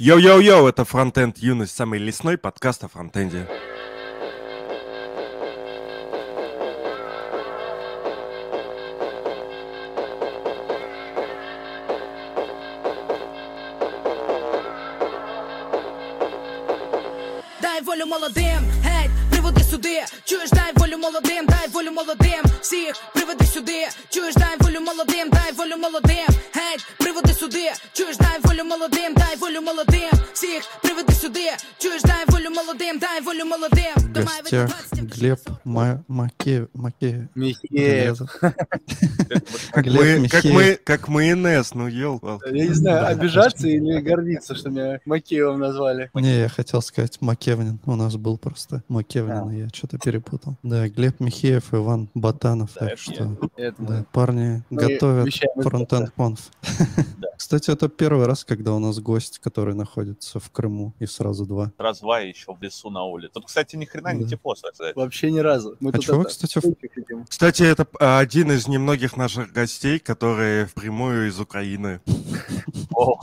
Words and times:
Йоу-йоу-йоу, 0.00 0.66
это 0.66 0.86
Фронтенд 0.86 1.36
Юность, 1.36 1.76
самый 1.76 1.98
лесной 1.98 2.38
подкаст 2.38 2.84
о 2.84 2.88
фронтенде. 2.88 3.46
Дай 17.60 17.82
волю 17.82 18.06
приводи 18.06 18.89
сюди. 19.69 20.01
Чуєш, 20.25 20.49
дай 20.49 20.71
волю 20.75 20.97
молодим, 20.97 21.45
дай 21.47 21.67
волю 21.73 21.91
молодим. 21.91 22.43
Всіх 22.61 22.93
приведи 23.13 23.45
сюди. 23.45 23.87
Чуєш, 24.09 24.35
дай 24.35 24.55
волю 24.59 24.79
молодим, 24.85 25.29
дай 25.29 25.51
волю 25.57 25.77
молодим. 25.81 26.27
Геть, 26.55 26.85
приводи 26.99 27.33
сюди. 27.33 27.71
Чуєш, 27.93 28.17
дай 28.17 28.39
волю 28.43 28.63
молодим, 28.69 29.13
дай 29.15 29.35
волю 29.39 29.61
молодим. 29.61 30.09
Всіх 30.33 30.61
приведи 30.81 31.13
сюди. 31.13 31.49
Чуєш, 31.77 32.01
дай 32.01 32.25
волю 32.27 32.49
молодим, 32.55 32.99
дай 32.99 33.21
волю 33.21 33.45
молодим. 33.45 33.95
В 34.13 34.23
гостях 34.25 34.69
Глеб 35.17 35.39
Ма- 35.65 36.03
Маке... 36.07 36.67
Маке... 36.73 37.27
Михеев. 37.35 38.19
Как 39.71 39.83
Глеб 39.85 40.19
мы, 40.19 40.29
как 40.29 40.43
Михеев. 40.43 40.55
мы, 40.55 40.79
как 40.83 41.07
майонез, 41.09 41.73
ну 41.73 41.87
ел. 41.87 42.21
Я 42.45 42.51
не 42.51 42.73
знаю, 42.73 43.07
обижаться 43.07 43.67
или 43.67 43.99
гордиться, 44.01 44.55
что 44.55 44.69
меня 44.69 44.99
Макеевым 45.05 45.59
назвали. 45.59 46.09
Не, 46.13 46.39
я 46.39 46.49
хотел 46.49 46.81
сказать 46.81 47.17
Макевнин. 47.21 47.79
У 47.85 47.95
нас 47.95 48.15
был 48.15 48.37
просто 48.37 48.83
Макевнин, 48.87 49.49
А. 49.49 49.53
и 49.53 49.58
я 49.60 49.68
что-то 49.72 49.98
перепутал. 49.98 50.56
Да, 50.62 50.88
Глеб 50.88 51.20
Михеев, 51.20 51.72
Иван 51.74 52.08
Батанов. 52.14 52.70
Да, 52.74 52.80
так 52.80 52.92
это 52.92 53.02
что, 53.02 53.38
Это 53.56 53.82
да, 53.82 54.04
парни 54.12 54.62
Мы 54.70 54.80
готовят 54.80 55.34
фронтенд 55.62 56.10
конф. 56.10 56.50
Да. 57.18 57.28
Кстати, 57.36 57.70
это 57.70 57.88
первый 57.88 58.26
раз, 58.26 58.44
когда 58.44 58.74
у 58.74 58.78
нас 58.78 58.98
гость, 59.00 59.38
который 59.38 59.74
находится 59.74 60.38
в 60.40 60.50
Крыму, 60.50 60.94
и 60.98 61.06
сразу 61.06 61.46
два. 61.46 61.72
Раз 61.78 62.00
два 62.00 62.20
еще 62.20 62.54
в 62.54 62.62
лесу 62.62 62.90
на 62.90 63.04
улице. 63.04 63.32
Тут, 63.34 63.46
кстати, 63.46 63.76
ни 63.76 63.86
хрена 63.86 64.12
не 64.12 64.26
тепло, 64.26 64.54
сказать. 64.54 64.94
Вообще 64.94 65.30
ни 65.30 65.38
разу. 65.38 65.76
Мы 65.80 65.90
А 65.90 65.98
чего 65.98 66.18
вы, 66.18 66.22
это, 66.24 66.30
кстати, 66.30 66.58
в-. 66.58 67.26
Кстати, 67.28 67.62
это 67.62 67.86
а, 67.98 68.18
один 68.18 68.52
из 68.52 68.68
немногих 68.68 69.16
наших 69.16 69.52
гостей, 69.52 69.98
которые 69.98 70.66
впрямую 70.66 71.28
из 71.28 71.40
Украины. 71.40 72.00
О, 72.94 73.18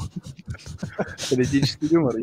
Политический 1.30 1.88
юмор. 1.88 2.16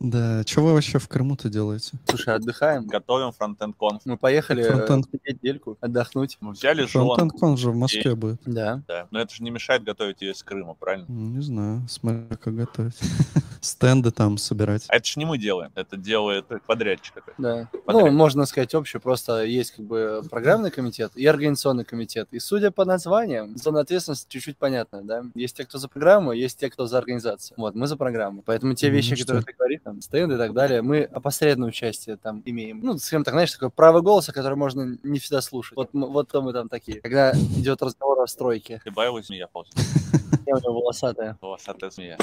Да, 0.00 0.42
что 0.46 0.62
вы 0.62 0.74
вообще 0.74 0.98
в 0.98 1.08
Крыму-то 1.08 1.48
делаете? 1.48 1.98
Слушай, 2.08 2.34
отдыхаем. 2.34 2.86
готовим 2.86 3.27
фронтенд 3.32 3.76
конф. 3.76 4.02
Мы 4.04 4.16
поехали 4.16 4.62
э, 4.64 4.72
Фронтенд. 4.86 5.06
недельку, 5.26 5.76
отдохнуть. 5.80 6.36
Мы 6.40 6.52
взяли 6.52 6.86
Фронтенд 6.86 7.32
конф 7.32 7.58
же 7.58 7.70
в 7.70 7.76
Москве 7.76 8.14
будет. 8.14 8.40
Да. 8.46 8.82
Да. 8.86 9.06
Но 9.10 9.20
это 9.20 9.34
же 9.34 9.42
не 9.42 9.50
мешает 9.50 9.84
готовить 9.84 10.20
ее 10.22 10.32
из 10.32 10.42
Крыма, 10.42 10.74
правильно? 10.74 11.06
Ну, 11.08 11.30
Не 11.36 11.42
знаю, 11.42 11.82
смотря 11.88 12.36
как 12.36 12.54
готовить. 12.54 12.98
Стенды 13.60 14.10
там 14.12 14.38
собирать. 14.38 14.84
А 14.88 14.96
это 14.96 15.06
же 15.06 15.18
не 15.18 15.24
мы 15.24 15.36
делаем, 15.38 15.72
это 15.74 15.96
делает 15.96 16.46
подрядчик. 16.66 17.14
Да. 17.38 17.68
Ну, 17.72 17.78
Подряд. 17.84 18.12
можно 18.12 18.46
сказать 18.46 18.74
общее, 18.74 19.00
просто 19.00 19.42
есть 19.44 19.72
как 19.72 19.84
бы 19.84 20.22
программный 20.30 20.70
комитет 20.70 21.10
и 21.16 21.26
организационный 21.26 21.84
комитет. 21.84 22.28
И 22.30 22.38
судя 22.38 22.70
по 22.70 22.84
названиям, 22.84 23.56
зона 23.56 23.80
ответственности 23.80 24.26
чуть-чуть 24.28 24.58
понятна, 24.58 25.02
да? 25.02 25.24
Есть 25.34 25.56
те, 25.56 25.64
кто 25.64 25.78
за 25.78 25.88
программу, 25.88 26.32
есть 26.32 26.58
те, 26.58 26.70
кто 26.70 26.86
за 26.86 26.98
организацию. 26.98 27.56
Вот, 27.58 27.74
мы 27.74 27.86
за 27.88 27.96
программу. 27.96 28.42
Поэтому 28.42 28.74
те 28.74 28.88
Ну, 28.88 28.94
вещи, 28.94 29.16
что? 29.16 29.24
которые 29.26 29.44
ты 29.44 29.52
говоришь, 29.58 29.80
там, 29.82 30.00
стенды 30.02 30.34
и 30.36 30.38
так 30.38 30.52
далее, 30.52 30.80
мы 30.82 31.02
опосредованное 31.02 31.68
участие 31.70 32.16
там 32.16 32.42
имеем. 32.44 32.80
Ну, 32.82 32.96
скажем 33.18 33.24
так, 33.24 33.34
знаешь, 33.34 33.52
такое 33.52 33.70
право 33.70 34.00
голоса, 34.00 34.32
которое 34.32 34.56
можно 34.56 34.96
не 35.02 35.18
всегда 35.18 35.40
слушать. 35.40 35.76
Вот, 35.76 35.90
вот 35.92 36.30
то 36.30 36.42
мы 36.42 36.52
там 36.52 36.68
такие. 36.68 37.00
Когда 37.00 37.32
идет 37.32 37.82
разговор 37.82 38.20
о 38.20 38.26
стройке, 38.26 38.80
Прибавилась 38.84 39.26
змея 39.26 39.46
ползет. 39.46 39.74
я 40.46 40.54
у 40.54 40.58
него 40.58 40.80
волосатая. 40.80 41.36
Волосатая 41.40 41.90
змея. 41.90 42.18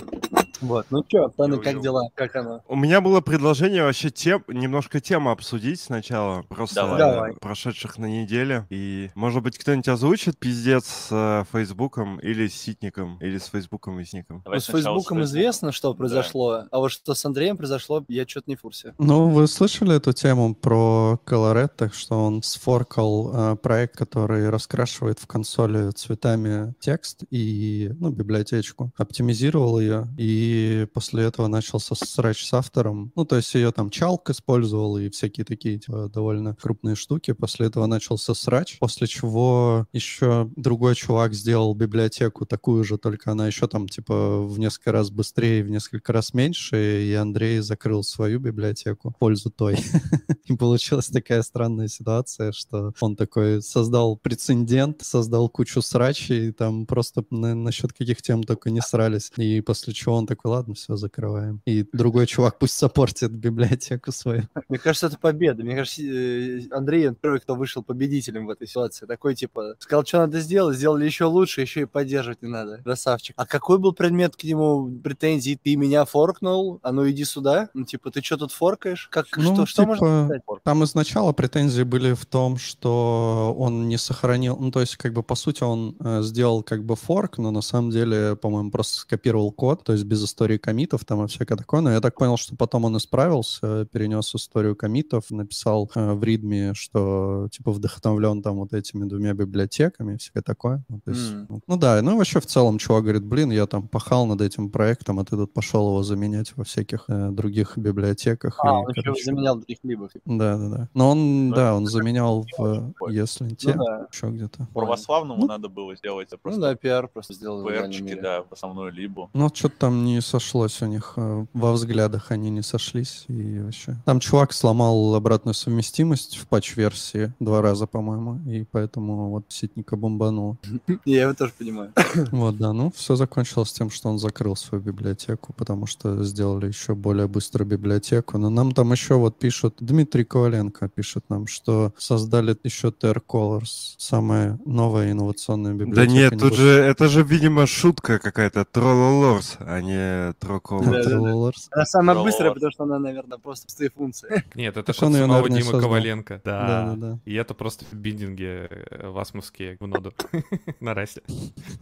Вот, 0.61 0.85
ну 0.89 1.03
что, 1.07 1.29
Таны, 1.29 1.59
как 1.59 1.81
дела? 1.81 2.09
Как 2.15 2.35
оно? 2.35 2.61
У 2.67 2.75
меня 2.75 3.01
было 3.01 3.21
предложение 3.21 3.83
вообще 3.83 4.09
тем, 4.09 4.43
немножко 4.47 4.99
тему 5.01 5.31
обсудить 5.31 5.81
сначала, 5.81 6.43
просто 6.43 6.75
Давай. 6.75 6.95
э, 6.95 6.97
Давай. 6.97 7.33
прошедших 7.33 7.97
на 7.97 8.05
неделе. 8.05 8.65
И, 8.69 9.11
может 9.15 9.43
быть, 9.43 9.57
кто-нибудь 9.57 9.87
озвучит 9.87 10.37
пиздец 10.37 10.85
с 10.85 11.07
э, 11.11 11.43
Фейсбуком 11.51 12.19
или 12.19 12.47
с 12.47 12.55
Ситником, 12.55 13.17
или 13.19 13.37
с 13.37 13.47
Фейсбуком 13.47 13.99
и 13.99 14.05
Ситником. 14.05 14.43
Ну, 14.45 14.59
с 14.59 14.65
Фейсбуком 14.65 15.23
известно, 15.23 15.71
что 15.71 15.93
произошло, 15.93 16.63
а 16.71 16.79
вот 16.79 16.91
что 16.91 17.13
с 17.13 17.25
Андреем 17.25 17.57
произошло, 17.57 18.03
я 18.07 18.27
что-то 18.27 18.49
не 18.49 18.55
в 18.55 18.61
курсе. 18.61 18.93
Ну, 18.97 19.29
вы 19.29 19.47
слышали 19.47 19.95
эту 19.95 20.13
тему 20.13 20.55
про 20.55 21.19
Coloretto, 21.25 21.91
что 21.93 22.23
он 22.23 22.41
сфоркал 22.43 23.31
э, 23.33 23.55
проект, 23.57 23.97
который 23.97 24.49
раскрашивает 24.49 25.19
в 25.19 25.27
консоли 25.27 25.91
цветами 25.91 26.73
текст 26.79 27.23
и, 27.29 27.91
ну, 27.99 28.09
библиотечку, 28.09 28.91
оптимизировал 28.97 29.79
ее, 29.79 30.07
и 30.17 30.87
после 30.93 31.23
этого 31.23 31.47
начался 31.47 31.95
срач 31.95 32.45
с 32.45 32.53
автором. 32.53 33.11
Ну, 33.15 33.25
то 33.25 33.35
есть 33.35 33.53
ее 33.53 33.71
там 33.71 33.89
чалк 33.89 34.29
использовал 34.29 34.97
и 34.97 35.09
всякие 35.09 35.45
такие 35.45 35.79
типа, 35.79 36.09
довольно 36.13 36.55
крупные 36.55 36.95
штуки. 36.95 37.33
После 37.33 37.67
этого 37.67 37.85
начался 37.85 38.33
срач, 38.33 38.77
после 38.79 39.07
чего 39.07 39.87
еще 39.93 40.49
другой 40.55 40.95
чувак 40.95 41.33
сделал 41.33 41.73
библиотеку 41.75 42.45
такую 42.45 42.83
же, 42.83 42.97
только 42.97 43.31
она 43.31 43.47
еще 43.47 43.67
там 43.67 43.87
типа 43.87 44.45
в 44.45 44.59
несколько 44.59 44.91
раз 44.91 45.09
быстрее, 45.09 45.63
в 45.63 45.69
несколько 45.69 46.13
раз 46.13 46.33
меньше, 46.33 47.03
и 47.03 47.13
Андрей 47.13 47.59
закрыл 47.59 48.03
свою 48.03 48.39
библиотеку 48.39 49.11
в 49.11 49.17
пользу 49.17 49.49
той. 49.49 49.77
И 50.45 50.55
получилась 50.55 51.07
такая 51.07 51.41
странная 51.41 51.87
ситуация, 51.87 52.51
что 52.51 52.93
он 52.99 53.15
такой 53.15 53.63
создал 53.63 54.15
прецедент, 54.15 55.01
создал 55.01 55.49
кучу 55.49 55.81
срачей, 55.81 56.51
там 56.51 56.85
просто 56.85 57.25
на- 57.31 57.55
насчет 57.85 57.97
каких 57.97 58.21
тем 58.21 58.43
только 58.43 58.69
не 58.69 58.81
срались. 58.81 59.31
И 59.37 59.61
после 59.61 59.93
чего 59.93 60.15
он 60.15 60.27
такой, 60.27 60.51
ладно, 60.51 60.73
все, 60.73 60.95
закрываем. 60.95 61.61
И 61.65 61.85
другой 61.93 62.27
чувак 62.27 62.57
пусть 62.59 62.73
саппортит 62.73 63.31
библиотеку 63.31 64.11
свою. 64.11 64.43
Мне 64.69 64.79
кажется, 64.79 65.07
это 65.07 65.17
победа. 65.17 65.63
Мне 65.63 65.75
кажется, 65.75 66.01
э, 66.01 66.61
Андрей 66.71 67.11
первый, 67.13 67.39
кто 67.39 67.55
вышел 67.55 67.83
победителем 67.83 68.47
в 68.47 68.49
этой 68.49 68.67
ситуации. 68.67 69.05
Такой, 69.05 69.35
типа, 69.35 69.75
сказал, 69.79 70.05
что 70.05 70.19
надо 70.19 70.39
сделать, 70.39 70.77
сделали 70.77 71.05
еще 71.05 71.25
лучше, 71.25 71.61
еще 71.61 71.81
и 71.81 71.85
поддерживать 71.85 72.41
не 72.41 72.49
надо. 72.49 72.81
Красавчик. 72.83 73.35
А 73.37 73.45
какой 73.45 73.77
был 73.79 73.93
предмет 73.93 74.35
к 74.35 74.43
нему 74.43 74.89
претензий? 75.03 75.59
Ты 75.61 75.75
меня 75.75 76.05
форкнул? 76.05 76.79
А 76.83 76.91
ну 76.91 77.09
иди 77.09 77.23
сюда. 77.23 77.69
Ну, 77.73 77.85
типа, 77.85 78.11
ты 78.11 78.21
что 78.21 78.37
тут 78.37 78.51
форкаешь? 78.51 79.07
Как, 79.11 79.27
Ну, 79.37 79.53
что, 79.53 79.65
что 79.65 79.85
можно 79.85 80.07
типа, 80.07 80.41
сказать? 80.43 80.63
Там 80.63 80.83
изначально 80.83 81.33
претензии 81.33 81.83
были 81.83 82.13
в 82.13 82.25
том, 82.25 82.57
что 82.57 83.55
он 83.57 83.87
не 83.87 83.97
сохранил, 83.97 84.57
ну, 84.57 84.71
то 84.71 84.81
есть, 84.81 84.97
как 84.97 85.13
бы, 85.13 85.23
по 85.23 85.35
сути, 85.35 85.63
он 85.63 85.95
э, 85.99 86.21
сделал, 86.21 86.63
как 86.63 86.83
бы, 86.83 86.95
форк, 86.95 87.37
но 87.37 87.51
на 87.51 87.61
самом 87.61 87.74
деле, 87.83 88.35
по-моему, 88.35 88.71
просто 88.71 88.99
скопировал 88.99 89.51
код, 89.51 89.83
то 89.83 89.93
есть 89.93 90.05
без 90.05 90.23
истории 90.23 90.57
комитов 90.57 91.05
там 91.05 91.23
и 91.23 91.27
всякое 91.27 91.55
такое, 91.57 91.81
но 91.81 91.91
я 91.91 92.01
так 92.01 92.15
понял, 92.17 92.37
что 92.37 92.55
потом 92.55 92.85
он 92.85 92.97
исправился, 92.97 93.85
перенес 93.91 94.33
историю 94.35 94.75
комитов, 94.75 95.29
написал 95.31 95.89
э, 95.95 96.13
в 96.13 96.23
ридме, 96.23 96.73
что, 96.73 97.47
типа, 97.51 97.71
вдохновлен 97.71 98.41
там 98.41 98.57
вот 98.57 98.73
этими 98.73 99.05
двумя 99.07 99.33
библиотеками 99.33 100.13
и 100.13 100.17
всякое 100.17 100.41
такое. 100.41 100.83
Ну, 100.89 100.99
то 101.03 101.11
есть, 101.11 101.31
М. 101.31 101.45
ну, 101.49 101.61
ну 101.67 101.77
да, 101.77 102.01
ну 102.01 102.13
и 102.13 102.17
вообще 102.17 102.39
в 102.39 102.45
целом 102.45 102.77
чувак 102.77 103.03
говорит, 103.03 103.23
блин, 103.25 103.51
я 103.51 103.65
там 103.67 103.87
пахал 103.87 104.25
над 104.25 104.41
этим 104.41 104.69
проектом, 104.69 105.19
а 105.19 105.25
ты 105.25 105.35
тут 105.35 105.53
пошел 105.53 105.87
его 105.89 106.03
заменять 106.03 106.53
во 106.55 106.63
всяких 106.63 107.05
э, 107.07 107.29
других 107.31 107.77
библиотеках. 107.77 108.59
А, 108.61 108.67
и, 108.67 108.71
он 108.71 108.89
еще 108.89 109.01
короче, 109.03 109.23
заменял 109.23 109.55
других 109.55 109.77
либов. 109.83 110.11
да, 110.25 110.57
да, 110.57 110.69
да. 110.69 110.89
Но 110.93 111.11
он, 111.11 111.49
Ну, 111.49 111.55
да, 111.55 111.75
он 111.75 111.85
заменял 111.87 112.39
очень 112.39 112.55
в 112.57 112.85
прикольно. 112.87 113.13
если 113.15 113.43
Ну 113.45 113.55
те, 113.55 113.73
да. 113.73 114.07
еще 114.11 114.29
где-то. 114.29 114.67
Православному 114.73 115.41
Ну. 115.41 115.47
надо 115.47 115.69
было 115.69 115.95
сделать 115.95 116.27
это 116.27 116.35
Ну 116.37 116.39
просто 116.43 116.61
да, 116.61 116.75
пиар 116.75 117.07
просто 117.07 117.33
сделал. 117.33 117.64
Мире. 117.71 118.21
да, 118.21 118.41
в 118.43 118.51
основную 118.53 118.91
либу. 118.91 119.29
Ну, 119.33 119.49
что-то 119.53 119.75
там 119.79 120.05
не 120.05 120.21
сошлось 120.21 120.81
у 120.81 120.85
них. 120.85 121.13
э, 121.17 121.45
Во 121.53 121.71
взглядах 121.73 122.31
они 122.31 122.49
не 122.49 122.61
сошлись. 122.61 123.25
И 123.27 123.59
вообще. 123.59 123.95
Там 124.05 124.19
чувак 124.19 124.53
сломал 124.53 125.15
обратную 125.15 125.53
совместимость 125.53 126.37
в 126.37 126.47
патч-версии 126.47 127.33
два 127.39 127.61
раза, 127.61 127.87
по-моему. 127.87 128.39
И 128.49 128.65
поэтому 128.71 129.29
вот 129.31 129.45
ситника 129.49 129.95
бомбанул. 129.95 130.57
Я 131.05 131.23
его 131.23 131.33
тоже 131.33 131.51
понимаю. 131.57 131.91
Вот, 132.31 132.57
да. 132.57 132.73
Ну, 132.73 132.91
все 132.95 133.15
закончилось 133.15 133.71
тем, 133.73 133.89
что 133.89 134.09
он 134.09 134.19
закрыл 134.19 134.55
свою 134.55 134.83
библиотеку, 134.83 135.53
потому 135.53 135.85
что 135.87 136.23
сделали 136.23 136.67
еще 136.67 136.95
более 136.95 137.27
быструю 137.27 137.67
библиотеку. 137.67 138.37
Но 138.37 138.49
нам 138.49 138.71
там 138.73 138.91
еще 138.91 139.15
вот 139.15 139.37
пишут, 139.39 139.75
Дмитрий 139.79 140.23
Коваленко 140.23 140.89
пишет 140.89 141.25
нам, 141.29 141.47
что 141.47 141.93
создали 141.97 142.55
еще 142.63 142.89
TR 142.89 143.21
Colors, 143.27 143.95
самая 143.97 144.59
новая 144.65 145.11
инновационная 145.11 145.73
библиотека. 145.73 146.05
Да 146.07 146.11
нет, 146.11 146.31
не 146.33 146.39
тут 146.39 146.53
же, 146.55 146.69
это 146.69 147.07
же, 147.07 147.23
видимо, 147.23 147.54
шутка 147.65 148.19
какая-то, 148.19 148.65
троллолорс, 148.65 149.57
а 149.59 149.81
не 149.81 150.33
троколорс. 150.33 151.69
Она 151.71 151.85
самая 151.85 152.21
быстрая, 152.23 152.53
потому 152.53 152.71
что 152.71 152.83
она, 152.83 152.99
наверное, 152.99 153.37
просто 153.37 153.65
пустые 153.65 153.89
функции. 153.89 154.43
Нет, 154.55 154.77
это 154.77 154.91
её, 154.91 154.99
самого 154.99 155.49
Димы 155.49 155.61
создал. 155.61 155.81
Коваленко. 155.81 156.41
Да. 156.43 156.93
Да. 156.95 157.19
И 157.25 157.33
это 157.33 157.53
просто 157.53 157.85
биндинги 157.91 158.67
э, 158.69 159.09
васмовские 159.09 159.77
в 159.79 159.87
ноду 159.87 160.13
на 160.79 160.93
расе. 160.93 161.21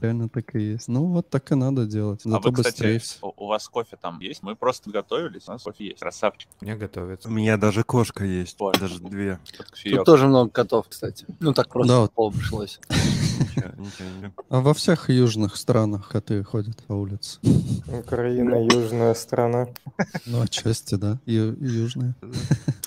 Реально 0.01 0.29
так 0.29 0.55
и 0.55 0.59
есть. 0.59 0.87
Ну, 0.87 1.05
вот 1.05 1.29
так 1.29 1.51
и 1.51 1.55
надо 1.55 1.85
делать. 1.85 2.21
А 2.25 2.29
Зато 2.29 2.49
вы, 2.49 2.55
быстрее 2.55 2.99
кстати, 2.99 3.19
у 3.21 3.43
у 3.43 3.47
вас 3.47 3.67
кофе 3.67 3.97
там 3.97 4.19
есть? 4.19 4.41
Мы 4.41 4.55
просто 4.55 4.89
готовились, 4.89 5.47
у 5.47 5.51
нас 5.51 5.63
кофе 5.63 5.87
есть. 5.87 5.99
Красавчик. 5.99 6.49
Мне 6.61 6.75
готовится. 6.75 7.27
У 7.27 7.31
меня 7.31 7.57
даже 7.57 7.83
кошка 7.83 8.23
есть, 8.25 8.57
даже 8.79 8.99
две. 8.99 9.39
Тут 9.83 10.05
тоже 10.05 10.27
много 10.27 10.49
котов, 10.49 10.87
кстати. 10.89 11.25
Ну 11.39 11.53
так 11.53 11.69
просто 11.69 11.93
Да, 11.93 12.07
пол 12.07 12.31
пришлось. 12.31 12.79
Ничего, 13.39 13.69
ничего, 13.77 14.07
ничего. 14.17 14.31
А 14.49 14.59
во 14.61 14.73
всех 14.73 15.09
южных 15.09 15.55
странах 15.55 16.09
коты 16.09 16.43
ходят 16.43 16.81
по 16.83 16.93
улице. 16.93 17.39
Украина 17.87 18.55
южная 18.71 19.13
страна. 19.13 19.67
Ну, 20.25 20.41
отчасти, 20.41 20.95
да. 20.95 21.19
Ю- 21.25 21.55
южные. 21.59 22.13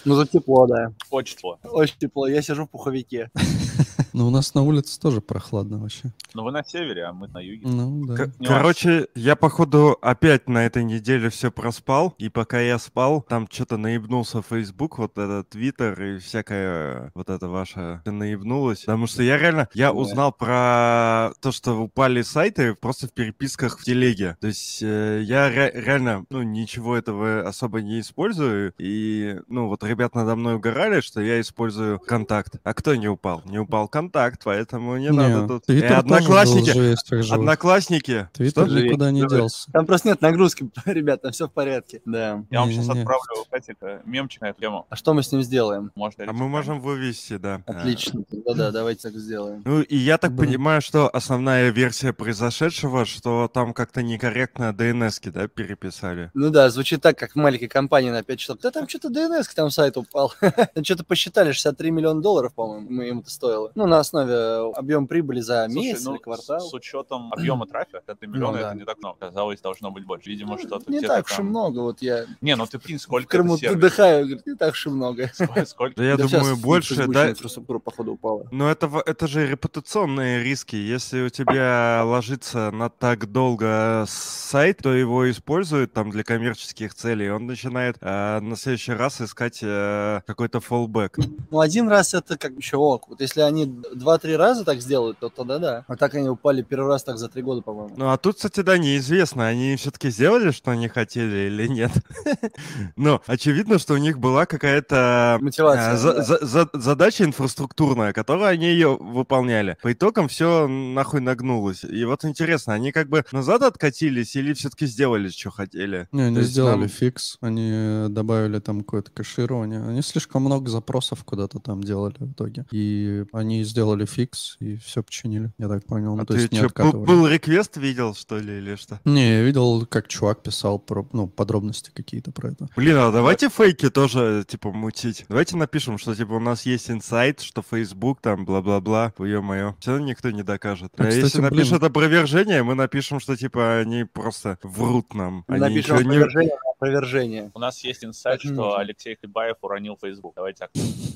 Ну, 0.05 0.15
тут 0.17 0.31
тепло, 0.31 0.67
да. 0.67 0.93
Очень 1.11 1.37
тепло. 1.37 1.59
Очень 1.65 1.97
тепло. 1.99 2.29
Я 2.29 2.43
сижу 2.43 2.65
в 2.67 2.71
пуховике. 2.71 3.31
Но 4.12 4.26
у 4.26 4.31
нас 4.31 4.55
на 4.55 4.62
улице 4.62 4.99
тоже 5.00 5.20
прохладно 5.20 5.78
вообще. 5.78 6.12
Но 6.34 6.44
вы 6.44 6.52
на 6.52 6.64
севере, 6.64 7.05
а 7.05 7.12
мы 7.12 7.28
на 7.28 7.38
юге. 7.38 7.67
Ну, 7.67 8.05
да. 8.06 8.26
Короче, 8.46 9.08
я, 9.14 9.37
походу, 9.37 9.99
опять 10.00 10.49
на 10.49 10.64
этой 10.64 10.84
неделе 10.84 11.31
все 11.31 11.50
проспал, 11.50 12.14
и 12.19 12.28
пока 12.28 12.61
я 12.61 12.78
спал, 12.78 13.23
там 13.23 13.49
что-то 13.50 13.76
наебнулся 13.76 14.43
Facebook, 14.43 14.99
вот 14.99 15.19
этот 15.19 15.50
Твиттер 15.50 16.02
и 16.02 16.19
всякое 16.19 17.11
вот 17.14 17.28
это 17.31 17.49
ваше 17.49 18.00
наебнулось. 18.05 18.81
Потому 18.81 19.06
что 19.06 19.23
я 19.23 19.38
реально, 19.38 19.69
я 19.75 19.93
узнал 19.93 20.32
про 20.32 21.32
то, 21.40 21.52
что 21.52 21.75
упали 21.75 22.23
сайты 22.23 22.75
просто 22.75 23.08
в 23.08 23.12
переписках 23.12 23.78
в 23.78 23.84
телеге. 23.84 24.37
То 24.40 24.46
есть 24.49 24.82
э, 24.82 25.23
я 25.25 25.49
ре- 25.49 25.73
реально, 25.75 26.25
ну, 26.31 26.43
ничего 26.43 26.96
этого 26.96 27.46
особо 27.46 27.82
не 27.82 28.00
использую, 28.00 28.73
и, 28.78 29.38
ну, 29.49 29.69
вот 29.69 29.84
ребят 29.84 30.14
надо 30.14 30.37
мной 30.37 30.55
угорали, 30.56 31.00
что 31.00 31.20
я 31.20 31.40
использую 31.40 31.99
контакт. 31.99 32.56
А 32.64 32.75
кто 32.75 32.94
не 32.94 33.08
упал? 33.08 33.43
Не 33.44 33.58
упал 33.58 33.66
контакт, 33.89 34.43
поэтому 34.45 34.97
не, 34.97 35.11
надо 35.11 35.47
тут. 35.47 35.63
И 35.65 35.73
Твиттер 35.73 35.89
тоже 35.89 36.03
был 36.03 36.15
одноклассники, 36.17 36.71
живее 36.71 36.93
из 36.95 37.03
всех 37.03 37.23
живых. 37.23 37.39
Одноклассники. 37.41 38.29
Твиттер 38.33 38.67
Что? 38.67 38.81
никуда 38.81 39.11
не 39.11 39.27
делся. 39.27 39.71
Там 39.73 39.87
просто 39.87 40.09
нет 40.09 40.21
нагрузки, 40.21 40.69
ребят, 40.87 41.23
там 41.23 41.33
все 41.33 41.47
в 41.49 41.53
порядке. 41.53 42.01
Да. 42.05 42.45
Я 42.51 42.61
вам 42.61 42.71
сейчас 42.71 42.87
Не-не-не. 42.87 43.01
отправлю, 43.03 43.45
кстати, 43.45 43.77
мемчик 44.05 44.41
на 44.43 44.47
эту 44.51 44.61
тему. 44.61 44.87
А 44.91 44.97
что 44.97 45.15
мы 45.15 45.23
с 45.23 45.33
ним 45.33 45.43
сделаем? 45.43 45.91
Можно 45.95 46.25
А 46.29 46.33
мы 46.33 46.49
можем 46.49 46.81
вывести, 46.81 47.37
да. 47.37 47.63
Отлично. 47.67 48.23
Да-да, 48.31 48.71
давайте 48.71 49.03
так 49.03 49.15
сделаем. 49.19 49.63
Ну 49.65 49.81
и 49.83 49.97
я 49.97 50.19
так 50.19 50.37
понимаю, 50.37 50.81
что 50.81 51.09
основная 51.09 51.71
версия 51.71 52.12
произошедшего, 52.12 53.05
что 53.05 53.49
там 53.53 53.73
как-то 53.73 54.03
некорректно 54.03 54.71
DNS-ки, 54.77 55.31
да, 55.31 55.49
переписали. 55.49 56.31
Ну 56.35 56.51
да, 56.51 56.71
звучит 56.71 57.03
так, 57.03 57.19
как 57.19 57.33
в 57.33 57.37
маленькой 57.37 57.69
компании 57.69 58.11
на 58.11 58.23
5 58.23 58.39
часов. 58.39 58.59
Да 58.61 58.71
там 58.71 58.89
что-то 58.89 59.09
DNS, 59.09 59.45
там 59.55 59.71
сайт 59.71 59.97
упал. 59.97 60.33
Что-то 60.83 61.05
посчитали, 61.05 61.53
63 61.53 61.91
миллиона 61.91 62.21
долларов, 62.23 62.55
по-моему, 62.55 62.87
мы- 62.91 63.09
им 63.09 63.19
это 63.21 63.31
стоило. 63.31 63.56
Ну, 63.75 63.87
на 63.87 63.99
основе 64.00 64.73
объем 64.75 65.06
прибыли 65.06 65.41
за 65.41 65.67
Слушай, 65.70 65.87
месяц 65.88 66.05
ну, 66.05 66.14
или 66.14 66.19
квартал. 66.23 66.61
С, 66.61 66.70
с 66.70 66.75
учетом 66.75 67.32
объема 67.37 67.67
трафика, 67.67 68.03
это 68.06 68.26
миллион, 68.26 68.55
да. 68.55 68.61
это 68.61 68.75
не 68.79 68.85
так 68.85 68.99
много. 68.99 69.19
Казалось, 69.20 69.61
должно 69.61 69.91
быть 69.91 70.05
больше. 70.05 70.29
Видимо, 70.31 70.58
что-то 70.58 70.91
Не 70.91 71.00
так 71.00 71.26
уж 71.26 71.32
и 71.32 71.37
там- 71.37 71.47
много, 71.47 71.81
вот 71.81 72.03
я 72.03 72.26
Не, 72.41 72.56
ну 72.56 72.67
ты 72.67 72.79
прикинь, 72.79 72.99
в 72.99 73.03
сколько 73.03 73.29
Крыму 73.29 73.55
это 73.55 73.61
сервисов. 73.62 73.79
отдыхаю, 73.79 74.25
говорит, 74.26 74.47
не 74.47 74.55
так 74.55 74.73
уж 74.73 74.87
и 74.87 74.91
много. 74.91 75.31
Сколько- 75.67 76.03
я 76.03 76.17
думаю, 76.17 76.56
больше, 76.56 77.06
да. 77.06 77.31
инфраструктура, 77.31 77.79
походу, 77.79 78.12
упала. 78.12 78.47
Но 78.50 78.70
это, 78.70 78.88
в- 78.88 79.03
это 79.05 79.26
же 79.26 79.47
репутационные 79.47 80.43
риски. 80.43 80.76
Если 80.76 81.23
у 81.23 81.29
тебя 81.29 82.02
ложится 82.05 82.70
на 82.70 82.88
так 82.88 83.31
долго 83.31 84.05
сайт, 84.09 84.79
то 84.82 84.93
его 84.94 85.31
используют 85.31 85.93
там 85.93 86.11
для 86.11 86.23
коммерческих 86.25 86.94
целей. 86.94 87.31
Он 87.31 87.47
начинает 87.47 87.97
э, 88.00 88.41
на 88.41 88.56
следующий 88.56 88.93
раз 88.93 89.20
искать 89.20 89.61
э, 89.62 90.20
какой-то 90.26 90.61
фоллбэк. 90.61 91.19
Ну, 91.50 91.61
один 91.61 91.88
раз 91.88 92.14
это 92.14 92.37
как 92.38 92.52
еще 92.52 92.76
ок. 92.76 93.09
Вот 93.09 93.20
если 93.20 93.41
они 93.47 93.67
два-три 93.95 94.37
раза 94.37 94.65
так 94.65 94.81
сделают, 94.81 95.19
то 95.19 95.29
тогда 95.29 95.59
да. 95.59 95.85
А 95.89 95.97
так 95.97 96.15
они 96.15 96.29
упали 96.29 96.63
первый 96.63 96.89
раз 96.89 97.05
так 97.05 97.19
за 97.19 97.29
три 97.29 97.43
года, 97.43 97.63
по-моему. 97.63 97.95
Ну 97.97 98.11
а 98.11 98.17
тут, 98.17 98.37
кстати, 98.37 98.61
да, 98.61 98.79
неизвестно, 98.79 99.47
они 99.47 99.77
все-таки 99.77 100.11
сделали, 100.11 100.51
что 100.51 100.71
они 100.71 100.89
хотели 100.89 101.47
или 101.49 101.67
нет. 101.67 101.93
Но 102.97 103.23
очевидно, 103.27 103.79
что 103.79 103.95
у 103.95 103.99
них 103.99 104.19
была 104.19 104.47
какая-то 104.47 105.39
Мотивация, 105.41 105.93
а, 105.93 105.97
за- 105.97 106.15
да. 106.15 106.23
за- 106.23 106.47
за- 106.47 106.71
задача 106.73 107.25
инфраструктурная, 107.25 108.13
которую 108.13 108.47
они 108.49 108.67
ее 108.67 108.97
выполняли. 108.97 109.77
По 109.83 109.93
итогам 109.93 110.29
все 110.29 110.67
нахуй 110.69 111.21
нагнулось. 111.21 111.85
И 111.85 112.05
вот 112.05 112.25
интересно, 112.25 112.75
они 112.75 112.93
как 112.93 113.09
бы 113.09 113.25
назад 113.33 113.63
откатились 113.63 114.37
или 114.37 114.53
все-таки 114.55 114.87
сделали, 114.87 115.29
что 115.29 115.51
хотели? 115.51 116.09
Не, 116.13 116.23
они 116.25 116.41
сделали 116.43 116.81
нам- 116.81 116.89
fix, 116.88 117.38
они 117.41 118.07
добавили 118.09 118.59
там 118.61 118.81
какое-то 118.81 119.11
кэширование. 119.11 119.83
Они 119.83 120.03
слишком 120.03 120.43
много 120.43 120.71
запросов 120.71 121.25
куда-то 121.25 121.59
там 121.59 121.83
делали 121.83 122.15
в 122.19 122.33
итоге. 122.33 122.65
И 122.71 123.25
они 123.37 123.62
сделали 123.65 124.06
fix, 124.06 124.56
и 124.61 124.77
все 124.77 125.03
починили, 125.03 125.50
я 125.59 125.69
так 125.69 125.85
понял. 125.85 126.17
Ну, 126.17 126.23
А 126.23 126.27
то 126.27 126.35
ты 126.35 126.41
есть 126.41 126.53
не 126.53 126.59
откатывали. 126.61 127.06
был 127.06 127.27
request 127.27 127.77
видел, 127.77 128.15
что 128.15 128.38
ли, 128.38 128.59
или 128.59 128.77
что? 128.77 129.00
Не, 129.05 129.29
я 129.35 129.43
видел, 129.43 129.85
как 129.87 130.09
чувак 130.09 130.43
писал 130.43 130.79
про, 130.79 131.06
ну, 131.12 131.27
подробности 131.29 131.91
какие-то 131.93 132.33
про 132.33 132.50
это. 132.50 132.69
Блин, 132.77 132.97
а 132.97 133.11
давайте 133.12 133.49
фейки 133.49 133.91
тоже, 133.91 134.44
типа, 134.49 134.73
мутить. 134.73 135.25
Давайте 135.29 135.56
напишем, 135.56 135.99
что, 135.99 136.15
типа, 136.15 136.33
у 136.33 136.41
нас 136.41 136.65
есть 136.67 136.91
инсайт, 136.91 137.41
что 137.41 137.62
Facebook 137.69 138.21
там, 138.21 138.44
бла-бла-бла, 138.44 139.12
ё-моё. 139.19 139.75
Все 139.81 139.93
равно 139.93 140.06
никто 140.06 140.31
не 140.31 140.43
докажет. 140.43 140.93
А, 140.97 141.03
А 141.03 141.06
если 141.06 141.23
кстати, 141.23 141.41
блин. 141.43 141.50
напишут 141.50 141.83
опровержение, 141.83 142.62
мы 142.62 142.75
напишем, 142.75 143.21
что, 143.21 143.37
типа, 143.37 143.79
они 143.81 144.05
просто 144.05 144.59
врут 144.62 145.15
нам. 145.15 145.44
Мы 145.49 145.56
Они 145.56 145.75
напишем 145.77 145.97
ничего 145.99 146.43
не... 146.43 146.50
опровержение. 146.78 147.50
У 147.55 147.58
нас 147.58 147.82
есть 147.84 148.05
инсайт, 148.05 148.40
что 148.40 148.50
нужно. 148.50 148.78
Алексей 148.78 149.17
Хлебаев 149.17 149.56
уронил 149.62 149.99
Facebook. 150.00 150.34
Давайте 150.37 150.58
так. 150.61 150.70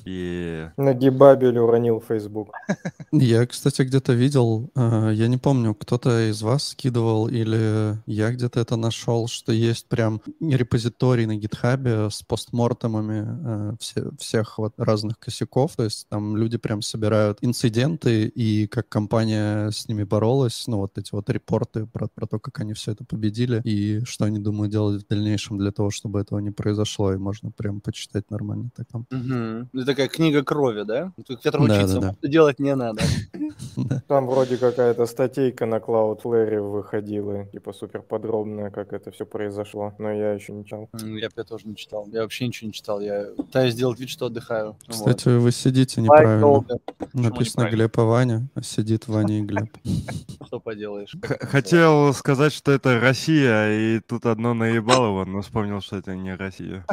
И... 0.05 0.67
На 0.77 0.93
Гибабель 0.93 1.57
уронил 1.57 2.01
Facebook. 2.01 2.49
Я, 3.11 3.45
кстати, 3.45 3.83
где-то 3.83 4.13
видел, 4.13 4.71
э, 4.75 5.11
я 5.13 5.27
не 5.27 5.37
помню, 5.37 5.75
кто-то 5.75 6.29
из 6.29 6.41
вас 6.41 6.69
скидывал 6.69 7.27
или 7.27 7.97
я 8.05 8.31
где-то 8.31 8.61
это 8.61 8.77
нашел, 8.77 9.27
что 9.27 9.51
есть 9.51 9.87
прям 9.87 10.21
репозиторий 10.39 11.25
на 11.25 11.35
гитхабе 11.35 12.09
с 12.09 12.23
постмортемами 12.23 13.25
э, 13.27 13.75
все- 13.79 14.11
всех 14.17 14.57
вот 14.57 14.73
разных 14.77 15.19
косяков, 15.19 15.75
то 15.75 15.83
есть 15.83 16.07
там 16.07 16.37
люди 16.37 16.57
прям 16.57 16.81
собирают 16.81 17.39
инциденты 17.41 18.27
и 18.27 18.65
как 18.67 18.87
компания 18.87 19.71
с 19.71 19.89
ними 19.89 20.03
боролась, 20.03 20.63
ну 20.67 20.77
вот 20.77 20.97
эти 20.97 21.09
вот 21.11 21.29
репорты 21.29 21.85
про, 21.85 22.07
про 22.07 22.27
то, 22.27 22.39
как 22.39 22.61
они 22.61 22.73
все 22.73 22.93
это 22.93 23.03
победили 23.03 23.61
и 23.65 24.05
что 24.05 24.23
они 24.23 24.39
думают 24.39 24.71
делать 24.71 25.03
в 25.03 25.07
дальнейшем 25.07 25.50
для 25.57 25.71
того, 25.71 25.89
чтобы 25.89 26.19
этого 26.21 26.39
не 26.39 26.51
произошло, 26.51 27.13
и 27.13 27.17
можно 27.17 27.51
прям 27.51 27.81
почитать 27.81 28.29
нормально 28.31 28.69
так 28.75 28.87
там. 28.87 29.05
Мгм. 29.11 29.69
Это 29.73 29.85
такая 29.85 30.07
книга 30.07 30.43
крови, 30.43 30.83
да? 30.83 31.11
Которую 31.43 31.69
Да, 31.69 31.75
учиться 31.75 31.99
да, 31.99 32.15
да. 32.21 32.29
делать 32.29 32.59
не 32.59 32.75
надо. 32.75 33.01
Там 34.07 34.27
вроде 34.27 34.57
какая-то 34.57 35.05
статейка 35.05 35.65
на 35.65 35.75
Cloudflare 35.75 36.59
выходила, 36.59 37.45
типа 37.45 37.73
супер 37.73 38.01
подробная, 38.01 38.69
как 38.69 38.93
это 38.93 39.11
все 39.11 39.25
произошло, 39.25 39.93
но 39.97 40.11
я 40.11 40.33
еще 40.33 40.53
не 40.53 40.65
читал. 40.65 40.89
Я 40.93 41.29
тоже 41.29 41.67
не 41.67 41.75
читал. 41.75 42.07
Я 42.11 42.21
вообще 42.21 42.47
ничего 42.47 42.67
не 42.67 42.73
читал. 42.73 42.99
Я 43.01 43.27
пытаюсь 43.37 43.73
сделать 43.73 43.99
вид, 43.99 44.09
что 44.09 44.27
отдыхаю. 44.27 44.77
Вот. 44.87 44.95
Кстати, 44.95 45.29
вы 45.29 45.51
сидите 45.51 46.01
неправильно. 46.01 46.65
Написано? 47.13 47.69
Глеб 47.69 47.97
и 47.97 48.01
Ваня, 48.01 48.47
а 48.55 48.61
сидит 48.61 49.07
Ваня 49.07 49.39
и 49.39 49.41
Глеб. 49.41 49.69
Что 50.47 50.59
поделаешь? 50.59 51.15
Хотел 51.41 52.13
сказать, 52.13 52.53
что 52.53 52.71
это 52.71 52.99
Россия, 52.99 53.71
и 53.71 53.99
тут 53.99 54.25
одно 54.25 54.53
наебалово, 54.53 55.25
но 55.25 55.40
вспомнил, 55.41 55.81
что 55.81 55.97
это 55.97 56.15
не 56.15 56.33
Россия. 56.35 56.85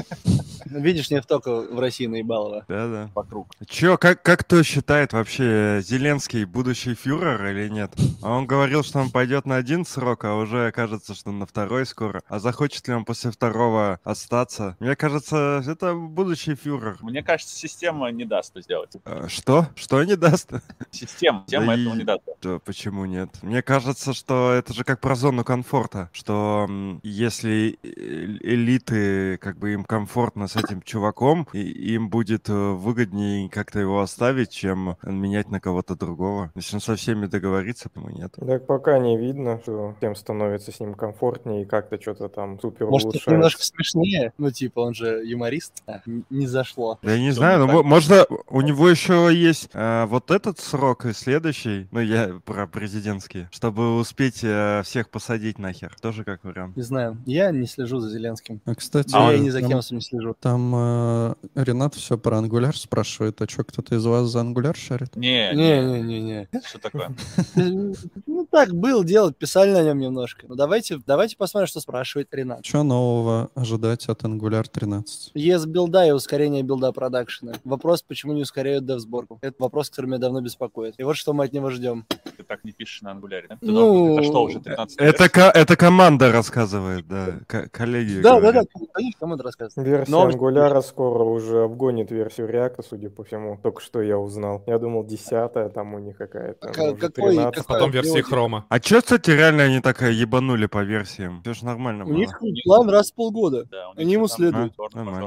Видишь, 0.66 1.10
не 1.10 1.20
только 1.22 1.50
в 1.62 1.78
России 1.78 2.06
наебалово. 2.06 2.64
Да-да. 2.68 3.10
Вокруг. 3.14 3.48
Чё, 3.68 3.96
как, 3.98 4.22
как 4.22 4.40
кто 4.40 4.62
считает 4.62 5.12
вообще, 5.12 5.80
Зеленский 5.82 6.44
будущий 6.44 6.94
фюрер 6.94 7.44
или 7.46 7.68
нет? 7.68 7.92
А 8.22 8.32
он 8.36 8.46
говорил, 8.46 8.82
что 8.82 8.98
он 9.00 9.10
пойдет 9.10 9.46
на 9.46 9.56
один 9.56 9.84
срок, 9.84 10.24
а 10.24 10.34
уже 10.36 10.70
кажется, 10.72 11.14
что 11.14 11.30
на 11.32 11.46
второй 11.46 11.86
скоро. 11.86 12.22
А 12.28 12.38
захочет 12.38 12.86
ли 12.88 12.94
он 12.94 13.04
после 13.04 13.30
второго 13.30 14.00
остаться? 14.04 14.76
Мне 14.80 14.96
кажется, 14.96 15.62
это 15.66 15.94
будущий 15.94 16.54
фюрер. 16.54 16.98
Мне 17.00 17.22
кажется, 17.22 17.54
система 17.56 18.10
не 18.10 18.24
даст 18.24 18.50
это 18.52 18.62
сделать. 18.62 18.90
Э, 19.04 19.26
Что? 19.28 19.66
Что 19.74 20.02
не 20.04 20.16
даст? 20.16 20.50
Система, 20.90 21.42
система 21.46 21.66
Да 21.66 21.74
этого 21.80 21.94
и- 21.94 21.98
не 21.98 22.04
даст. 22.04 22.22
Да, 22.42 22.58
почему 22.58 23.04
нет? 23.04 23.30
Мне 23.42 23.62
кажется, 23.62 24.12
что 24.12 24.52
это 24.52 24.72
же 24.72 24.84
как 24.84 25.00
про 25.00 25.14
зону 25.14 25.44
комфорта, 25.44 26.10
что 26.12 26.68
если 27.02 27.78
э- 27.82 28.37
элиты, 28.42 29.36
как 29.38 29.58
бы 29.58 29.72
им 29.72 29.84
комфортно 29.84 30.48
с 30.48 30.56
этим 30.56 30.82
чуваком, 30.82 31.46
и 31.52 31.60
им 31.60 32.08
будет 32.10 32.48
э, 32.48 32.52
выгоднее 32.52 33.48
как-то 33.48 33.78
его 33.78 34.00
оставить, 34.00 34.50
чем 34.50 34.96
менять 35.02 35.50
на 35.50 35.60
кого-то 35.60 35.94
другого. 35.96 36.50
Если 36.54 36.76
он 36.76 36.80
со 36.80 36.96
всеми 36.96 37.26
договорится, 37.26 37.88
почему 37.88 38.10
нет? 38.10 38.34
Так 38.34 38.66
пока 38.66 38.98
не 38.98 39.16
видно, 39.16 39.60
что 39.62 39.94
всем 39.98 40.14
становится 40.14 40.72
с 40.72 40.80
ним 40.80 40.94
комфортнее 40.94 41.62
и 41.62 41.64
как-то 41.64 42.00
что-то 42.00 42.28
там 42.28 42.60
супер 42.60 42.86
Может, 42.86 43.14
это 43.14 43.30
немножко 43.30 43.62
смешнее? 43.62 44.32
Ну, 44.38 44.50
типа, 44.50 44.80
он 44.80 44.94
же 44.94 45.22
юморист. 45.24 45.82
А, 45.86 46.00
не 46.30 46.46
зашло. 46.46 46.98
Да 47.02 47.12
я 47.12 47.20
не 47.20 47.30
знаю, 47.30 47.66
мо- 47.66 47.82
можно, 47.82 48.24
у 48.48 48.60
него 48.60 48.88
еще 48.88 49.30
есть 49.32 49.70
э, 49.72 50.04
вот 50.06 50.30
этот 50.30 50.58
срок 50.58 51.06
и 51.06 51.12
следующий, 51.12 51.88
ну 51.90 52.00
я 52.00 52.40
про 52.44 52.66
президентские, 52.66 53.48
чтобы 53.52 53.96
успеть 53.98 54.40
э, 54.42 54.82
всех 54.84 55.10
посадить 55.10 55.58
нахер, 55.58 55.94
тоже 56.00 56.24
как 56.24 56.44
вариант. 56.44 56.76
Не 56.76 56.82
знаю. 56.82 57.18
Я 57.26 57.50
не 57.50 57.66
слежу 57.66 57.98
за 57.98 58.10
Зеленским. 58.28 58.54
Ленским. 58.54 58.60
А, 58.64 58.74
кстати, 58.74 59.10
А 59.14 59.32
я 59.32 59.38
ни 59.38 59.50
за 59.50 59.60
там- 59.60 59.68
кем 59.70 59.78
особо 59.78 59.96
не 59.96 60.02
слежу. 60.02 60.36
Там 60.40 60.72
э, 60.74 61.34
Ренат 61.54 61.94
все 61.94 62.18
про 62.18 62.38
ангуляр 62.38 62.76
спрашивает, 62.76 63.40
а 63.40 63.48
что, 63.48 63.64
кто-то 63.64 63.94
из 63.94 64.04
вас 64.04 64.28
за 64.28 64.40
ангуляр 64.40 64.76
шарит? 64.76 65.16
Не, 65.16 65.50
не, 65.54 65.80
Не-не-не-не. 65.80 66.48
что 66.66 66.78
такое? 66.78 67.14
Ну 68.26 68.46
так, 68.50 68.72
был 68.74 69.04
дело, 69.04 69.32
писали 69.32 69.72
на 69.72 69.82
нем 69.82 69.98
немножко. 69.98 70.46
Ну 70.48 70.54
давайте, 70.54 71.00
давайте 71.06 71.36
посмотрим, 71.36 71.66
что 71.66 71.80
спрашивает 71.80 72.28
Ренат. 72.32 72.64
Что 72.64 72.82
нового 72.82 73.50
ожидать 73.54 74.06
от 74.08 74.22
Angular 74.22 74.66
13? 74.70 75.32
ES 75.34 75.66
билда 75.66 76.06
и 76.06 76.10
ускорение 76.12 76.62
билда 76.62 76.92
продакшена. 76.92 77.54
Вопрос, 77.64 78.02
почему 78.02 78.32
не 78.34 78.42
ускоряют 78.42 78.86
дев-сборку. 78.86 79.38
Это 79.40 79.56
вопрос, 79.58 79.90
который 79.90 80.06
меня 80.06 80.18
давно 80.18 80.40
беспокоит. 80.40 80.94
И 80.98 81.02
вот 81.02 81.16
что 81.16 81.32
мы 81.32 81.44
от 81.44 81.52
него 81.52 81.70
ждем. 81.70 82.06
Так 82.48 82.64
не 82.64 82.72
пишешь 82.72 83.02
на 83.02 83.10
ангуляре, 83.10 83.46
да? 83.48 83.58
Ну, 83.60 84.14
это 84.18 84.22
что, 84.24 84.42
уже 84.42 84.58
13 84.60 84.98
Это, 84.98 85.28
ко- 85.28 85.52
это 85.54 85.76
команда 85.76 86.32
рассказывает, 86.32 87.06
да, 87.06 87.40
ко- 87.46 87.68
коллеги 87.68 88.20
Да, 88.22 88.34
да, 88.36 88.40
говорят. 88.40 88.66
да, 88.74 88.86
конечно, 88.94 89.20
кому 89.20 89.34
это 89.34 89.42
рассказывает. 89.44 89.86
Версия 89.88 90.10
Новости. 90.10 90.38
Angular 90.38 90.82
скоро 90.82 91.24
уже 91.24 91.64
обгонит 91.64 92.10
версию 92.10 92.48
React, 92.48 92.84
судя 92.88 93.10
по 93.10 93.22
всему. 93.24 93.58
Только 93.62 93.82
что 93.82 94.00
я 94.00 94.16
узнал. 94.18 94.62
Я 94.66 94.78
думал, 94.78 95.04
десятая 95.04 95.68
там 95.68 95.92
у 95.92 95.98
них 95.98 96.16
какая-то. 96.16 96.68
Ка- 96.68 96.80
может, 96.80 97.00
какой- 97.00 97.34
13-я. 97.36 97.50
какой- 97.50 97.64
Потом 97.74 97.90
версии 97.90 98.20
хрома. 98.22 98.64
А 98.70 98.80
чё, 98.80 99.02
кстати, 99.02 99.30
реально 99.30 99.64
они 99.64 99.80
так 99.80 100.00
ебанули 100.00 100.64
по 100.66 100.82
версиям? 100.82 101.42
Все 101.42 101.52
же 101.52 101.66
нормально 101.66 102.04
У 102.04 102.08
было. 102.08 102.16
них 102.16 102.30
план 102.64 102.88
раз 102.88 103.10
в 103.10 103.14
полгода. 103.14 103.66
Да, 103.70 103.90
Они 103.96 104.14
ему 104.14 104.26
следуют. 104.26 104.72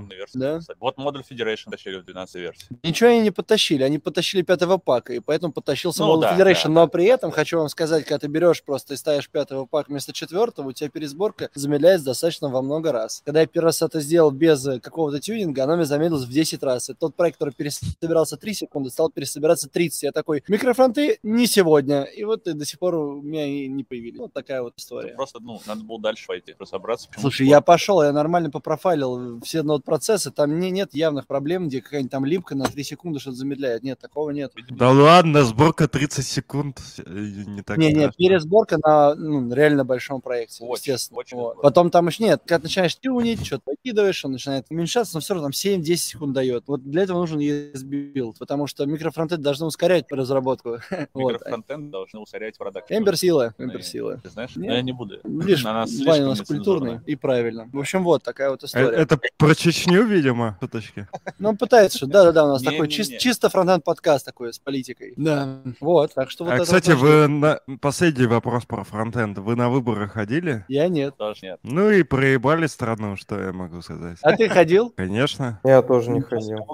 версии 0.09 0.37
Да. 0.39 0.59
Вот 0.79 0.97
модуль 0.97 1.21
Federation 1.29 1.69
тащили 1.69 1.97
в 1.99 2.05
12 2.05 2.41
версии. 2.41 2.65
Ничего 2.83 3.11
они 3.11 3.21
не 3.21 3.31
подтащили, 3.31 3.83
они 3.83 3.99
подтащили 3.99 4.41
пятого 4.41 4.77
пака, 4.77 5.13
и 5.13 5.19
поэтому 5.19 5.53
подтащился 5.53 6.01
Ну 6.01 6.07
модуль 6.07 6.23
да, 6.23 6.35
Federation. 6.37 6.63
да, 6.63 6.69
но 6.69 6.81
да, 6.85 6.87
при 6.87 7.07
да, 7.07 7.10
этом 7.11 7.31
хочу 7.31 7.57
вам 7.59 7.69
сказать, 7.69 8.03
когда 8.05 8.19
ты 8.19 8.27
берешь 8.27 8.63
просто 8.63 8.93
и 8.93 8.97
ставишь 8.97 9.29
пятого 9.29 9.65
пака 9.65 9.89
вместо 9.89 10.13
четвертого, 10.13 10.69
у 10.69 10.71
тебя 10.71 10.89
пересборка 10.89 11.49
замедляется 11.53 12.05
достаточно 12.05 12.49
во 12.49 12.61
много 12.61 12.91
раз. 12.91 13.21
Когда 13.25 13.41
я 13.41 13.47
первый 13.47 13.67
раз 13.67 13.81
это 13.81 13.99
сделал 14.01 14.31
без 14.31 14.65
э, 14.65 14.79
какого-то 14.79 15.19
тюнинга, 15.19 15.63
оно 15.63 15.75
мне 15.75 15.85
замедлилось 15.85 16.25
в 16.25 16.31
10 16.31 16.63
раз. 16.63 16.89
И 16.89 16.93
тот 16.93 17.15
проект, 17.15 17.37
который 17.37 17.53
пересобирался 17.53 18.37
3 18.37 18.53
секунды, 18.53 18.89
стал 18.89 19.09
пересобираться 19.09 19.69
30. 19.69 20.03
Я 20.03 20.11
такой, 20.11 20.43
микрофронты 20.47 21.19
не 21.23 21.47
сегодня. 21.47 22.03
И 22.03 22.23
вот 22.23 22.47
и 22.47 22.53
до 22.53 22.65
сих 22.65 22.79
пор 22.79 22.95
у 22.95 23.21
меня 23.21 23.45
и 23.45 23.67
не 23.67 23.83
появились. 23.83 24.19
Вот 24.19 24.33
такая 24.33 24.61
вот 24.61 24.73
история. 24.77 25.13
Просто, 25.13 25.39
ну, 25.41 25.61
надо 25.65 25.83
было 25.83 25.99
дальше 25.99 26.27
пойти, 26.27 26.55
разобраться. 26.57 27.09
Слушай, 27.17 27.47
я 27.47 27.61
пошел, 27.61 28.01
я 28.03 28.11
нормально 28.11 28.49
попрофайлил 28.49 29.39
все 29.41 29.63
нод-процессы, 29.63 30.31
там 30.31 30.59
не, 30.59 30.71
нет 30.71 30.93
явных 30.93 31.27
проблем, 31.27 31.67
где 31.67 31.81
какая-нибудь 31.81 32.11
там 32.11 32.25
липка 32.25 32.55
на 32.55 32.65
3 32.65 32.83
секунды 32.83 33.19
что-то 33.19 33.37
замедляет. 33.37 33.83
Нет, 33.83 33.99
такого 33.99 34.29
нет. 34.31 34.53
Да 34.69 34.91
ладно, 34.91 35.43
сборка 35.43 35.87
30 35.87 36.25
секунд. 36.25 36.79
Э, 37.05 37.43
Не 37.47 37.61
так 37.61 37.77
Не, 37.77 37.93
не, 37.93 38.09
пересборка 38.11 38.77
на 38.77 39.15
ну, 39.15 39.53
реально 39.53 39.83
большом 39.85 40.21
проекте, 40.21 40.63
Очень, 40.63 40.93
естественно. 40.93 41.19
очень 41.19 41.37
Вот. 41.37 41.61
Потом 41.61 41.91
там 41.91 42.07
еще 42.07 42.23
нет, 42.23 42.41
когда 42.45 42.63
начинаешь 42.63 42.95
тюнить, 42.95 43.45
что-то 43.45 43.63
покидываешь, 43.65 44.23
он 44.25 44.33
начинает 44.33 44.65
уменьшаться, 44.69 45.15
но 45.15 45.21
все 45.21 45.33
равно 45.33 45.49
там 45.49 45.51
7-10 45.51 45.95
секунд 45.95 46.33
дает. 46.33 46.63
Вот 46.67 46.83
для 46.83 47.03
этого 47.03 47.19
нужен 47.19 47.39
esbuild, 47.39 48.39
потому 48.39 48.67
что 48.67 48.85
микрофронтенды 48.85 49.37
должны 49.37 49.65
ускорять 49.65 50.05
разработку. 50.11 50.77
Вот. 51.13 51.33
Микрофронтенды 51.33 51.91
должны 51.91 52.19
ускорять 52.19 52.57
production. 52.57 52.93
Ember 52.93 53.17
сила, 53.17 53.53
Ну, 53.57 53.65
Ember 53.65 53.83
сила. 53.83 54.19
Ты 54.23 54.29
знаешь? 54.29 54.55
Нет. 54.55 54.69
Но 54.69 54.75
я 54.75 54.81
не 54.81 54.93
буду. 54.93 55.19
Видишь, 55.23 55.65
Она 55.65 55.85
Ваня 56.05 56.25
у 56.25 56.29
нас 56.29 56.41
культурный 56.41 57.01
и 57.05 57.15
правильно. 57.15 57.69
В 57.73 57.79
общем, 57.79 58.03
вот 58.03 58.23
такая 58.23 58.49
вот 58.49 58.61
Э, 58.63 58.65
история. 58.65 58.97
Это 58.97 59.19
про 59.37 59.55
Чечню, 59.55 60.03
видимо, 60.03 60.57
шуточки. 60.59 61.07
Ну, 61.39 61.55
пытается, 61.55 61.97
что 61.97 62.07
да-да-да, 62.07 62.45
у 62.45 62.49
нас 62.49 62.61
такой 62.61 62.87
чисто 62.87 63.49
фронтенд 63.49 63.83
подкаст 63.83 64.25
такой 64.25 64.53
с 64.53 64.59
политикой. 64.59 65.13
Да. 65.17 65.61
Вот, 65.79 66.13
так 66.13 66.29
что 66.29 66.45
вот 66.45 66.53
А, 66.53 66.55
это 66.57 66.65
кстати, 66.95 67.11
вы 67.21 67.27
на... 67.27 67.59
Последний 67.79 68.25
вопрос 68.27 68.65
про 68.65 68.83
фронтенд. 68.83 69.37
Вы 69.37 69.55
на 69.55 69.69
выборы 69.69 70.07
ходили? 70.07 70.65
Я 70.67 70.87
нет. 70.87 71.15
Тоже 71.17 71.39
нет. 71.43 71.59
Ну 71.63 71.89
и 71.89 72.03
проебали 72.03 72.67
страну, 72.67 73.15
что 73.15 73.39
я 73.41 73.51
могу 73.53 73.81
сказать. 73.81 74.17
А 74.21 74.35
ты 74.35 74.49
ходил? 74.49 74.91
Конечно. 74.91 75.59
Я 75.63 75.81
тоже 75.81 76.11
не 76.11 76.21
ходил. 76.21 76.65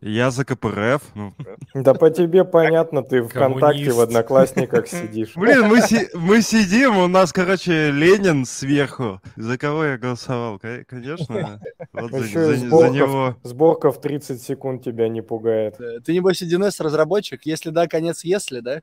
Я 0.00 0.30
за 0.30 0.44
КПРФ. 0.44 1.02
Ну, 1.14 1.32
Да 1.74 1.94
по 1.94 2.10
тебе 2.10 2.44
понятно, 2.44 3.02
ты 3.02 3.22
ВКонтакте 3.22 3.60
Коммунист. 3.84 3.96
в 3.96 4.00
Одноклассниках 4.00 4.86
сидишь. 4.88 5.32
Блин, 5.36 5.66
мы, 5.68 5.80
си- 5.80 6.08
мы 6.14 6.42
сидим, 6.42 6.96
у 6.98 7.06
нас, 7.08 7.32
короче, 7.32 7.90
Ленин 7.90 8.44
сверху. 8.46 9.20
За 9.36 9.58
кого 9.58 9.84
я 9.84 9.98
голосовал? 9.98 10.58
Ко- 10.58 10.84
Конечно. 10.88 11.60
За, 11.92 12.88
него. 12.90 13.36
сборка 13.42 13.90
в 13.92 14.00
30 14.00 14.40
секунд 14.42 14.82
тебя 14.84 15.08
не 15.08 15.22
пугает. 15.22 15.76
Ты, 16.04 16.12
небось, 16.12 16.42
1С 16.42 16.82
разработчик? 16.82 17.40
Если 17.44 17.70
да, 17.70 17.86
конец 17.86 18.24
если, 18.24 18.60
да? 18.60 18.80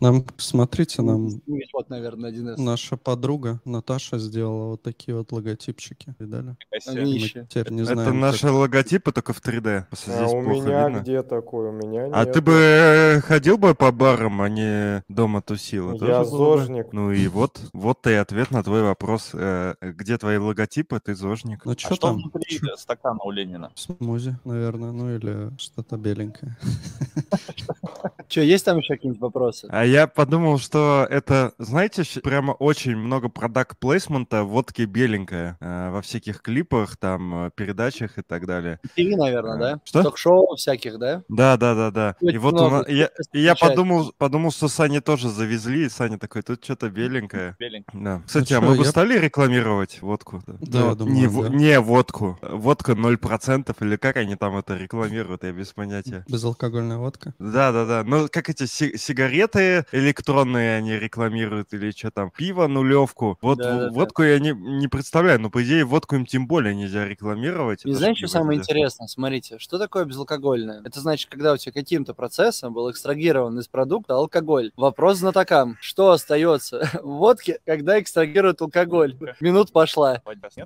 Нам, 0.00 0.24
смотрите, 0.36 1.02
нам 1.02 1.28
Вот, 1.72 1.88
наверное, 1.90 2.30
1С. 2.30 2.56
наша 2.60 2.96
подруга 2.96 3.60
Наташа 3.64 4.18
сделала 4.18 4.70
вот 4.72 4.82
такие 4.82 5.16
вот 5.16 5.32
логотипчики. 5.32 6.14
Видали? 6.18 6.56
Они- 6.86 7.12
Мы 7.36 7.44
теперь 7.48 7.70
не 7.72 7.82
Это 7.82 7.94
знаем, 7.94 8.10
как- 8.12 8.20
наши 8.20 8.50
логотипы, 8.50 9.12
только 9.12 9.32
в 9.32 9.40
3D. 9.40 9.86
Просто 9.88 10.12
А 10.12 10.16
здесь 10.26 10.32
у 10.34 10.40
меня 10.40 10.88
видно. 10.88 11.00
где 11.02 11.22
такой? 11.22 11.68
У 11.68 11.72
меня 11.72 12.08
А 12.12 12.24
нет. 12.24 12.34
ты 12.34 12.40
бы 12.40 12.52
э, 12.52 13.20
ходил 13.20 13.58
бы 13.58 13.74
по 13.74 13.90
барам, 13.92 14.40
а 14.40 14.48
не 14.48 15.02
дома 15.08 15.42
тусил? 15.42 15.92
Я 15.92 15.98
было 15.98 16.18
бы? 16.20 16.24
зожник. 16.26 16.92
Ну 16.92 17.12
и 17.12 17.28
вот, 17.28 17.60
вот 17.72 18.06
и 18.06 18.12
ответ 18.12 18.50
на 18.50 18.62
твой 18.62 18.82
вопрос. 18.82 19.30
Э, 19.32 19.74
Где 19.80 20.18
твои 20.18 20.38
логотипы? 20.38 21.00
Ты 21.00 21.14
зожник. 21.14 21.64
Ну 21.64 21.72
А 21.72 21.78
что 21.78 21.94
что 21.94 22.08
там? 22.08 22.16
внутри 22.16 22.58
Чё? 22.58 22.76
стакана 22.76 23.18
у 23.24 23.30
Ленина? 23.30 23.70
Смузи, 23.74 24.36
наверное, 24.44 24.92
ну 24.92 25.14
или 25.14 25.50
что-то 25.58 25.96
беленькое. 25.96 26.56
Че, 28.28 28.42
есть 28.44 28.64
там 28.64 28.78
еще 28.78 28.94
какие-нибудь 28.94 29.20
вопросы? 29.20 29.68
А 29.70 29.84
я 29.84 30.06
подумал, 30.06 30.58
что 30.58 31.06
это, 31.08 31.52
знаете, 31.58 32.02
прямо 32.22 32.52
очень 32.52 32.96
много 32.96 33.28
продакт 33.28 33.78
плейсмента 33.78 34.42
водки 34.42 34.82
беленькая 34.82 35.56
э, 35.60 35.90
во 35.90 36.02
всяких 36.02 36.42
клипах, 36.42 36.96
там, 36.96 37.46
э, 37.46 37.50
передачах 37.54 38.18
и 38.18 38.22
так 38.22 38.46
далее. 38.46 38.80
ТВ, 38.96 39.16
наверное, 39.16 39.58
да? 39.58 39.80
Что? 39.84 40.02
Ток-шоу 40.02 40.56
всяких, 40.56 40.98
да? 40.98 41.22
Да, 41.28 41.56
да, 41.56 41.74
да, 41.74 41.90
да. 41.90 42.16
И 42.20 42.26
Очень 42.26 42.38
вот 42.40 42.54
у 42.54 42.56
много, 42.56 42.76
нас- 42.78 42.88
я, 42.88 43.10
и 43.32 43.40
я 43.40 43.54
подумал, 43.54 44.12
подумал, 44.18 44.50
что 44.50 44.68
Сани 44.68 44.98
тоже 45.00 45.28
завезли, 45.28 45.84
и 45.86 45.88
Саня 45.88 46.18
такой, 46.18 46.42
тут 46.42 46.64
что-то 46.64 46.90
беленькое. 46.90 47.56
Беленький. 47.58 47.86
Да. 47.98 48.22
Кстати, 48.26 48.52
а 48.54 48.60
чё, 48.60 48.62
мы 48.62 48.76
бы 48.76 48.84
я- 48.84 48.90
стали 48.90 49.18
рекламировать 49.18 50.00
водку? 50.02 50.42
Да, 50.46 50.80
Ну, 50.80 50.88
я 50.90 50.94
думаю, 50.94 51.14
не, 51.14 51.26
да. 51.42 51.48
не 51.48 51.80
водку. 51.80 52.38
Водка 52.42 52.92
0% 52.94 53.76
или 53.80 53.96
как 53.96 54.16
они 54.16 54.36
там 54.36 54.56
это 54.56 54.76
рекламируют, 54.76 55.44
я 55.44 55.52
без 55.52 55.72
понятия. 55.72 56.24
Безалкогольная 56.28 56.96
водка. 56.98 57.34
Да, 57.38 57.72
да, 57.72 57.84
да. 57.84 58.02
Ну, 58.04 58.15
как 58.30 58.48
эти 58.48 58.66
си- 58.66 58.96
сигареты 58.96 59.84
электронные 59.92 60.76
они 60.76 60.92
рекламируют 60.98 61.72
или 61.72 61.90
что 61.90 62.10
там, 62.10 62.30
пиво 62.30 62.66
нулевку. 62.66 63.38
Вот 63.42 63.58
Да-да-да. 63.58 63.90
в- 63.90 63.94
водку 63.94 64.22
я 64.22 64.38
не, 64.38 64.50
не 64.52 64.88
представляю, 64.88 65.40
но 65.40 65.50
по 65.50 65.62
идее 65.62 65.84
водку 65.84 66.14
им 66.16 66.26
тем 66.26 66.46
более 66.46 66.74
нельзя 66.74 67.06
рекламировать. 67.06 67.84
И 67.84 67.92
ж 67.92 68.14
что 68.16 68.28
самое 68.28 68.58
нельзя. 68.58 68.72
интересное? 68.72 69.06
Смотрите, 69.06 69.58
что 69.58 69.78
такое 69.78 70.04
безалкогольное? 70.04 70.82
Это 70.84 71.00
значит, 71.00 71.30
когда 71.30 71.52
у 71.52 71.56
тебя 71.56 71.72
каким-то 71.72 72.14
процессом 72.14 72.72
был 72.72 72.90
экстрагирован 72.90 73.58
из 73.58 73.68
продукта 73.68 74.14
алкоголь. 74.14 74.72
Вопрос 74.76 75.18
знатокам. 75.18 75.76
Что 75.80 76.12
остается 76.12 76.88
в 77.02 77.06
водке, 77.06 77.58
когда 77.66 78.00
экстрагируют 78.00 78.60
алкоголь? 78.62 79.16
Минут 79.40 79.72
пошла. 79.72 80.22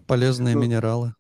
Полезные 0.07 0.55
Ну, 0.55 0.63
минералы. 0.63 1.15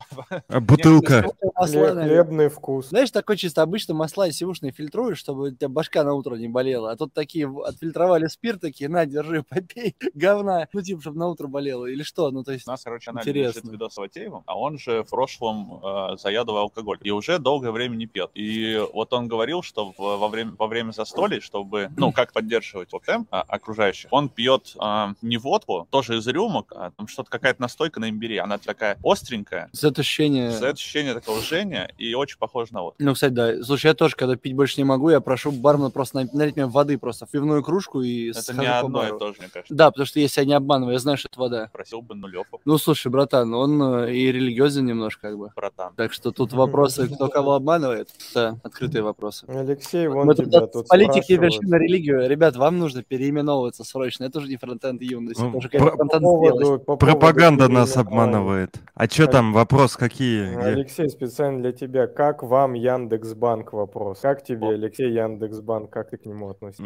А 0.48 0.60
бутылка. 0.60 1.24
Хлебный 1.56 2.48
вкус. 2.48 2.88
Знаешь, 2.88 3.10
такой 3.10 3.36
чисто 3.36 3.62
обычно 3.62 3.94
масла 3.94 4.28
и 4.28 4.32
сивушные 4.32 4.72
фильтруешь, 4.72 5.18
чтобы 5.18 5.48
у 5.48 5.50
тебя 5.50 5.68
башка 5.68 6.02
на 6.04 6.14
утро 6.20 6.36
не 6.36 6.48
болела. 6.48 6.92
А 6.92 6.96
тут 6.96 7.12
такие 7.12 7.50
отфильтровали 7.64 8.26
спирт, 8.26 8.60
такие, 8.60 8.88
на, 8.88 9.06
держи, 9.06 9.42
попей, 9.48 9.96
говна. 10.14 10.68
Ну, 10.72 10.82
типа, 10.82 11.00
чтобы 11.00 11.18
на 11.18 11.28
утро 11.28 11.46
болело. 11.48 11.86
Или 11.86 12.02
что? 12.02 12.30
Ну, 12.30 12.44
то 12.44 12.52
есть... 12.52 12.66
У 12.66 12.70
нас, 12.70 12.82
короче, 12.82 13.10
анализ 13.10 13.28
Интересно. 13.28 13.58
лежит 13.60 13.72
видос 13.72 13.94
с 13.94 13.96
Ватеевым, 13.96 14.42
а 14.46 14.58
он 14.58 14.78
же 14.78 15.02
в 15.02 15.10
прошлом 15.10 15.80
э, 15.82 16.16
заядлый 16.18 16.60
алкоголь. 16.60 16.98
И 17.02 17.10
уже 17.10 17.38
долгое 17.38 17.70
время 17.72 17.96
не 17.96 18.06
пьет. 18.06 18.30
И 18.34 18.82
вот 18.92 19.12
он 19.12 19.28
говорил, 19.28 19.62
что 19.62 19.92
в- 19.96 19.98
во 19.98 20.28
время, 20.28 20.52
во 20.58 20.66
время 20.66 20.92
застолий, 20.92 21.40
чтобы, 21.40 21.90
ну, 21.96 22.12
как 22.12 22.32
поддерживать 22.32 22.92
ОТМ 22.92 23.24
а, 23.30 23.42
окружающих, 23.42 24.08
он 24.12 24.28
пьет 24.28 24.74
а, 24.78 25.14
не 25.22 25.38
водку, 25.38 25.86
тоже 25.90 26.18
из 26.18 26.26
рюмок, 26.26 26.72
а 26.74 26.90
там 26.96 27.08
что-то 27.08 27.30
какая-то 27.30 27.60
настойка 27.60 28.00
на 28.00 28.08
имбире. 28.10 28.40
Она 28.40 28.58
такая 28.58 28.98
остренькая, 29.02 29.70
Это 29.74 30.00
ощущение... 30.00 30.50
за 30.50 30.68
ощущение 30.70 31.14
такого 31.14 31.40
жжения 31.40 31.92
и 31.98 32.14
очень 32.14 32.38
похоже 32.38 32.72
на 32.72 32.82
водку. 32.82 33.02
Ну, 33.02 33.14
кстати, 33.14 33.32
да. 33.32 33.62
Слушай, 33.62 33.86
я 33.86 33.94
тоже, 33.94 34.16
когда 34.16 34.36
пить 34.36 34.54
больше 34.54 34.74
не 34.78 34.84
могу, 34.84 35.10
я 35.10 35.20
прошу 35.20 35.50
бармена 35.52 35.90
просто 35.90 36.09
на- 36.14 36.28
налить 36.32 36.56
мне 36.56 36.66
воды 36.66 36.98
просто 36.98 37.26
в 37.26 37.30
пивную 37.30 37.62
кружку 37.62 38.02
и 38.02 38.30
Это 38.30 38.42
схожу 38.42 38.60
не 38.60 38.66
по 38.66 38.78
одно 38.80 39.02
и 39.02 39.06
бару. 39.06 39.18
то 39.18 39.26
же, 39.32 39.34
мне 39.40 39.48
кажется. 39.52 39.74
Да, 39.74 39.90
потому 39.90 40.06
что 40.06 40.20
если 40.20 40.40
я 40.40 40.46
не 40.46 40.54
обманываю, 40.54 40.92
я 40.94 40.98
знаю, 40.98 41.16
что 41.18 41.28
это 41.30 41.40
вода. 41.40 41.68
Просил 41.72 42.02
бы 42.02 42.14
нулевку, 42.14 42.60
Ну, 42.64 42.78
слушай, 42.78 43.08
братан, 43.08 43.52
он 43.54 43.82
э, 43.82 44.12
и 44.14 44.32
религиозен 44.32 44.86
немножко, 44.86 45.28
как 45.28 45.38
бы. 45.38 45.50
братан. 45.56 45.92
Так 45.96 46.12
что 46.12 46.30
тут 46.30 46.52
вопросы, 46.52 47.08
кто 47.08 47.28
кого 47.28 47.52
обманывает. 47.54 48.08
Да, 48.34 48.56
открытые 48.62 49.02
вопросы. 49.02 49.44
Алексей, 49.48 50.06
вон 50.08 50.26
Мы 50.26 50.34
тебя 50.34 50.66
тут 50.66 50.88
политики 50.88 51.32
вершины 51.32 51.74
религию. 51.76 52.28
Ребят, 52.28 52.56
вам 52.56 52.78
нужно 52.78 53.02
переименовываться 53.02 53.84
срочно. 53.84 54.24
Это 54.24 54.38
уже 54.38 54.48
не 54.48 54.56
фронтенд 54.56 55.00
юность. 55.02 55.40
Ну, 55.40 55.58
это 55.58 55.68
про- 55.68 55.90
По 55.90 55.96
фронтенд 55.96 56.22
зрелость. 56.22 56.60
поводу- 56.60 56.78
по 56.84 56.96
Пропаганда 56.96 57.68
нас 57.68 57.96
обманывает. 57.96 58.74
А 58.94 59.06
что 59.06 59.26
там, 59.26 59.52
вопрос 59.52 59.96
какие? 59.96 60.50
Где? 60.50 60.58
Алексей 60.60 61.08
специально 61.08 61.60
для 61.60 61.72
тебя, 61.72 62.06
как 62.06 62.42
вам 62.42 62.74
Яндекс.Банк 62.74 63.72
вопрос? 63.72 64.20
Как 64.20 64.44
тебе. 64.44 64.68
Алексей, 64.68 65.12
Яндекс.Банк, 65.12 65.90
как 66.00 66.10
ты 66.10 66.16
к 66.16 66.24
нему 66.24 66.48
относишься? 66.48 66.82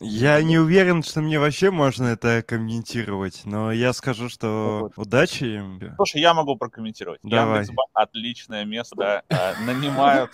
Я 0.00 0.42
не 0.42 0.58
уверен, 0.58 1.02
что 1.02 1.22
мне 1.22 1.38
вообще 1.38 1.70
можно 1.70 2.08
это 2.08 2.42
комментировать, 2.42 3.40
но 3.44 3.72
я 3.72 3.94
скажу, 3.94 4.28
что 4.28 4.90
удачи 4.96 5.44
им. 5.44 5.80
Слушай, 5.96 6.20
я 6.20 6.34
могу 6.34 6.56
прокомментировать. 6.56 7.20
Давай. 7.22 7.60
Яндекс.Банк 7.60 7.90
отличное 7.94 8.66
место, 8.66 8.96
да, 9.28 9.54
нанимают 9.64 10.32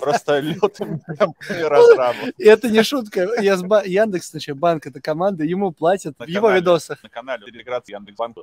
просто 0.00 0.38
лютым 0.38 1.02
разрабов. 1.48 2.28
И 2.38 2.44
это 2.48 2.70
не 2.70 2.82
шутка. 2.82 3.28
Ясба- 3.40 3.86
Яндекс, 3.86 4.30
значит, 4.30 4.56
банк 4.56 4.86
это 4.86 5.02
команда, 5.02 5.44
ему 5.44 5.72
платят 5.72 6.16
в 6.18 6.26
его 6.26 6.50
видосах. 6.50 7.02
На 7.02 7.10
канале 7.10 7.48
интеграции 7.48 7.92
Яндекс.Банк. 7.92 8.38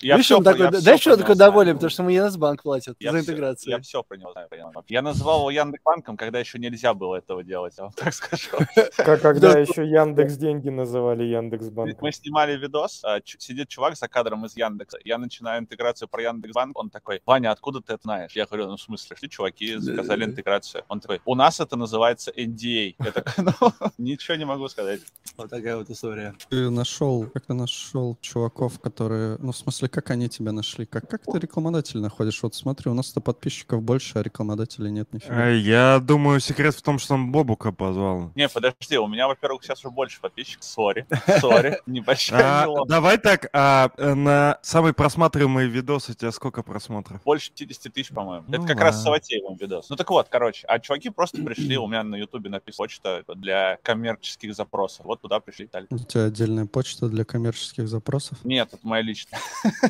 Я 0.00 0.16
Видишь, 0.16 0.30
он 0.30 0.42
такой, 0.42 0.70
я 0.72 0.80
знаешь, 0.80 1.00
что 1.00 1.18
такой 1.18 1.36
доволен, 1.36 1.74
потому 1.74 1.90
что 1.90 2.02
ему 2.02 2.10
Яндекс.Банк 2.10 2.62
платят 2.62 2.96
Я 2.98 3.12
за 3.12 3.20
интеграцию. 3.20 3.72
Я 3.72 3.80
все 3.80 4.02
про 4.02 4.16
него 4.16 4.32
знаю. 4.32 4.48
Я 4.88 5.02
назвал 5.02 5.40
его 5.40 5.50
Яндекс.Банком, 5.50 6.16
когда 6.16 6.38
еще 6.38 6.58
нельзя 6.58 6.94
было 6.94 7.16
этого 7.16 7.44
делать, 7.44 7.74
я 7.76 7.84
вам 7.84 7.92
так 7.92 8.14
скажу. 8.14 8.37
Как 8.96 9.20
когда 9.20 9.52
Да. 9.54 9.58
еще 9.58 9.86
Яндекс 9.86 10.36
деньги 10.36 10.68
называли 10.68 11.24
Яндекс.Банком. 11.24 11.98
Мы 12.00 12.12
снимали 12.12 12.56
видос, 12.56 13.02
а, 13.04 13.20
сидит 13.24 13.68
чувак 13.68 13.96
за 13.96 14.08
кадром 14.08 14.44
из 14.46 14.56
Яндекса. 14.56 14.98
Я 15.04 15.18
начинаю 15.18 15.60
интеграцию 15.60 16.08
про 16.08 16.22
Яндекс.Банк, 16.22 16.78
он 16.78 16.90
такой, 16.90 17.20
Ваня, 17.26 17.50
откуда 17.50 17.80
ты 17.80 17.94
это 17.94 18.02
знаешь? 18.04 18.32
Я 18.32 18.46
говорю, 18.46 18.68
ну 18.68 18.76
в 18.76 18.80
смысле, 18.80 19.16
что 19.16 19.28
чуваки 19.28 19.76
заказали 19.76 20.24
интеграцию. 20.24 20.84
Он 20.88 21.00
такой, 21.00 21.20
у 21.24 21.34
нас 21.34 21.60
это 21.60 21.76
называется 21.76 22.30
NDA. 22.30 22.94
Я 22.98 23.12
такой, 23.12 23.44
ну, 23.44 23.52
ничего 23.98 24.36
не 24.36 24.44
могу 24.44 24.68
сказать. 24.68 25.00
Вот 25.36 25.50
такая 25.50 25.76
вот 25.76 25.90
история. 25.90 26.34
Ты 26.48 26.70
нашел, 26.70 27.26
как 27.32 27.46
ты 27.46 27.54
нашел 27.54 28.16
чуваков, 28.20 28.80
которые, 28.80 29.36
ну, 29.38 29.52
в 29.52 29.56
смысле, 29.56 29.88
как 29.88 30.10
они 30.10 30.28
тебя 30.28 30.52
нашли? 30.52 30.86
Как, 30.86 31.08
как 31.08 31.22
ты 31.24 31.38
рекламодатель 31.38 31.98
находишь? 32.00 32.42
Вот 32.42 32.54
смотри, 32.54 32.90
у 32.90 32.94
нас-то 32.94 33.20
подписчиков 33.20 33.82
больше, 33.82 34.18
а 34.18 34.22
рекламодателей 34.22 34.90
нет 34.90 35.12
нифига. 35.12 35.34
А, 35.34 35.50
Я 35.50 36.00
думаю, 36.00 36.40
секрет 36.40 36.74
в 36.74 36.82
том, 36.82 36.98
что 36.98 37.14
он 37.14 37.30
Бобука 37.32 37.72
позвал. 37.72 38.27
Не, 38.34 38.48
подожди, 38.48 38.98
у 38.98 39.06
меня, 39.06 39.28
во-первых, 39.28 39.62
сейчас 39.62 39.84
уже 39.84 39.90
больше 39.90 40.20
подписчиков. 40.20 40.64
Sorry, 40.64 41.06
sorry, 41.40 41.80
небольшая 41.86 42.64
А, 42.64 42.84
давай 42.86 43.18
так, 43.18 43.48
а 43.52 43.90
э, 43.96 44.14
на 44.14 44.58
самый 44.62 44.92
просматриваемый 44.92 45.66
видос 45.66 46.08
у 46.08 46.14
тебя 46.14 46.32
сколько 46.32 46.62
просмотров? 46.62 47.22
Больше 47.24 47.52
50 47.52 47.92
тысяч, 47.92 48.08
по-моему. 48.10 48.44
Ну 48.48 48.56
это 48.56 48.66
как 48.66 48.80
раз 48.80 49.00
с. 49.00 49.02
Саватеевым 49.02 49.56
видос. 49.56 49.90
Ну 49.90 49.96
так 49.96 50.10
вот, 50.10 50.28
короче, 50.28 50.66
а 50.66 50.78
чуваки 50.78 51.10
просто 51.10 51.42
пришли, 51.42 51.76
у 51.76 51.86
меня 51.86 52.02
на 52.02 52.16
ютубе 52.16 52.50
написано 52.50 52.78
почта 52.88 53.24
для 53.34 53.78
коммерческих 53.82 54.54
запросов. 54.54 55.04
Вот 55.04 55.20
туда 55.20 55.40
пришли 55.40 55.66
Виталий. 55.66 55.86
У 55.90 55.98
тебя 55.98 56.24
отдельная 56.24 56.66
почта 56.66 57.08
для 57.08 57.24
коммерческих 57.24 57.88
запросов? 57.88 58.38
Нет, 58.44 58.68
это 58.72 58.86
моя 58.86 59.02
личная. 59.02 59.40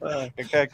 Какая? 0.00 0.70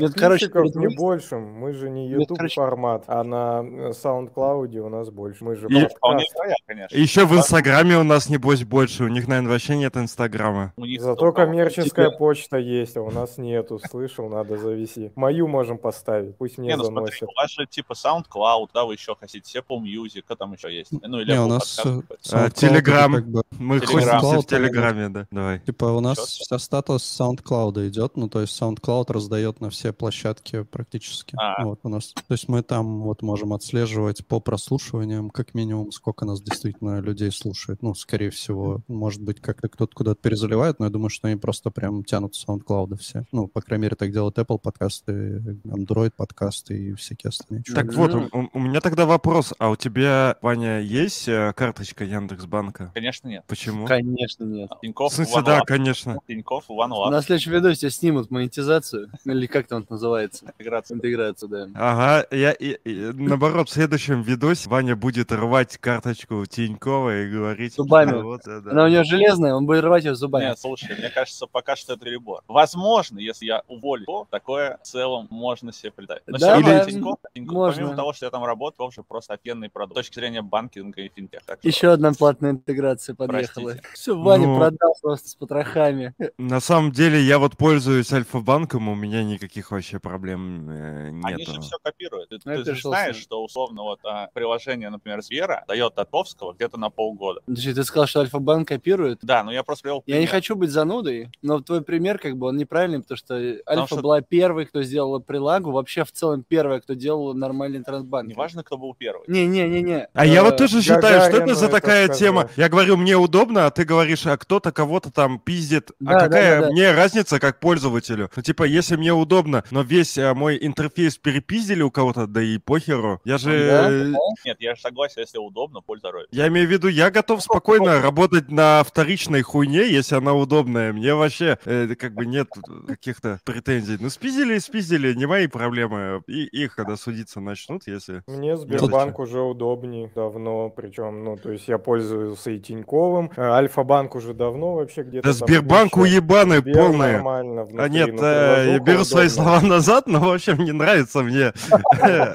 Нет, 0.00 0.14
короче, 0.14 0.46
не 0.46 0.96
больше. 0.96 1.36
Мы 1.36 1.72
же 1.72 1.90
не 1.90 2.08
YouTube 2.08 2.50
формат, 2.52 3.04
а 3.06 3.22
на 3.22 3.60
SoundCloud 3.90 4.76
у 4.78 4.88
нас 4.88 5.10
больше. 5.10 5.44
Мы 5.44 5.56
же 5.56 5.61
И- 5.68 5.86
Вполне 5.86 6.24
вероятно, 6.34 6.64
конечно. 6.66 6.96
Еще 6.96 7.24
в 7.26 7.34
Инстаграме 7.36 7.98
у 7.98 8.02
нас, 8.02 8.28
небось, 8.28 8.64
больше. 8.64 9.04
У 9.04 9.08
них, 9.08 9.28
наверное, 9.28 9.52
вообще 9.52 9.76
нет 9.76 9.96
Инстаграма. 9.96 10.72
У 10.76 10.84
них 10.84 11.00
Зато 11.02 11.32
коммерческая 11.32 12.10
почта 12.10 12.56
есть, 12.58 12.96
а 12.96 13.02
у 13.02 13.10
нас 13.10 13.38
нету. 13.38 13.80
Слышал, 13.90 14.28
надо 14.28 14.56
завести. 14.56 15.12
Мою 15.16 15.48
можем 15.48 15.78
поставить, 15.78 16.36
пусть 16.36 16.58
мне 16.58 16.68
Не, 16.68 16.76
ну 16.76 16.84
смотри, 16.84 17.12
заносят. 17.18 17.28
у 17.28 17.32
вас 17.40 17.50
же 17.50 17.66
типа 17.66 17.92
SoundCloud, 17.94 18.68
да, 18.74 18.84
вы 18.84 18.94
еще 18.94 19.14
хотите, 19.18 19.58
Apple 19.60 19.80
Music, 19.82 20.22
что 20.24 20.36
там 20.36 20.52
еще 20.52 20.74
есть? 20.74 20.90
Ну 20.92 21.20
или 21.20 21.32
Не, 21.32 21.40
у 21.40 21.46
нас 21.46 21.80
э. 21.84 22.00
А, 22.32 22.46
это 22.46 22.66
Telegram. 22.66 23.12
как 23.14 23.26
бы- 23.28 23.42
Мы 23.58 23.80
хостимся 23.80 24.40
в 24.40 24.46
Телеграме, 24.46 25.08
да. 25.08 25.26
Давай. 25.30 25.60
Типа 25.60 25.86
у 25.86 26.00
нас 26.00 26.16
Чё? 26.18 26.24
вся 26.44 26.58
статус 26.58 27.02
SoundCloud 27.20 27.88
идет, 27.88 28.16
ну 28.16 28.28
то 28.28 28.40
есть 28.40 28.60
SoundCloud 28.60 29.12
раздает 29.12 29.60
на 29.60 29.70
все 29.70 29.92
площадки 29.92 30.62
практически. 30.64 31.36
А. 31.38 31.64
Вот 31.64 31.80
у 31.82 31.88
нас, 31.88 32.12
то 32.12 32.22
есть 32.34 32.48
мы 32.48 32.62
там 32.62 33.02
вот 33.02 33.22
можем 33.22 33.52
отслеживать 33.52 34.26
по 34.26 34.40
прослушиваниям 34.40 35.30
как 35.52 35.54
минимум 35.54 35.92
сколько 35.92 36.24
нас 36.24 36.40
действительно 36.40 37.00
людей 37.00 37.30
слушает. 37.30 37.82
Ну 37.82 37.94
скорее 37.94 38.30
всего, 38.30 38.80
может 38.88 39.20
быть 39.20 39.40
как-то 39.40 39.68
кто-то 39.68 39.94
куда-то 39.94 40.20
перезаливает, 40.22 40.78
но 40.78 40.86
я 40.86 40.90
думаю, 40.90 41.10
что 41.10 41.28
они 41.28 41.36
просто 41.36 41.70
прям 41.70 42.04
тянут 42.04 42.34
с 42.34 42.46
SoundCloud 42.46 42.96
все. 42.96 43.24
Ну 43.32 43.48
по 43.48 43.60
крайней 43.60 43.82
мере 43.82 43.96
так 43.96 44.10
делают 44.12 44.38
Apple 44.38 44.58
подкасты, 44.58 45.58
Android 45.66 46.12
подкасты 46.16 46.74
и 46.78 46.94
всякие 46.94 47.28
остальные. 47.28 47.64
Так 47.64 47.92
чуваки. 47.92 48.14
вот, 48.16 48.30
у, 48.32 48.48
у 48.54 48.60
меня 48.60 48.80
тогда 48.80 49.04
вопрос. 49.04 49.52
А 49.58 49.68
у 49.68 49.76
тебя, 49.76 50.36
Ваня, 50.40 50.80
есть 50.80 51.28
э, 51.28 51.52
карточка 51.54 52.04
Яндекс.Банка? 52.04 52.90
Конечно, 52.94 53.28
нет. 53.28 53.44
Почему? 53.46 53.86
Конечно, 53.86 54.44
нет. 54.44 54.70
В 54.70 54.80
Тинькофф, 54.80 55.12
смысле, 55.12 55.34
One 55.40 55.44
да, 55.44 55.58
Love. 55.58 55.64
конечно. 55.66 56.18
Тинькофф, 56.26 56.70
One 56.70 56.90
Love. 56.92 57.10
На 57.10 57.20
следующем 57.20 57.52
видосе 57.52 57.90
снимут 57.90 58.30
монетизацию, 58.30 59.10
или 59.26 59.46
как 59.46 59.66
там 59.66 59.82
это 59.82 59.92
называется? 59.92 60.46
Интеграция. 60.46 60.94
Интеграцию, 60.96 61.48
да. 61.50 61.68
Ага, 61.74 62.26
я, 62.34 62.52
и- 62.52 62.78
и- 62.84 63.12
наоборот, 63.12 63.68
в 63.68 63.72
следующем 63.72 64.22
видосе 64.22 64.70
Ваня 64.70 64.96
будет 64.96 65.30
рвать 65.42 65.76
карточку 65.78 66.46
Тинькова 66.46 67.22
и 67.22 67.28
говорить... 67.30 67.74
Зубами. 67.74 68.20
вот, 68.22 68.42
да, 68.44 68.60
да. 68.60 68.70
Она 68.70 68.84
у 68.84 68.88
него 68.88 69.02
железная, 69.04 69.54
он 69.54 69.66
будет 69.66 69.82
рвать 69.84 70.04
ее 70.04 70.14
зубами. 70.14 70.44
Нет, 70.44 70.58
слушай, 70.58 70.96
мне 70.96 71.10
кажется, 71.10 71.46
пока 71.46 71.76
что 71.76 71.94
это 71.94 72.04
перебор. 72.04 72.42
Возможно, 72.48 73.18
если 73.18 73.46
я 73.46 73.62
уволю, 73.68 74.04
то 74.06 74.26
такое 74.30 74.78
в 74.82 74.86
целом 74.86 75.26
можно 75.30 75.72
себе 75.72 75.90
представить. 75.90 76.22
Но 76.26 76.38
Да, 76.38 76.38
всё 76.38 76.50
равно 76.54 76.68
да, 76.68 76.84
Тинькофф, 76.84 77.16
Тинькофф, 77.34 77.54
можно. 77.54 77.80
помимо 77.82 77.96
того, 77.96 78.12
что 78.12 78.26
я 78.26 78.30
там 78.30 78.44
работаю, 78.44 78.72
Тинькофф 78.78 78.94
же 78.94 79.02
просто 79.02 79.34
офигенный 79.34 79.68
продукт. 79.68 79.96
С 79.98 80.00
точки 80.06 80.14
зрения 80.20 80.42
банкинга 80.42 81.02
и 81.02 81.08
финтех. 81.14 81.42
Так 81.44 81.58
что- 81.58 81.68
Еще 81.68 81.90
одна 81.92 82.12
платная 82.12 82.52
интеграция 82.52 83.14
подъехала. 83.14 83.64
Простите. 83.70 83.88
Все, 83.94 84.16
Ваня 84.18 84.46
Ну, 84.46 84.56
продал 84.58 84.94
просто 85.02 85.28
с 85.28 85.34
потрохами. 85.34 86.14
На 86.38 86.60
самом 86.60 86.92
деле, 86.92 87.20
я 87.20 87.38
вот 87.38 87.56
пользуюсь 87.56 88.12
Альфа-банком, 88.12 88.88
у 88.88 88.94
меня 88.94 89.24
никаких 89.24 89.70
вообще 89.70 89.98
проблем 89.98 90.70
э, 90.70 91.08
Они 91.24 91.44
же 91.44 91.60
все 91.60 91.76
копируют. 91.82 92.28
Ты, 92.30 92.38
Ну, 92.44 92.62
ты 92.64 92.74
же 92.74 92.82
знаешь, 92.82 93.16
с 93.16 93.22
что 93.22 93.42
условно 93.42 93.82
вот 93.82 94.00
а, 94.04 94.28
приложение, 94.34 94.90
например, 94.90 95.22
Сбера 95.32 95.64
дает 95.66 95.94
Татовского 95.94 96.52
где-то 96.52 96.78
на 96.78 96.90
полгода. 96.90 97.40
Подожди, 97.46 97.72
ты 97.72 97.84
сказал, 97.84 98.06
что 98.06 98.20
Альфа-банк 98.20 98.68
копирует? 98.68 99.20
Да, 99.22 99.42
но 99.42 99.50
я 99.50 99.62
просто 99.62 99.84
привел 99.84 100.02
Я 100.06 100.16
не 100.16 100.26
пример. 100.26 100.30
хочу 100.30 100.56
быть 100.56 100.70
занудой, 100.70 101.30
но 101.40 101.60
твой 101.60 101.80
пример, 101.82 102.18
как 102.18 102.36
бы, 102.36 102.48
он 102.48 102.58
неправильный, 102.58 103.00
потому 103.00 103.16
что 103.16 103.34
Альфа 103.66 103.86
что- 103.86 104.02
была 104.02 104.20
первой, 104.20 104.66
кто 104.66 104.82
сделала 104.82 105.20
прилагу, 105.20 105.70
вообще 105.70 106.04
в 106.04 106.12
целом 106.12 106.44
первая, 106.46 106.80
кто 106.80 106.92
делал 106.92 107.32
нормальный 107.32 107.78
интернет-банк. 107.78 108.28
Неважно, 108.28 108.62
кто 108.62 108.76
был 108.76 108.94
первый. 108.94 109.24
Не-не-не-не. 109.26 110.08
А 110.12 110.26
я 110.26 110.42
вот 110.44 110.54
Э, 110.54 110.58
тоже 110.58 110.82
считаю, 110.82 111.22
что 111.22 111.38
это 111.42 111.54
за 111.54 111.68
такая 111.70 112.08
тема. 112.08 112.50
Я 112.56 112.68
говорю, 112.68 112.98
мне 112.98 113.16
удобно, 113.16 113.64
а 113.66 113.70
ты 113.70 113.84
говоришь, 113.84 114.26
а 114.26 114.36
кто-то 114.36 114.70
кого-то 114.70 115.10
там 115.10 115.38
пиздит. 115.38 115.92
Да, 115.98 116.18
а 116.18 116.20
какая 116.20 116.60
да, 116.60 116.66
да. 116.66 116.72
мне 116.72 116.92
разница 116.92 117.40
как 117.40 117.58
пользователю? 117.58 118.30
Ну, 118.36 118.42
типа, 118.42 118.64
если 118.64 118.96
мне 118.96 119.14
удобно, 119.14 119.64
но 119.70 119.80
весь 119.80 120.18
а, 120.18 120.34
мой 120.34 120.58
интерфейс 120.60 121.16
перепиздили 121.16 121.80
у 121.80 121.90
кого-то, 121.90 122.26
да 122.26 122.42
и 122.42 122.58
похеру. 122.58 123.20
Я 123.24 123.38
же... 123.38 123.50
Да, 123.50 123.90
э, 123.90 124.12
Нет, 124.44 124.58
я 124.60 124.74
же 124.74 124.82
согласен, 124.82 125.21
если 125.22 125.38
удобно, 125.38 125.80
польза 125.80 126.02
здоровья. 126.02 126.26
Я 126.30 126.48
имею 126.48 126.66
в 126.68 126.70
виду, 126.70 126.88
я 126.88 127.10
готов 127.10 127.42
спокойно 127.42 128.00
работать 128.00 128.50
на 128.50 128.82
вторичной 128.84 129.42
хуйне, 129.42 129.88
если 129.88 130.16
она 130.16 130.34
удобная. 130.34 130.92
Мне 130.92 131.14
вообще 131.14 131.58
э, 131.64 131.88
как 131.94 132.14
бы 132.14 132.26
нет 132.26 132.48
каких-то 132.86 133.40
претензий. 133.44 133.96
Ну, 134.00 134.10
спиздили 134.10 134.58
спиздили, 134.58 135.14
не 135.14 135.26
мои 135.26 135.46
проблемы. 135.46 136.22
И 136.26 136.44
их, 136.44 136.74
когда 136.74 136.96
судиться 136.96 137.40
начнут, 137.40 137.82
если... 137.86 138.22
Мне 138.26 138.56
Сбербанк 138.56 139.18
уже 139.18 139.40
удобнее 139.40 140.10
давно, 140.14 140.70
причем, 140.70 141.24
ну, 141.24 141.36
то 141.36 141.50
есть 141.52 141.68
я 141.68 141.78
пользуюсь 141.78 142.46
и 142.46 142.58
Тиньковым, 142.58 143.30
э, 143.36 143.40
Альфа-банк 143.42 144.14
уже 144.14 144.34
давно 144.34 144.74
вообще 144.74 145.02
где-то 145.02 145.28
Да 145.28 145.32
Сбербанк 145.32 145.92
куча. 145.92 146.02
уебаны 146.02 146.58
Сбер 146.58 146.74
полные. 146.74 147.12
нормально 147.14 147.64
внутри, 147.64 147.84
А 147.84 147.88
нет, 147.88 148.12
ну, 148.12 148.22
э, 148.22 148.72
я 148.72 148.78
беру 148.80 149.04
свои 149.04 149.26
удобная. 149.28 149.58
слова 149.60 149.60
назад, 149.60 150.06
но 150.06 150.20
в 150.20 150.32
общем 150.32 150.58
не 150.58 150.72
нравится 150.72 151.22
мне. 151.22 151.52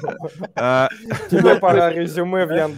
А, 0.54 0.88
Тебе 1.30 1.54
пора 1.60 1.90
резюме 1.92 2.46
в 2.46 2.50
Яндекс.Банк 2.50 2.77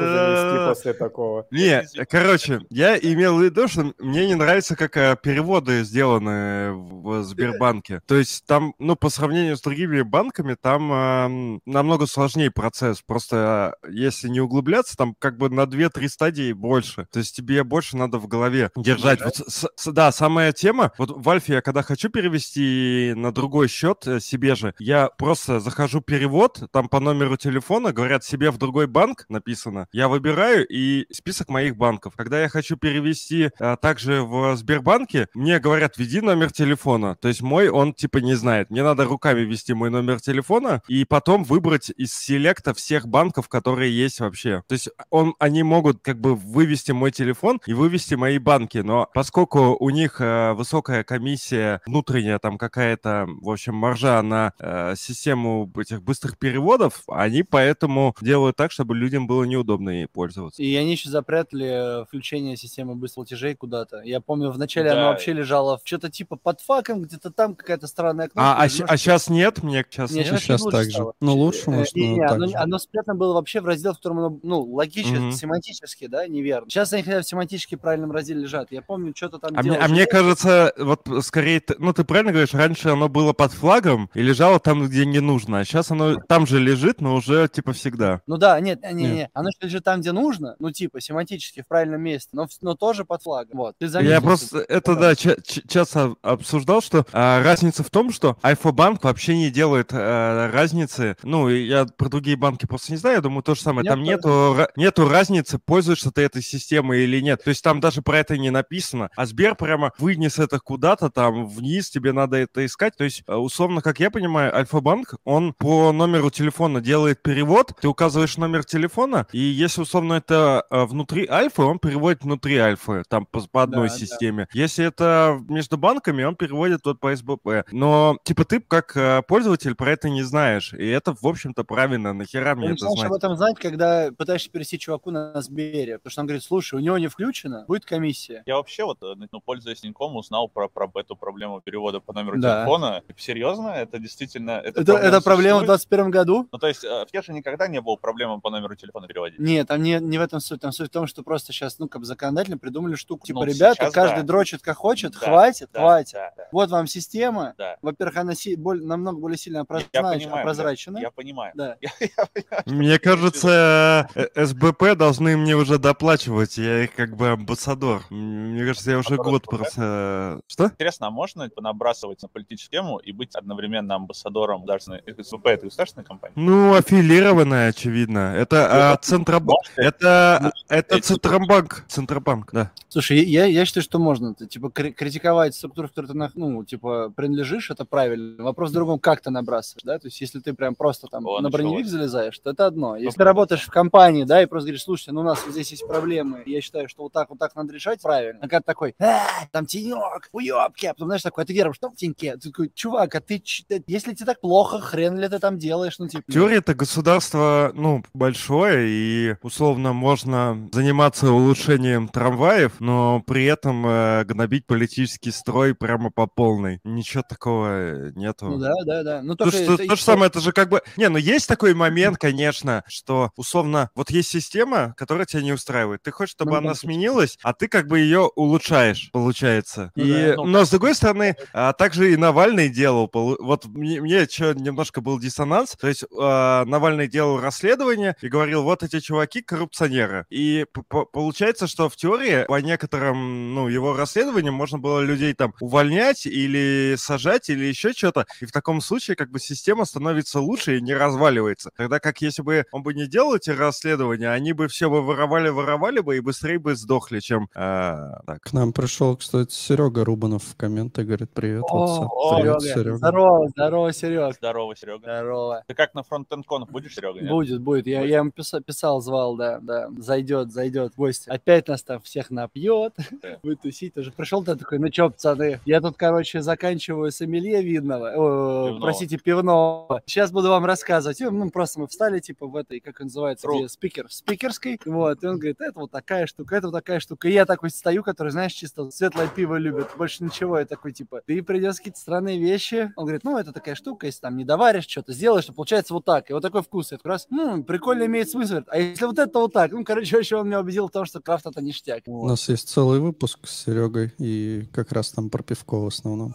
Да. 0.00 0.30
вести 0.30 0.68
после 0.68 0.92
такого. 0.94 1.46
Не, 1.50 1.84
короче, 2.08 2.60
я 2.70 2.96
имел 2.98 3.38
в 3.38 3.42
виду, 3.42 3.68
что 3.68 3.92
мне 3.98 4.26
не 4.26 4.34
нравится, 4.34 4.76
как 4.76 4.96
э, 4.96 5.16
переводы 5.22 5.82
сделаны 5.84 6.72
в 6.72 7.22
Сбербанке. 7.22 8.00
То 8.06 8.16
есть 8.16 8.44
там, 8.46 8.74
ну, 8.78 8.96
по 8.96 9.08
сравнению 9.10 9.56
с 9.56 9.60
другими 9.60 10.02
банками, 10.02 10.56
там 10.60 11.60
намного 11.66 12.06
сложнее 12.06 12.50
процесс. 12.50 13.02
Просто 13.02 13.74
э, 13.82 13.90
если 13.90 14.28
не 14.28 14.40
углубляться, 14.40 14.96
там 14.96 15.14
как 15.18 15.36
бы 15.36 15.48
на 15.50 15.62
2-3 15.62 16.08
стадии 16.08 16.52
больше. 16.52 17.06
То 17.10 17.18
есть 17.18 17.34
тебе 17.36 17.64
больше 17.64 17.96
надо 17.96 18.18
в 18.18 18.26
голове 18.28 18.70
держать. 18.76 19.20
Вот 19.22 19.36
с- 19.36 19.68
с- 19.74 19.92
да, 19.92 20.12
самая 20.12 20.52
тема, 20.52 20.92
вот 20.98 21.10
в 21.10 21.28
Альфе 21.28 21.54
я 21.54 21.62
когда 21.62 21.82
хочу 21.82 22.08
перевести 22.10 23.12
на 23.16 23.32
другой 23.32 23.68
счет 23.68 24.06
э, 24.06 24.20
себе 24.20 24.54
же, 24.54 24.74
я 24.78 25.08
просто 25.08 25.60
захожу 25.60 26.00
перевод, 26.00 26.62
там 26.72 26.88
по 26.88 27.00
номеру 27.00 27.36
телефона, 27.36 27.92
говорят, 27.92 28.24
себе 28.24 28.50
в 28.50 28.58
другой 28.58 28.86
банк 28.86 29.24
написано. 29.40 29.88
Я 29.92 30.08
выбираю 30.08 30.66
и 30.68 31.06
список 31.12 31.48
моих 31.48 31.76
банков. 31.76 32.12
Когда 32.16 32.42
я 32.42 32.48
хочу 32.48 32.76
перевести 32.76 33.50
а, 33.58 33.76
также 33.76 34.22
в 34.22 34.54
Сбербанке, 34.56 35.28
мне 35.34 35.58
говорят, 35.58 35.96
введи 35.96 36.20
номер 36.20 36.52
телефона. 36.52 37.16
То 37.16 37.28
есть 37.28 37.40
мой 37.40 37.68
он 37.68 37.94
типа 37.94 38.18
не 38.18 38.34
знает. 38.34 38.70
Мне 38.70 38.82
надо 38.82 39.04
руками 39.04 39.40
ввести 39.40 39.72
мой 39.72 39.90
номер 39.90 40.20
телефона 40.20 40.82
и 40.88 41.04
потом 41.04 41.44
выбрать 41.44 41.90
из 41.96 42.14
селекта 42.14 42.74
всех 42.74 43.08
банков, 43.08 43.48
которые 43.48 43.96
есть 43.96 44.20
вообще. 44.20 44.62
То 44.68 44.74
есть 44.74 44.90
он, 45.08 45.34
они 45.38 45.62
могут 45.62 46.02
как 46.02 46.20
бы 46.20 46.34
вывести 46.34 46.92
мой 46.92 47.10
телефон 47.10 47.60
и 47.66 47.72
вывести 47.72 48.14
мои 48.14 48.38
банки, 48.38 48.78
но 48.78 49.08
поскольку 49.14 49.76
у 49.80 49.90
них 49.90 50.20
э, 50.20 50.52
высокая 50.52 51.02
комиссия 51.02 51.80
внутренняя, 51.86 52.38
там 52.38 52.58
какая-то, 52.58 53.26
в 53.40 53.50
общем, 53.50 53.74
маржа 53.74 54.20
на 54.22 54.52
э, 54.58 54.94
систему 54.96 55.70
этих 55.78 56.02
быстрых 56.02 56.38
переводов, 56.38 57.02
они 57.08 57.42
поэтому 57.42 58.14
делают 58.20 58.56
так, 58.56 58.70
чтобы 58.70 58.94
людям 58.94 59.26
было 59.30 59.44
неудобно 59.44 59.90
ей 59.90 60.06
пользоваться. 60.08 60.60
И 60.62 60.74
они 60.74 60.92
еще 60.92 61.08
запрятали 61.08 62.02
э, 62.02 62.04
включение 62.04 62.56
системы 62.56 62.94
быстрых 62.96 63.20
платежей 63.26 63.54
куда-то. 63.54 64.00
Я 64.02 64.20
помню, 64.20 64.50
вначале 64.50 64.90
Да. 64.90 64.96
оно 64.98 65.08
вообще 65.10 65.32
лежало 65.32 65.78
в 65.78 65.82
что-то 65.84 66.10
типа 66.10 66.36
под 66.36 66.60
факом, 66.60 67.02
где-то 67.02 67.30
там 67.30 67.54
какая-то 67.54 67.86
странная 67.86 68.28
кнопка. 68.28 68.52
А, 68.56 68.62
а, 68.64 68.96
сейчас 68.96 69.28
нет, 69.28 69.62
мне 69.62 69.84
сейчас 69.88 70.10
Не, 70.10 70.18
нет. 70.24 70.26
Сейчас 70.40 70.62
лучше 70.62 70.76
так 70.76 70.84
же. 70.86 70.90
стало. 70.92 71.12
Ну, 71.20 71.34
лучше, 71.34 71.70
Э, 71.70 71.70
может, 71.70 71.94
но 71.94 72.02
не, 72.02 72.20
оно, 72.24 72.46
оно 72.56 72.78
спрятано 72.78 73.14
было 73.14 73.34
вообще 73.34 73.60
в 73.60 73.66
раздел, 73.66 73.92
в 73.92 73.96
котором 73.96 74.18
оно, 74.18 74.40
ну, 74.42 74.60
логически, 74.62 75.14
Мгм. 75.14 75.32
семантически, 75.32 76.06
да, 76.06 76.26
неверно. 76.26 76.68
Сейчас 76.70 76.92
они 76.92 77.02
хотя 77.02 77.18
бы 77.18 77.22
в 77.22 77.26
семантически 77.26 77.74
правильном 77.76 78.10
разделе 78.12 78.40
лежат. 78.42 78.72
Я 78.72 78.82
помню, 78.82 79.12
что-то 79.14 79.38
там 79.38 79.52
А 79.54 79.62
мне, 79.62 79.76
а 79.76 79.88
мне 79.88 80.06
кажется, 80.06 80.72
вот 80.78 81.06
скорее, 81.22 81.62
ну 81.78 81.92
ты 81.92 82.04
правильно 82.04 82.32
говоришь, 82.32 82.54
раньше 82.54 82.88
оно 82.88 83.08
было 83.08 83.32
под 83.32 83.52
флагом 83.52 84.10
и 84.14 84.22
лежало 84.22 84.58
там, 84.58 84.86
где 84.86 85.04
не 85.06 85.20
нужно, 85.20 85.60
а 85.60 85.64
сейчас 85.64 85.90
оно 85.90 86.16
там 86.16 86.46
же 86.46 86.58
лежит, 86.58 87.00
но 87.00 87.14
уже 87.14 87.48
типа 87.48 87.72
всегда. 87.72 88.22
Ну 88.26 88.36
да, 88.36 88.58
нет, 88.60 88.80
не, 88.92 89.04
не, 89.10 89.16
Нет. 89.16 89.28
не. 89.28 89.30
Оно 89.34 89.50
что 89.50 89.66
лежит 89.66 89.84
там, 89.84 90.00
где 90.00 90.12
нужно, 90.12 90.56
ну 90.58 90.70
типа 90.70 91.00
семантически 91.00 91.62
в 91.62 91.68
правильном 91.68 92.00
месте, 92.00 92.30
но, 92.32 92.46
но 92.60 92.74
тоже 92.74 93.04
под 93.04 93.22
флагом. 93.22 93.58
Вот. 93.58 93.76
Ты 93.78 93.86
Я 93.86 93.90
заметил, 93.90 94.22
просто 94.22 94.58
это 94.58 94.96
да 94.96 95.14
ча- 95.14 95.36
ч- 95.44 95.62
часто 95.68 96.14
обсуждал, 96.22 96.80
что 96.82 97.06
а, 97.12 97.42
разница 97.42 97.82
в 97.82 97.90
том, 97.90 98.12
что 98.12 98.36
Альфа-банк 98.44 99.04
вообще 99.04 99.36
не 99.36 99.50
делает 99.50 99.90
а, 99.92 100.50
разницы. 100.50 101.16
Ну, 101.22 101.48
я 101.48 101.86
про 101.86 102.08
другие 102.08 102.36
банки 102.36 102.66
просто 102.66 102.92
не 102.92 102.98
знаю, 102.98 103.16
я 103.16 103.22
думаю, 103.22 103.42
то 103.42 103.54
же 103.54 103.60
самое. 103.60 103.82
Нет, 103.84 103.92
Там 103.92 104.02
нету, 104.02 104.56
нету 104.76 105.08
разницы, 105.08 105.58
пользуешься 105.58 106.10
ты 106.10 106.22
этой 106.22 106.42
системой 106.42 107.02
или 107.04 107.20
нет. 107.20 107.42
То 107.42 107.50
есть 107.50 107.62
там 107.62 107.80
даже 107.80 108.02
про 108.02 108.18
это 108.18 108.36
не 108.38 108.50
написано. 108.50 109.10
А 109.16 109.26
Сбер 109.26 109.54
прямо 109.54 109.92
вынес 109.98 110.38
это 110.38 110.58
куда-то 110.60 111.10
там 111.10 111.46
вниз, 111.46 111.90
тебе 111.90 112.12
надо 112.12 112.36
это 112.36 112.64
искать. 112.64 112.96
То 112.96 113.04
есть, 113.04 113.22
а, 113.26 113.38
условно, 113.38 113.80
как 113.82 114.00
я 114.00 114.10
понимаю, 114.10 114.54
Альфа-банк, 114.54 115.14
он 115.24 115.52
по 115.54 115.92
номеру 115.92 116.30
телефона 116.30 116.80
делает 116.80 117.22
перевод, 117.22 117.72
ты 117.80 117.88
указываешь 117.88 118.36
номер 118.36 118.64
телефона, 118.64 118.90
и 119.32 119.38
если, 119.38 119.82
условно, 119.82 120.14
это 120.14 120.62
а, 120.70 120.86
внутри 120.86 121.26
Альфы, 121.26 121.62
он 121.62 121.78
переводит 121.78 122.22
внутри 122.22 122.56
Альфы, 122.58 123.02
там 123.08 123.26
по, 123.26 123.40
по 123.50 123.62
одной 123.62 123.88
Да, 123.88 123.94
да. 123.94 123.98
системе. 124.00 124.48
Если 124.52 124.84
это 124.84 125.38
между 125.48 125.76
банками, 125.76 126.22
он 126.24 126.36
переводит 126.36 126.80
вот 126.84 127.00
по 127.00 127.14
СБП. 127.14 127.64
Но, 127.72 128.18
типа, 128.24 128.44
ты 128.44 128.60
как 128.60 128.96
э, 128.96 129.22
пользователь 129.26 129.74
про 129.74 129.92
это 129.92 130.08
не 130.08 130.22
знаешь. 130.22 130.72
И 130.72 130.86
это, 130.88 131.14
в 131.14 131.26
общем-то, 131.26 131.64
правильно. 131.64 132.12
Нахера 132.12 132.50
Ты 132.54 132.56
мне 132.56 132.66
это 132.72 132.72
начинаешь 132.84 133.00
об 133.00 133.06
знать? 133.08 133.18
этом 133.18 133.36
знать, 133.36 133.58
когда 133.58 134.10
пытаешься 134.16 134.50
перевести 134.50 134.78
чуваку 134.78 135.10
на 135.10 135.40
Сбере. 135.40 135.98
Потому 135.98 136.10
что 136.10 136.20
он 136.22 136.26
говорит, 136.26 136.42
слушай, 136.44 136.74
у 136.74 136.78
него 136.78 136.98
не 136.98 137.08
включено, 137.08 137.64
будет 137.68 137.84
комиссия. 137.84 138.42
Я 138.46 138.56
вообще 138.56 138.84
вот, 138.84 139.02
э, 139.02 139.14
ну, 139.30 139.40
пользуясь 139.40 139.80
Тиньком, 139.80 140.16
узнал 140.16 140.48
про, 140.48 140.68
про 140.68 140.90
эту 141.00 141.16
проблему 141.16 141.60
перевода 141.60 142.00
по 142.00 142.12
номеру 142.12 142.38
Да. 142.38 142.58
телефона. 142.64 143.02
Серьезно? 143.16 143.68
Это 143.68 143.98
действительно... 143.98 144.52
Это, 144.52 144.80
Это, 144.80 144.92
это 144.94 145.20
проблема 145.20 145.58
в 145.58 145.66
существует? 145.66 145.66
21 145.66 146.10
году? 146.10 146.48
Ну, 146.52 146.58
то 146.58 146.66
есть, 146.68 146.84
э, 146.84 147.04
в 147.06 147.10
Кеше 147.12 147.32
никогда 147.32 147.68
не 147.68 147.80
было 147.80 147.96
проблемы 147.96 148.40
по 148.40 148.50
номеру 148.50 148.74
телефона 148.74 148.89
переводить? 148.90 149.38
Нет, 149.38 149.68
там 149.68 149.82
не, 149.82 149.98
не 150.00 150.18
в 150.18 150.20
этом 150.22 150.40
суть. 150.40 150.60
Там 150.60 150.72
суть 150.72 150.88
в 150.88 150.92
том, 150.92 151.06
что 151.06 151.22
просто 151.22 151.52
сейчас, 151.52 151.78
ну, 151.78 151.88
как 151.88 152.00
бы 152.00 152.06
законодательно 152.06 152.58
придумали 152.58 152.94
штуку. 152.94 153.26
Типа, 153.26 153.40
Ну, 153.40 153.44
ребята, 153.46 153.76
сейчас 153.84 153.92
каждый 153.94 154.20
да. 154.22 154.26
дрочит 154.26 154.62
как 154.62 154.76
хочет, 154.76 155.12
Да, 155.12 155.18
хватит, 155.18 155.68
Да, 155.72 155.80
хватит. 155.80 156.12
Да, 156.14 156.32
да, 156.36 156.48
Вот 156.52 156.70
вам 156.70 156.86
система. 156.86 157.54
да. 157.58 157.76
Во-первых, 157.82 158.16
она 158.16 158.34
си- 158.34 158.56
боль- 158.56 158.82
намного 158.84 159.18
более 159.20 159.38
сильно 159.38 159.58
Я 159.58 159.62
опрознач- 159.62 159.90
понимаю, 159.92 160.40
опрозрачена. 160.40 160.98
Я 160.98 161.10
понимаю. 161.10 161.52
Да. 161.54 161.76
Я- 161.80 161.90
я 162.00 162.26
понимаю, 162.32 162.62
что 162.66 162.70
Мне 162.74 162.98
кажется, 162.98 164.08
э, 164.14 164.44
СБП 164.46 164.94
должны 164.96 165.36
мне 165.36 165.54
уже 165.56 165.78
доплачивать. 165.78 166.58
Я 166.58 166.84
их 166.84 166.94
как 166.94 167.16
бы 167.16 167.28
амбассадор. 167.30 168.02
Мне 168.10 168.64
кажется, 168.66 168.90
я 168.90 168.98
уже 168.98 169.16
год 169.16 169.42
СБП? 169.44 169.50
просто... 169.50 170.40
Что? 170.46 170.64
Интересно, 170.66 171.06
а 171.08 171.10
можно 171.10 171.48
типа, 171.48 171.62
набрасывать 171.62 172.22
на 172.22 172.28
политическую 172.28 172.80
тему 172.82 172.98
и 172.98 173.12
быть 173.12 173.34
одновременно 173.34 173.94
амбассадором 173.96 174.60
государственной... 174.60 175.02
СВП— 175.22 175.46
это 175.50 175.66
государственная 175.66 176.04
компания? 176.04 176.32
Ну, 176.36 176.74
аффилированная, 176.74 177.68
очевидно. 177.70 178.34
Это 178.36 178.66
а, 178.80 178.96
Центробанк. 178.96 179.60
Это, 179.76 180.52
это 180.68 180.96
это- 180.96 181.00
Центробанк. 181.06 181.84
Центробанк, 181.88 182.50
да. 182.52 182.70
Слушай, 182.88 183.24
я, 183.24 183.44
я 183.44 183.64
считаю, 183.64 183.84
что 183.84 183.98
можно. 183.98 184.34
Ты, 184.34 184.46
типа, 184.46 184.70
кри- 184.70 184.92
критиковать 184.92 185.54
структуру, 185.54 185.88
в 185.88 185.92
которой 185.92 186.06
ты, 186.06 186.30
ну, 186.34 186.64
типа, 186.64 187.12
принадлежишь, 187.14 187.70
это 187.70 187.84
правильно. 187.84 188.42
Вопрос 188.42 188.70
в 188.70 188.72
другом, 188.72 188.98
как 188.98 189.20
ты 189.20 189.30
набрасываешь, 189.30 189.82
да? 189.84 189.98
То 189.98 190.08
есть, 190.08 190.20
если 190.20 190.40
ты 190.40 190.54
прям 190.54 190.74
просто 190.74 191.06
там 191.06 191.26
О, 191.26 191.40
на 191.40 191.50
броневик 191.50 191.84
началось. 191.84 191.90
залезаешь, 191.90 192.38
то 192.38 192.50
это 192.50 192.66
одно. 192.66 192.96
Если 192.96 193.06
Ну, 193.08 193.12
ты 193.18 193.24
работаешь 193.24 193.62
в 193.62 193.70
компании, 193.70 194.24
да, 194.24 194.42
и 194.42 194.46
просто 194.46 194.66
говоришь, 194.66 194.82
слушайте, 194.82 195.12
ну, 195.12 195.20
у 195.20 195.24
нас 195.24 195.42
вот 195.44 195.52
здесь 195.52 195.70
есть 195.70 195.86
проблемы, 195.86 196.42
я 196.46 196.60
считаю, 196.60 196.88
что 196.88 197.02
вот 197.04 197.12
так, 197.12 197.30
вот 197.30 197.38
так 197.38 197.54
надо 197.54 197.72
решать, 197.72 198.02
правильно. 198.02 198.40
А 198.42 198.48
когда 198.48 198.60
такой, 198.62 198.94
«А, 198.98 199.26
там 199.52 199.66
тенек, 199.66 200.28
уебки, 200.32 200.86
а 200.86 200.94
потом, 200.94 201.08
знаешь, 201.08 201.22
такой, 201.22 201.44
а 201.44 201.46
ты 201.46 201.52
веришь, 201.52 201.76
что 201.76 201.90
в 201.90 201.94
теньке? 201.96 202.36
Ты 202.36 202.50
такой, 202.50 202.70
чувак, 202.74 203.14
а 203.14 203.20
ты, 203.20 203.42
ты- 203.68 203.84
если 203.86 204.14
тебе 204.14 204.26
так 204.26 204.40
плохо, 204.40 204.80
хрен 204.80 205.18
ли 205.18 205.28
ты 205.28 205.38
там 205.38 205.58
делаешь, 205.58 205.98
ну, 205.98 206.08
типа... 206.08 206.24
В 206.26 206.32
теории 206.32 206.58
это 206.58 206.74
государство, 206.74 207.70
ну, 207.74 208.02
большое, 208.14 208.69
и 208.78 209.34
условно 209.42 209.92
можно 209.92 210.68
заниматься 210.72 211.30
улучшением 211.32 212.08
трамваев, 212.08 212.72
но 212.80 213.22
при 213.26 213.44
этом 213.44 213.84
э, 213.86 214.24
гнобить 214.24 214.66
политический 214.66 215.30
строй 215.30 215.74
прямо 215.74 216.10
по 216.10 216.26
полной. 216.26 216.80
Ничего 216.84 217.22
такого 217.28 217.68
э, 217.70 218.12
нету. 218.14 218.46
Ну, 218.46 218.58
да, 218.58 218.72
да, 218.84 219.02
да. 219.02 219.22
Ну, 219.22 219.34
То, 219.36 219.50
что- 219.50 219.74
это- 219.74 219.86
то 219.86 219.96
же 219.96 220.02
самое, 220.02 220.28
это 220.28 220.40
же 220.40 220.52
как 220.52 220.68
бы... 220.68 220.82
Не, 220.96 221.08
ну 221.08 221.18
есть 221.18 221.48
такой 221.48 221.74
момент, 221.74 222.18
конечно, 222.18 222.84
что 222.88 223.30
условно, 223.36 223.90
вот 223.94 224.10
есть 224.10 224.28
система, 224.30 224.94
которая 224.96 225.26
тебя 225.26 225.42
не 225.42 225.52
устраивает. 225.52 226.02
Ты 226.02 226.10
хочешь, 226.10 226.32
чтобы 226.32 226.52
Ну, 226.52 226.58
она 226.58 226.68
да. 226.70 226.74
сменилась, 226.74 227.38
а 227.42 227.52
ты 227.52 227.68
как 227.68 227.86
бы 227.88 227.98
ее 227.98 228.30
улучшаешь, 228.34 229.10
получается. 229.12 229.92
Ну 229.96 230.04
и, 230.04 230.12
да, 230.30 230.34
ну, 230.36 230.44
но 230.44 230.64
с 230.64 230.70
другой 230.70 230.94
стороны, 230.94 231.36
а, 231.52 231.72
также 231.72 232.12
и 232.12 232.16
Навальный 232.16 232.68
делал. 232.68 233.10
Вот 233.12 233.66
мне, 233.66 234.00
мне 234.00 234.26
что 234.26 234.54
немножко 234.54 235.00
был 235.00 235.18
диссонанс. 235.18 235.76
То 235.80 235.88
есть 235.88 236.04
а, 236.18 236.64
Навальный 236.64 237.08
делал 237.08 237.40
расследование 237.40 238.16
и 238.20 238.28
говорил, 238.28 238.59
вот 238.62 238.82
эти 238.82 239.00
чуваки 239.00 239.42
коррупционеры. 239.42 240.26
И 240.30 240.66
получается, 241.12 241.66
что 241.66 241.88
в 241.88 241.96
теории 241.96 242.44
по 242.46 242.60
некоторым, 242.60 243.54
ну, 243.54 243.68
его 243.68 243.96
расследованиям 243.96 244.54
можно 244.54 244.78
было 244.78 245.00
людей 245.00 245.34
там 245.34 245.54
увольнять 245.60 246.26
или 246.26 246.94
сажать 246.96 247.50
или 247.50 247.64
еще 247.64 247.92
что-то. 247.92 248.26
И 248.40 248.46
в 248.46 248.52
таком 248.52 248.80
случае 248.80 249.16
как 249.16 249.30
бы 249.30 249.38
система 249.38 249.84
становится 249.84 250.40
лучше 250.40 250.78
и 250.78 250.80
не 250.80 250.94
разваливается. 250.94 251.70
Тогда 251.76 252.00
как 252.00 252.20
если 252.20 252.42
бы 252.42 252.64
он 252.72 252.82
бы 252.82 252.94
не 252.94 253.06
делал 253.06 253.34
эти 253.36 253.50
расследования, 253.50 254.30
они 254.30 254.52
бы 254.52 254.68
все 254.68 254.90
бы 254.90 255.02
воровали, 255.02 255.48
воровали 255.48 256.00
бы 256.00 256.16
и 256.16 256.20
быстрее 256.20 256.58
бы 256.58 256.74
сдохли, 256.74 257.20
чем 257.20 257.48
а, 257.54 258.20
так. 258.26 258.40
К 258.42 258.52
нам 258.52 258.72
пришел, 258.72 259.16
кстати, 259.16 259.52
Серега 259.52 260.04
Рубанов 260.04 260.42
в 260.44 260.56
комменты, 260.56 261.04
говорит, 261.04 261.30
привет, 261.32 261.64
О, 261.68 261.84
отца. 261.84 262.06
о, 262.10 262.40
Привет, 262.40 262.60
Серега. 262.62 262.80
Серега. 262.80 262.96
Здорово, 262.98 263.48
здорово, 263.48 263.92
Серег. 263.92 264.34
Здорово, 264.34 264.76
Серега. 264.76 264.98
Здорово. 264.98 265.62
Ты 265.68 265.74
как 265.74 265.94
на 265.94 266.02
фронт-энд 266.02 266.46
конах 266.46 266.70
будешь, 266.70 266.94
Серега? 266.94 267.20
нет? 267.20 267.30
Будет, 267.30 267.60
будет. 267.60 267.86
Я, 267.86 268.02
я 268.02 268.18
ему 268.18 268.32
писал, 268.32 268.49
писал, 268.58 269.00
звал, 269.00 269.36
да, 269.36 269.60
да. 269.60 269.88
Зайдет, 269.98 270.50
зайдет 270.50 270.94
в 270.94 270.96
гости. 270.96 271.28
Опять 271.30 271.68
нас 271.68 271.84
там 271.84 272.00
всех 272.00 272.30
напьет, 272.30 272.94
Да. 273.22 273.38
будет 273.42 273.60
тусить. 273.62 273.96
Уже 273.96 274.10
пришел 274.10 274.42
ты 274.42 274.56
такой, 274.56 274.78
ну 274.80 274.88
чё, 274.88 275.10
пацаны, 275.10 275.60
я 275.64 275.80
тут, 275.80 275.96
короче, 275.96 276.42
заканчиваю 276.42 277.12
сомелье 277.12 277.62
видного, 277.62 278.08
о, 278.16 278.66
Пивного. 278.66 278.80
простите, 278.80 279.18
пивного. 279.18 280.02
Сейчас 280.06 280.32
буду 280.32 280.48
вам 280.48 280.64
рассказывать. 280.64 281.20
И, 281.20 281.24
ну, 281.26 281.50
просто 281.50 281.80
мы 281.80 281.86
встали, 281.86 282.18
типа, 282.18 282.46
в 282.48 282.56
этой, 282.56 282.80
как 282.80 282.98
называется, 283.00 283.46
где 283.48 283.68
спикер, 283.68 284.08
в 284.08 284.12
спикерской. 284.12 284.80
Вот, 284.84 285.22
и 285.22 285.26
он 285.26 285.36
говорит, 285.38 285.60
это 285.60 285.78
вот 285.78 285.90
такая 285.90 286.26
штука, 286.26 286.56
это 286.56 286.68
вот 286.68 286.74
такая 286.74 286.98
штука. 287.00 287.28
И 287.28 287.32
я 287.32 287.44
такой 287.46 287.70
стою, 287.70 288.02
который, 288.02 288.30
знаешь, 288.30 288.52
чисто 288.52 288.90
светлое 288.90 289.28
пиво 289.28 289.56
любит, 289.56 289.88
больше 289.96 290.24
ничего. 290.24 290.58
Я 290.58 290.64
такой, 290.64 290.92
типа, 290.92 291.20
ты 291.26 291.42
принес 291.42 291.76
какие-то 291.76 292.00
странные 292.00 292.38
вещи. 292.38 292.92
Он 292.96 293.04
говорит, 293.04 293.22
ну, 293.24 293.36
это 293.38 293.52
такая 293.52 293.74
штука, 293.74 294.06
если 294.06 294.20
там 294.22 294.36
не 294.36 294.44
доваришь, 294.44 294.86
что-то 294.88 295.12
сделаешь, 295.12 295.44
то 295.44 295.52
получается 295.52 295.92
вот 295.94 296.04
так. 296.04 296.30
И 296.30 296.32
вот 296.32 296.42
такой 296.42 296.62
вкус. 296.62 296.92
Я 296.92 296.96
такой 296.98 297.10
раз, 297.12 297.26
ну, 297.30 297.62
прикольно 297.62 298.06
имеет 298.06 298.30
смысл. 298.30 298.39
А 298.68 298.78
если 298.78 299.04
вот 299.04 299.18
это 299.18 299.38
вот 299.38 299.52
так? 299.52 299.72
Ну, 299.72 299.84
короче, 299.84 300.16
вообще 300.16 300.36
он 300.36 300.46
меня 300.46 300.60
убедил 300.60 300.88
в 300.88 300.90
том, 300.90 301.04
что 301.04 301.20
крафт 301.20 301.46
это 301.46 301.60
ништяк. 301.60 302.02
У 302.06 302.26
нас 302.26 302.48
есть 302.48 302.68
целый 302.68 303.00
выпуск 303.00 303.46
с 303.46 303.64
Серегой, 303.64 304.12
и 304.18 304.68
как 304.72 304.92
раз 304.92 305.10
там 305.10 305.30
про 305.30 305.42
пивко 305.42 305.78
в 305.78 305.86
основном. 305.86 306.34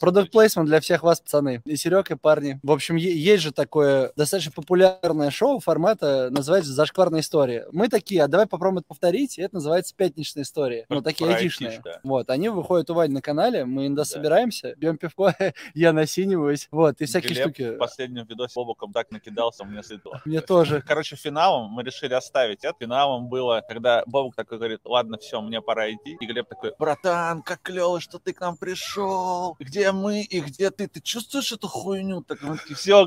Продукт 0.00 0.30
плейсмент 0.30 0.68
для 0.68 0.80
всех 0.80 1.02
вас, 1.02 1.20
пацаны. 1.20 1.60
И 1.64 1.76
Серег, 1.76 2.10
и 2.10 2.16
парни. 2.16 2.60
В 2.62 2.70
общем, 2.70 2.96
есть 2.96 3.42
же 3.42 3.52
такое 3.52 4.12
достаточно 4.16 4.52
популярное 4.52 5.30
шоу 5.30 5.58
формата, 5.60 6.28
называется 6.30 6.72
«Зашкварная 6.72 7.20
история». 7.20 7.66
Мы 7.72 7.88
такие, 7.88 8.22
а 8.22 8.28
давай 8.28 8.46
попробуем 8.46 8.78
это 8.78 8.88
повторить, 8.88 9.38
и 9.38 9.42
это 9.42 9.56
называется 9.56 9.94
«Пятничная 9.96 10.44
история». 10.44 10.86
Ну, 10.88 11.02
такие 11.02 11.28
айтишные. 11.34 11.80
да. 11.84 12.00
Вот, 12.04 12.30
они 12.30 12.48
выходят 12.48 12.88
у 12.90 12.94
Вани 12.94 13.12
на 13.12 13.20
канале, 13.22 13.64
мы 13.64 13.86
иногда 13.86 14.02
Да. 14.02 14.06
собираемся, 14.08 14.74
бьем 14.76 14.96
пивко, 14.98 15.34
я 15.74 15.92
насиниваюсь, 15.92 16.68
вот, 16.70 17.00
и 17.00 17.04
всякие 17.06 17.30
Глеб 17.34 17.44
штуки. 17.46 17.70
в 17.74 17.78
последнем 17.78 18.24
видосе 18.26 18.52
бобоком 18.56 18.92
так 18.92 19.10
накидался, 19.10 19.64
мне 19.64 19.82
стыдно. 19.82 19.98
Мне 20.24 20.40
тоже. 20.40 20.82
Короче, 20.86 21.16
финалом 21.16 21.70
мы 21.70 21.82
решили 21.82 22.14
оставить 22.14 22.64
это. 22.64 22.76
Финалом 22.78 23.28
было, 23.28 23.62
когда 23.66 24.02
Бобок 24.06 24.34
такой 24.36 24.58
говорит, 24.58 24.80
ладно, 24.84 25.18
все, 25.18 25.40
мне 25.40 25.60
пора 25.60 25.90
идти. 25.90 26.16
И 26.20 26.26
Глеб 26.26 26.48
такой, 26.48 26.72
братан, 26.78 27.42
как 27.42 27.62
клево, 27.62 28.00
что 28.00 28.18
ты 28.18 28.32
к 28.32 28.40
нам 28.40 28.56
пришел. 28.56 29.56
Где 29.58 29.87
мы 29.92 30.22
и 30.22 30.40
где 30.40 30.70
ты? 30.70 30.88
Ты 30.88 31.00
чувствуешь 31.00 31.52
эту 31.52 31.68
хуйню? 31.68 32.22
Так 32.22 32.42
мы 32.42 32.56
такие, 32.56 32.76
все, 32.76 33.06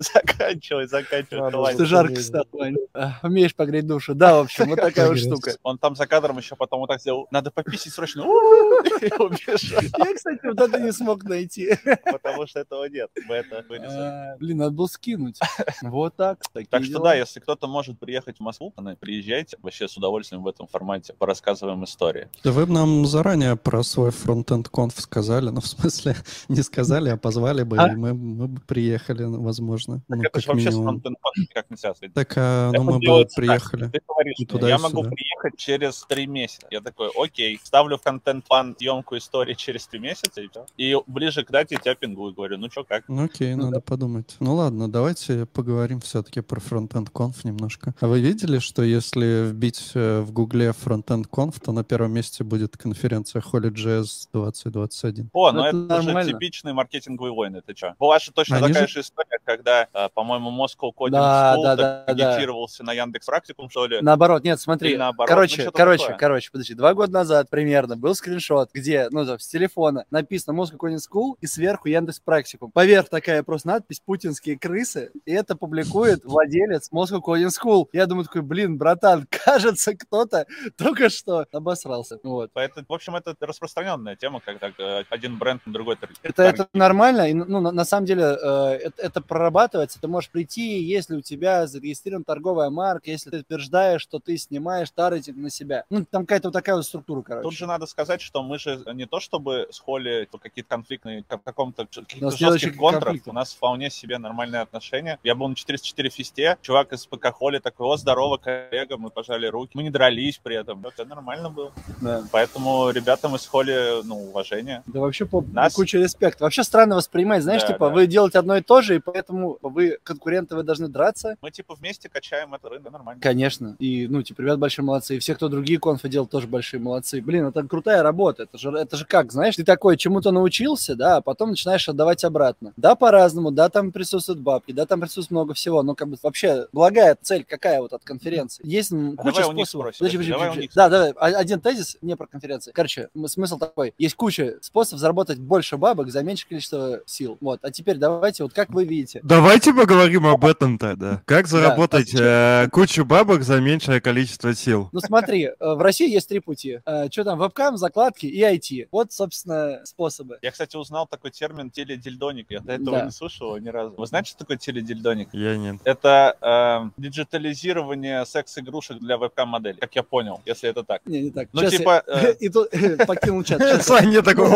заканчивай, 0.00 0.86
заканчивай. 0.86 1.50
Давай». 1.50 1.74
Что 1.74 1.86
жарко 1.86 2.20
стало. 2.20 2.46
А, 2.94 3.18
Умеешь 3.22 3.54
погреть 3.54 3.86
душу. 3.86 4.14
Да, 4.14 4.36
в 4.36 4.40
общем, 4.44 4.68
вот 4.68 4.76
такая 4.76 5.08
вот 5.08 5.18
штука. 5.18 5.56
Он 5.62 5.78
там 5.78 5.96
за 5.96 6.06
кадром 6.06 6.38
еще 6.38 6.56
потом 6.56 6.80
вот 6.80 6.88
так 6.88 7.00
сделал, 7.00 7.26
надо 7.30 7.50
пописить 7.50 7.92
срочно, 7.92 8.24
Я, 8.24 10.14
кстати, 10.14 10.46
вот 10.46 10.60
это 10.60 10.80
не 10.80 10.92
смог 10.92 11.24
найти. 11.24 11.76
потому 12.04 12.46
что 12.46 12.60
этого 12.60 12.88
нет. 12.88 13.10
Мы 13.26 13.36
это 13.36 13.64
вырезали. 13.68 14.00
А, 14.00 14.36
Блин, 14.38 14.58
надо 14.58 14.70
было 14.72 14.86
скинуть. 14.86 15.38
Вот 15.82 16.16
так. 16.16 16.40
Так 16.70 16.84
что 16.84 16.98
да, 17.00 17.14
если 17.14 17.40
кто-то 17.40 17.66
может 17.66 17.98
приехать 17.98 18.38
в 18.38 18.40
Москву, 18.40 18.72
ну, 18.76 18.96
приезжайте. 18.96 19.56
Вообще 19.62 19.88
с 19.88 19.96
удовольствием 19.96 20.42
в 20.42 20.48
этом 20.48 20.66
формате 20.66 21.14
порассказываем 21.18 21.84
истории. 21.84 22.28
Да 22.42 22.52
вы 22.52 22.66
бы 22.66 22.72
нам 22.72 23.06
заранее 23.06 23.56
про 23.56 23.82
свой 23.82 24.10
фронтенд 24.10 24.68
конф 24.68 24.98
сказали, 24.98 25.50
ну, 25.50 25.60
в 25.64 25.68
смысле, 25.68 26.16
не 26.48 26.62
сказали, 26.62 27.08
а 27.10 27.16
позвали 27.16 27.62
бы, 27.62 27.76
А? 27.78 27.88
и 27.92 27.96
мы, 27.96 28.14
мы 28.14 28.48
бы 28.48 28.60
приехали, 28.60 29.24
ну, 29.24 29.42
возможно. 29.42 30.02
Так 30.08 30.18
ну, 30.18 30.22
это 30.24 30.40
же 30.40 30.46
как 30.46 30.54
вообще 30.54 30.68
минимум. 30.70 30.84
фронтенд 31.00 31.16
никак 31.36 31.70
не 31.70 31.76
связано. 31.76 32.10
Так, 32.14 32.32
а, 32.36 32.70
ну, 32.72 32.82
мы 32.84 32.92
бы 32.94 33.00
делается 33.00 33.36
так. 33.36 33.44
приехали. 33.44 33.88
Ты 33.90 34.00
говоришь, 34.08 34.34
И 34.38 34.46
туда, 34.46 34.66
и 34.66 34.70
я 34.70 34.78
могу 34.78 35.02
сюда. 35.02 35.10
приехать 35.10 35.58
через 35.58 36.04
три 36.08 36.26
месяца. 36.26 36.66
Я 36.70 36.80
такой, 36.80 37.10
окей, 37.16 37.58
ставлю 37.62 37.98
в 37.98 38.02
контент-план 38.02 38.76
съемку 38.78 39.16
истории 39.16 39.54
через 39.54 39.86
три 39.86 39.98
месяца, 40.00 40.40
и. 40.40 40.48
И 40.76 40.96
ближе 41.06 41.44
к 41.44 41.50
дате 41.50 41.76
тебя 41.76 41.94
пингую, 41.94 42.32
говорю, 42.34 42.58
ну 42.58 42.70
что, 42.70 42.84
как? 42.84 43.04
Ну, 43.08 43.24
окей, 43.24 43.54
Ну 43.54 43.64
надо 43.66 43.80
подумать. 43.80 44.36
Ну, 44.40 44.54
ладно, 44.54 44.88
давайте 44.90 45.46
поговорим 45.46 46.00
все-таки 46.00 46.40
про 46.40 46.60
фронтенд 46.60 47.10
конф 47.10 47.44
немножко. 47.44 47.94
А 48.00 48.06
вы 48.06 48.20
видели, 48.20 48.58
что 48.58 48.82
если 48.82 49.48
вбить 49.50 49.90
э, 49.94 50.20
в 50.20 50.32
гугле 50.32 50.72
фронтенд 50.72 51.26
конф, 51.26 51.58
то 51.60 51.72
на 51.72 51.82
первом 51.84 52.12
месте 52.12 52.44
будет 52.44 52.76
конференция 52.76 53.42
HolyJS 53.42 54.28
2021? 54.32 55.30
О, 55.32 55.52
Ну, 55.54 55.62
ну 55.62 55.66
это 55.66 55.76
это, 55.94 56.00
же 56.02 56.06
нормально. 56.08 56.32
типичные 56.32 56.74
маркетинговые 56.74 57.32
войны, 57.32 57.62
ты 57.64 57.74
что? 57.76 57.94
Была 57.98 58.18
же 58.18 58.32
точно 58.32 58.56
Они 58.58 58.68
такая 58.68 58.86
же- 58.86 58.94
же 58.94 59.00
история, 59.00 59.38
когда, 59.44 59.88
э, 59.92 60.08
по-моему, 60.14 60.50
Moscow 60.50 60.90
Coding 60.96 61.10
Да, 61.10 61.54
School 61.56 61.62
да, 61.62 61.76
да, 61.76 62.04
да. 62.06 62.30
агитировался 62.32 62.84
на 62.84 62.92
Яндекс 62.92 63.26
Практикум, 63.26 63.70
что 63.70 63.86
ли? 63.86 64.00
Наоборот, 64.00 64.44
нет, 64.44 64.60
смотри. 64.60 64.90
Или 64.90 64.96
наоборот, 64.96 65.28
короче, 65.28 65.64
ну, 65.64 65.72
короче, 65.72 66.02
такое. 66.04 66.18
короче, 66.18 66.50
подожди. 66.50 66.74
Два 66.74 66.94
года 66.94 67.12
назад 67.12 67.50
примерно 67.50 67.96
был 67.96 68.14
скриншот, 68.14 68.70
где, 68.72 69.08
ну, 69.10 69.24
там, 69.26 69.38
с 69.38 69.46
телефона 69.48 70.04
написано 70.10 70.58
Moscow 70.58 70.76
Coding 70.76 70.98
School 70.98 71.34
и 71.40 71.46
сверху 71.46 71.88
Яндекс 71.88 72.20
Практикум. 72.20 72.70
Поверх 72.70 73.08
такая 73.08 73.42
просто 73.42 73.68
надпись 73.68 74.00
«Путинские 74.00 74.58
крысы», 74.58 75.10
и 75.24 75.32
это 75.32 75.56
публикует 75.56 76.24
владелец 76.24 76.90
Moscow 76.92 77.20
Coding 77.20 77.48
School. 77.48 77.86
Я 77.92 78.06
думаю 78.06 78.24
такой, 78.24 78.42
блин, 78.42 78.78
братан, 78.78 79.26
кажется, 79.44 79.94
кто-то 79.96 80.46
только 80.76 81.08
что 81.10 81.46
обосрался. 81.52 82.18
Вот. 82.22 82.50
Поэтому, 82.52 82.86
в 82.88 82.92
общем, 82.92 83.16
это 83.16 83.34
распространенная 83.40 84.16
тема, 84.16 84.40
когда 84.40 84.72
э, 84.78 85.04
один 85.10 85.38
бренд 85.44 85.66
на 85.66 85.72
другой 85.72 85.96
тар- 85.96 86.10
Это, 86.22 86.42
это 86.42 86.68
нормально, 86.72 87.28
и, 87.30 87.34
ну, 87.34 87.60
на, 87.60 87.70
на 87.70 87.84
самом 87.84 88.06
деле 88.06 88.22
э, 88.24 88.78
это, 88.86 89.02
это 89.02 89.20
прорабатывается. 89.20 90.00
Ты 90.00 90.08
можешь 90.08 90.30
прийти, 90.30 90.82
если 90.82 91.16
у 91.16 91.20
тебя 91.20 91.66
зарегистрирована 91.66 92.24
торговая 92.24 92.70
марка, 92.70 93.10
если 93.10 93.30
ты 93.30 93.38
утверждаешь, 93.40 94.00
что 94.02 94.18
ты 94.18 94.36
снимаешь 94.38 94.90
таргетинг 94.90 95.36
на 95.36 95.50
себя. 95.50 95.84
Ну, 95.90 96.04
там 96.10 96.22
какая-то 96.22 96.48
вот 96.48 96.52
такая 96.54 96.76
вот 96.76 96.86
структура, 96.86 97.22
короче. 97.22 97.42
Тут 97.42 97.54
же 97.54 97.66
надо 97.66 97.86
сказать, 97.86 98.20
что 98.20 98.42
мы 98.42 98.58
же 98.58 98.82
не 98.94 99.06
то 99.06 99.20
чтобы 99.20 99.68
с 99.70 99.78
Холли 99.78 100.28
какие-то 100.42 100.68
конфликтные, 100.70 101.24
в 101.28 101.38
каком-то 101.38 101.86
жестких 101.92 102.76
контрах, 102.76 103.04
конфликт. 103.04 103.28
у 103.28 103.32
нас 103.32 103.52
вполне 103.52 103.90
себе 103.90 104.18
нормальные 104.18 104.62
отношения. 104.62 105.18
Я 105.22 105.34
был 105.34 105.48
на 105.48 105.54
404 105.54 106.08
фесте, 106.10 106.58
чувак 106.62 106.92
из 106.92 107.06
ПК 107.06 107.26
Холли 107.32 107.58
такой, 107.58 107.86
о, 107.86 107.96
здорово, 107.96 108.36
коллега, 108.38 108.96
мы 108.96 109.10
пожали 109.10 109.46
руки, 109.46 109.72
мы 109.74 109.82
не 109.82 109.90
дрались 109.90 110.38
при 110.38 110.56
этом. 110.56 110.84
Это 110.86 111.04
нормально 111.04 111.50
было. 111.50 111.72
Да. 112.00 112.22
Поэтому 112.32 112.90
ребятам 112.90 113.34
из 113.36 113.46
Холли, 113.46 114.02
ну, 114.04 114.28
уважение. 114.28 114.82
Да 114.86 115.00
вообще 115.00 115.26
по 115.42 115.52
Нас- 115.52 115.74
куча 115.74 115.98
респекта. 115.98 116.44
Вообще 116.44 116.62
странно 116.64 116.96
воспринимать, 116.96 117.42
знаешь, 117.42 117.62
Да, 117.62 117.68
типа 117.68 117.88
да. 117.88 117.94
вы 117.94 118.06
делаете 118.06 118.38
одно 118.38 118.56
и 118.56 118.62
то 118.62 118.80
же, 118.82 118.96
и 118.96 118.98
поэтому 118.98 119.58
вы 119.62 119.98
конкуренты, 120.02 120.54
вы 120.56 120.62
должны 120.62 120.88
драться. 120.88 121.36
Мы 121.42 121.50
типа 121.50 121.74
вместе 121.74 122.08
качаем 122.08 122.54
это 122.54 122.68
рынок, 122.68 122.92
нормально. 122.92 123.20
Конечно. 123.20 123.76
И, 123.78 124.06
ну, 124.08 124.22
типа, 124.22 124.40
ребят 124.42 124.58
большие 124.58 124.84
молодцы. 124.84 125.16
И 125.16 125.18
все, 125.18 125.34
кто 125.34 125.48
другие 125.48 125.78
конфы 125.78 126.08
делают, 126.08 126.30
тоже 126.30 126.46
большие 126.46 126.80
молодцы. 126.80 127.20
Блин, 127.20 127.46
это 127.46 127.62
крутая 127.64 128.02
работа. 128.02 128.44
Это 128.44 128.58
же, 128.58 128.70
это 128.70 128.96
же 128.96 129.04
как, 129.06 129.32
знаешь, 129.32 129.56
ты 129.56 129.64
такой 129.64 129.96
чему-то 129.96 130.30
научился, 130.30 130.94
да, 130.94 131.16
а 131.16 131.20
потом 131.20 131.50
начинаешь 131.50 131.88
отдавать 131.88 132.24
обратно. 132.24 132.72
Да, 132.76 132.94
по-разному, 132.94 133.50
да, 133.50 133.68
там 133.68 133.92
присутствуют 133.92 134.40
бабки, 134.40 134.72
да, 134.72 134.86
там 134.86 135.00
присутствует 135.00 135.30
много 135.30 135.54
всего, 135.54 135.82
но 135.82 135.94
как 135.94 136.08
бы 136.08 136.16
вообще 136.22 136.66
благая 136.72 137.16
цель 137.20 137.44
какая 137.44 137.80
вот 137.80 137.92
от 137.92 138.04
конференции? 138.04 138.62
Есть 138.66 138.92
А 138.92 139.16
куча 139.16 139.40
давай 139.42 139.56
способов. 139.56 139.96
Подожди, 139.98 140.16
подожди, 140.16 140.32
давай 140.32 140.46
у 140.46 140.50
подожди. 140.50 140.60
них 140.62 140.74
Да, 140.74 140.88
давай, 140.88 141.10
один 141.12 141.60
тезис 141.60 141.96
не 142.02 142.16
про 142.16 142.26
конференции. 142.26 142.72
Короче, 142.72 143.08
смысл 143.26 143.58
такой. 143.58 143.94
Есть 143.98 144.14
куча 144.14 144.56
способов 144.60 145.00
заработать 145.00 145.23
больше 145.30 145.76
бабок 145.76 146.10
за 146.10 146.22
меньшее 146.22 146.48
количество 146.48 147.00
сил. 147.06 147.38
Вот. 147.40 147.60
А 147.62 147.70
теперь 147.70 147.96
давайте, 147.96 148.42
вот 148.42 148.52
как 148.52 148.70
вы 148.70 148.84
видите. 148.84 149.20
Давайте 149.22 149.72
поговорим 149.72 150.26
об 150.26 150.44
этом 150.44 150.78
тогда. 150.78 151.22
Как 151.24 151.46
заработать 151.46 152.14
а 152.14 152.64
э, 152.64 152.70
кучу 152.70 153.04
бабок 153.04 153.42
за 153.42 153.60
меньшее 153.60 154.00
количество 154.00 154.54
сил? 154.54 154.88
Ну 154.92 155.00
смотри, 155.00 155.44
э, 155.44 155.54
в 155.60 155.80
России 155.80 156.10
есть 156.10 156.28
три 156.28 156.40
пути. 156.40 156.80
Что 157.10 157.24
там, 157.24 157.38
вебкам, 157.38 157.76
закладки 157.76 158.26
и 158.26 158.40
IT. 158.42 158.88
Вот, 158.90 159.12
собственно, 159.12 159.80
способы. 159.84 160.38
Я, 160.42 160.50
кстати, 160.50 160.76
узнал 160.76 161.06
такой 161.06 161.30
термин 161.30 161.70
теледильдоник. 161.70 162.46
Я 162.50 162.60
до 162.60 162.72
этого 162.72 162.98
Да. 162.98 163.04
не 163.06 163.10
слышал 163.10 163.56
ни 163.56 163.68
разу. 163.68 163.94
Вы 163.96 164.06
знаете, 164.06 164.30
что 164.30 164.40
такое 164.40 164.56
теледильдоник? 164.56 165.28
Я 165.32 165.56
нет. 165.56 165.76
Это 165.84 166.36
э, 166.40 167.00
диджитализирование 167.00 168.24
секс-игрушек 168.26 168.98
для 168.98 169.16
вебкам-моделей, 169.18 169.78
как 169.80 169.94
я 169.94 170.02
понял, 170.02 170.40
если 170.46 170.68
это 170.70 170.82
так. 170.82 171.02
Не, 171.06 171.22
не 171.22 171.30
так. 171.30 171.48
Ну, 171.52 171.62
я- 171.62 171.70
типа, 171.70 172.02
э, 172.06 172.34
И 172.40 172.48
тут 172.48 172.70
покинул 173.06 173.42
чат. 173.44 173.60
Я- 173.60 173.80
Саня 173.80 174.22
такой. 174.22 174.48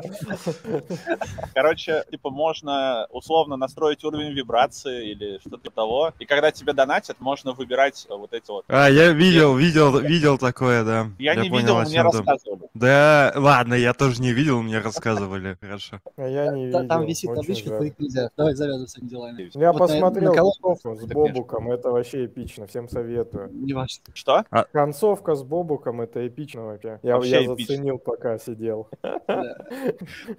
Короче, 1.54 2.04
типа 2.10 2.30
можно 2.30 3.06
условно 3.10 3.56
настроить 3.56 4.04
уровень 4.04 4.32
вибрации 4.32 5.10
или 5.10 5.38
что-то 5.38 5.70
того. 5.70 6.12
И 6.18 6.24
когда 6.24 6.50
тебе 6.50 6.72
донатят, 6.72 7.20
можно 7.20 7.52
выбирать 7.52 8.06
э, 8.08 8.14
вот 8.14 8.32
эти 8.32 8.50
вот. 8.50 8.64
А, 8.68 8.88
я 8.88 9.12
видел, 9.12 9.54
видел, 9.56 9.98
видел 9.98 10.38
такое, 10.38 10.84
да. 10.84 11.08
Я, 11.18 11.34
не 11.34 11.48
понял, 11.50 11.78
видел, 11.80 11.90
мне 11.90 12.02
рассказывали. 12.02 12.62
Да, 12.74 13.32
ладно, 13.36 13.74
я 13.74 13.92
тоже 13.94 14.20
не 14.22 14.32
видел, 14.32 14.62
мне 14.62 14.78
рассказывали. 14.78 15.56
Хорошо. 15.60 16.00
А 16.16 16.26
я 16.26 16.50
не 16.52 16.66
видел. 16.66 16.86
Там 16.88 17.04
висит 17.06 17.34
табличка, 17.34 17.70
твоих 17.70 17.98
нельзя. 17.98 18.30
Давай 18.36 18.54
завязывай 18.54 18.88
с 18.88 18.96
этими 18.96 19.08
делами. 19.08 19.50
Я 19.54 19.72
Вот 19.72 19.80
на- 19.80 19.86
посмотрел 19.86 20.32
концовку 20.34 20.96
с 20.96 21.04
Бобуком, 21.06 21.70
это 21.70 21.90
вообще 21.90 22.26
эпично, 22.26 22.66
всем 22.66 22.88
советую. 22.88 23.50
Не 23.52 23.72
важно. 23.74 24.02
Что? 24.14 24.44
Концовка 24.72 25.34
с 25.34 25.42
Бобуком, 25.42 26.00
это 26.00 26.26
эпично 26.26 26.64
вообще. 26.66 26.98
Я, 27.02 27.16
Вообще 27.16 27.30
я 27.30 27.44
эпично. 27.46 27.74
заценил, 27.76 27.98
пока 27.98 28.38
сидел. 28.38 28.88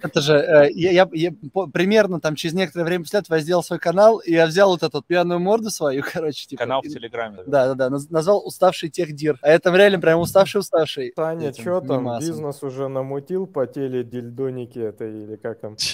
Это 0.02 0.20
же, 0.20 0.34
э, 0.34 0.70
я, 0.72 0.90
я- 0.90 1.08
я 1.12 1.32
примерно 1.72 2.20
там 2.20 2.34
через 2.36 2.54
некоторое 2.54 2.84
время 2.84 3.04
после 3.04 3.20
этого 3.20 3.36
я 3.36 3.42
сделал 3.42 3.62
свой 3.62 3.78
канал, 3.78 4.18
и 4.18 4.32
я 4.32 4.46
взял 4.46 4.70
вот 4.70 4.82
эту 4.82 4.98
вот 4.98 5.06
пьяную 5.06 5.40
морду 5.40 5.70
свою, 5.70 6.02
короче, 6.12 6.46
типа. 6.46 6.60
Канал 6.62 6.80
в 6.82 6.88
Телеграме. 6.88 7.38
Да, 7.46 7.74
да, 7.74 7.88
да, 7.88 7.96
наз- 7.96 8.06
назвал 8.10 8.46
уставший 8.46 8.90
техдир. 8.90 9.38
А 9.42 9.48
это 9.50 9.74
реально 9.74 10.00
прям 10.00 10.20
уставший-уставший. 10.20 11.12
Таня, 11.16 11.52
что 11.52 11.80
там, 11.80 11.98
мемасом. 12.04 12.28
бизнес 12.28 12.62
уже 12.62 12.88
намутил 12.88 13.46
по 13.46 13.66
теле 13.66 14.04
дильдоники 14.04 14.78
это 14.78 15.04
или 15.06 15.36
как 15.36 15.60
там? 15.60 15.76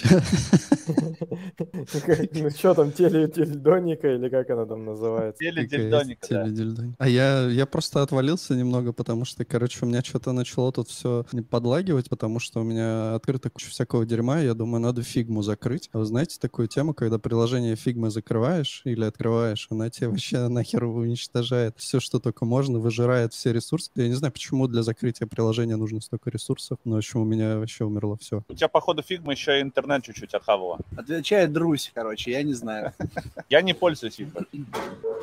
Ну 2.33 2.49
что 2.49 2.73
там, 2.73 2.91
теле 2.91 3.27
дильдоника 3.27 4.07
или 4.13 4.29
как 4.29 4.49
она 4.49 4.65
там 4.65 4.85
называется? 4.85 5.39
Теледильдоник, 5.39 6.19
да. 6.29 6.43
Теледильдоник. 6.45 6.95
А 6.97 7.07
я, 7.07 7.47
я 7.47 7.65
просто 7.65 8.01
отвалился 8.01 8.55
немного, 8.55 8.93
потому 8.93 9.25
что, 9.25 9.45
короче, 9.45 9.79
у 9.81 9.87
меня 9.87 10.01
что-то 10.03 10.31
начало 10.31 10.71
тут 10.71 10.89
все 10.89 11.25
подлагивать, 11.49 12.09
потому 12.09 12.39
что 12.39 12.61
у 12.61 12.63
меня 12.63 13.19
открыта 13.31 13.49
куча 13.49 13.69
всякого 13.69 14.05
дерьма, 14.05 14.39
я 14.39 14.53
думаю, 14.53 14.81
надо 14.81 15.03
фигму 15.03 15.41
закрыть. 15.41 15.89
А 15.93 15.99
вы 15.99 16.05
знаете 16.05 16.37
такую 16.39 16.67
тему, 16.67 16.93
когда 16.93 17.17
приложение 17.17 17.77
фигмы 17.77 18.09
закрываешь 18.09 18.81
или 18.83 19.05
открываешь, 19.05 19.67
она 19.69 19.89
тебе 19.89 20.09
вообще 20.09 20.47
нахер 20.49 20.83
уничтожает 20.83 21.75
все, 21.77 22.01
что 22.01 22.19
только 22.19 22.43
можно, 22.43 22.79
выжирает 22.79 23.33
все 23.33 23.53
ресурсы. 23.53 23.89
Я 23.95 24.09
не 24.09 24.15
знаю, 24.15 24.33
почему 24.33 24.67
для 24.67 24.83
закрытия 24.83 25.27
приложения 25.27 25.77
нужно 25.77 26.01
столько 26.01 26.29
ресурсов, 26.29 26.77
но 26.83 26.95
в 26.95 26.97
общем 26.97 27.21
у 27.21 27.25
меня 27.25 27.57
вообще 27.57 27.85
умерло 27.85 28.17
все. 28.17 28.43
У 28.49 28.53
тебя, 28.53 28.67
походу, 28.67 29.01
фигма 29.01 29.31
еще 29.31 29.59
и 29.59 29.61
интернет 29.61 30.03
чуть-чуть 30.03 30.33
отхавала. 30.33 30.79
Отвечает 30.97 31.53
Друсь, 31.53 31.91
короче, 31.93 32.31
я 32.31 32.43
не 32.43 32.53
знаю. 32.53 32.93
Я 33.49 33.61
не 33.61 33.73
пользуюсь 33.73 34.15
фигмой. 34.15 34.45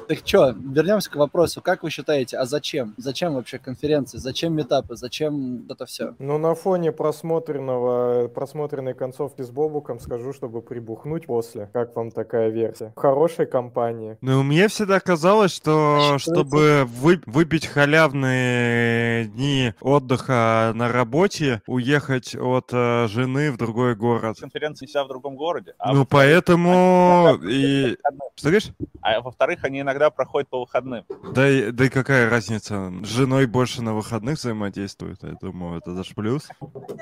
Так 0.09 0.19
что, 0.25 0.55
вернемся 0.59 1.11
к 1.11 1.17
вопросу. 1.17 1.61
Как 1.61 1.83
вы 1.83 1.91
считаете, 1.91 2.39
а 2.39 2.47
зачем? 2.47 2.95
Зачем 2.97 3.35
вообще 3.35 3.59
конференции? 3.59 4.17
Зачем 4.17 4.55
митапы? 4.55 4.97
Зачем 4.97 5.67
это 5.69 5.85
все? 5.85 6.15
Ну, 6.19 6.39
на 6.39 6.55
фоне 6.55 6.93
просмотренного, 6.93 7.98
просмотренной 8.35 8.95
концовки 8.95 9.43
с 9.43 9.51
Бобуком 9.51 10.01
скажу, 10.01 10.33
чтобы 10.33 10.63
прибухнуть 10.63 11.27
после. 11.27 11.69
Как 11.73 11.95
вам 11.97 12.11
такая 12.11 12.49
версия? 12.51 12.93
В 12.97 13.01
хорошей 13.01 13.47
компании. 13.47 14.17
Ну, 14.21 14.43
мне 14.43 14.69
всегда 14.69 15.01
казалось, 15.01 15.53
что 15.55 15.99
Считается- 16.19 16.35
чтобы 16.35 16.85
вы- 16.87 17.21
выпить 17.27 17.67
халявные 17.67 19.27
дни 19.27 19.73
отдыха 19.81 20.73
на 20.75 20.91
работе, 20.93 21.63
уехать 21.67 22.35
от 22.35 22.71
э, 22.73 23.07
жены 23.09 23.51
в 23.53 23.57
другой 23.57 23.95
город. 23.95 24.37
Конференция 24.41 24.87
вся 24.87 25.05
в 25.05 25.09
другом 25.09 25.37
городе. 25.37 25.75
А 25.79 25.93
Ну, 25.93 26.05
поэтому 26.05 27.39
и... 27.43 27.97
Что 28.37 28.49
говоришь? 28.49 28.71
А 29.03 29.21
во-вторых, 29.21 29.61
они 29.65 29.81
иногда 29.81 30.11
проходит 30.11 30.49
по 30.49 30.61
выходным. 30.61 31.05
Да 31.35 31.49
и, 31.49 31.71
да 31.73 31.87
и 31.87 31.89
какая 31.89 32.29
разница? 32.31 32.93
С 33.03 33.07
женой 33.09 33.47
больше 33.47 33.83
на 33.83 33.95
выходных 33.95 34.37
взаимодействует, 34.39 35.19
я 35.23 35.35
думаю, 35.41 35.79
это 35.79 35.95
даже 35.95 36.15
плюс. 36.15 36.49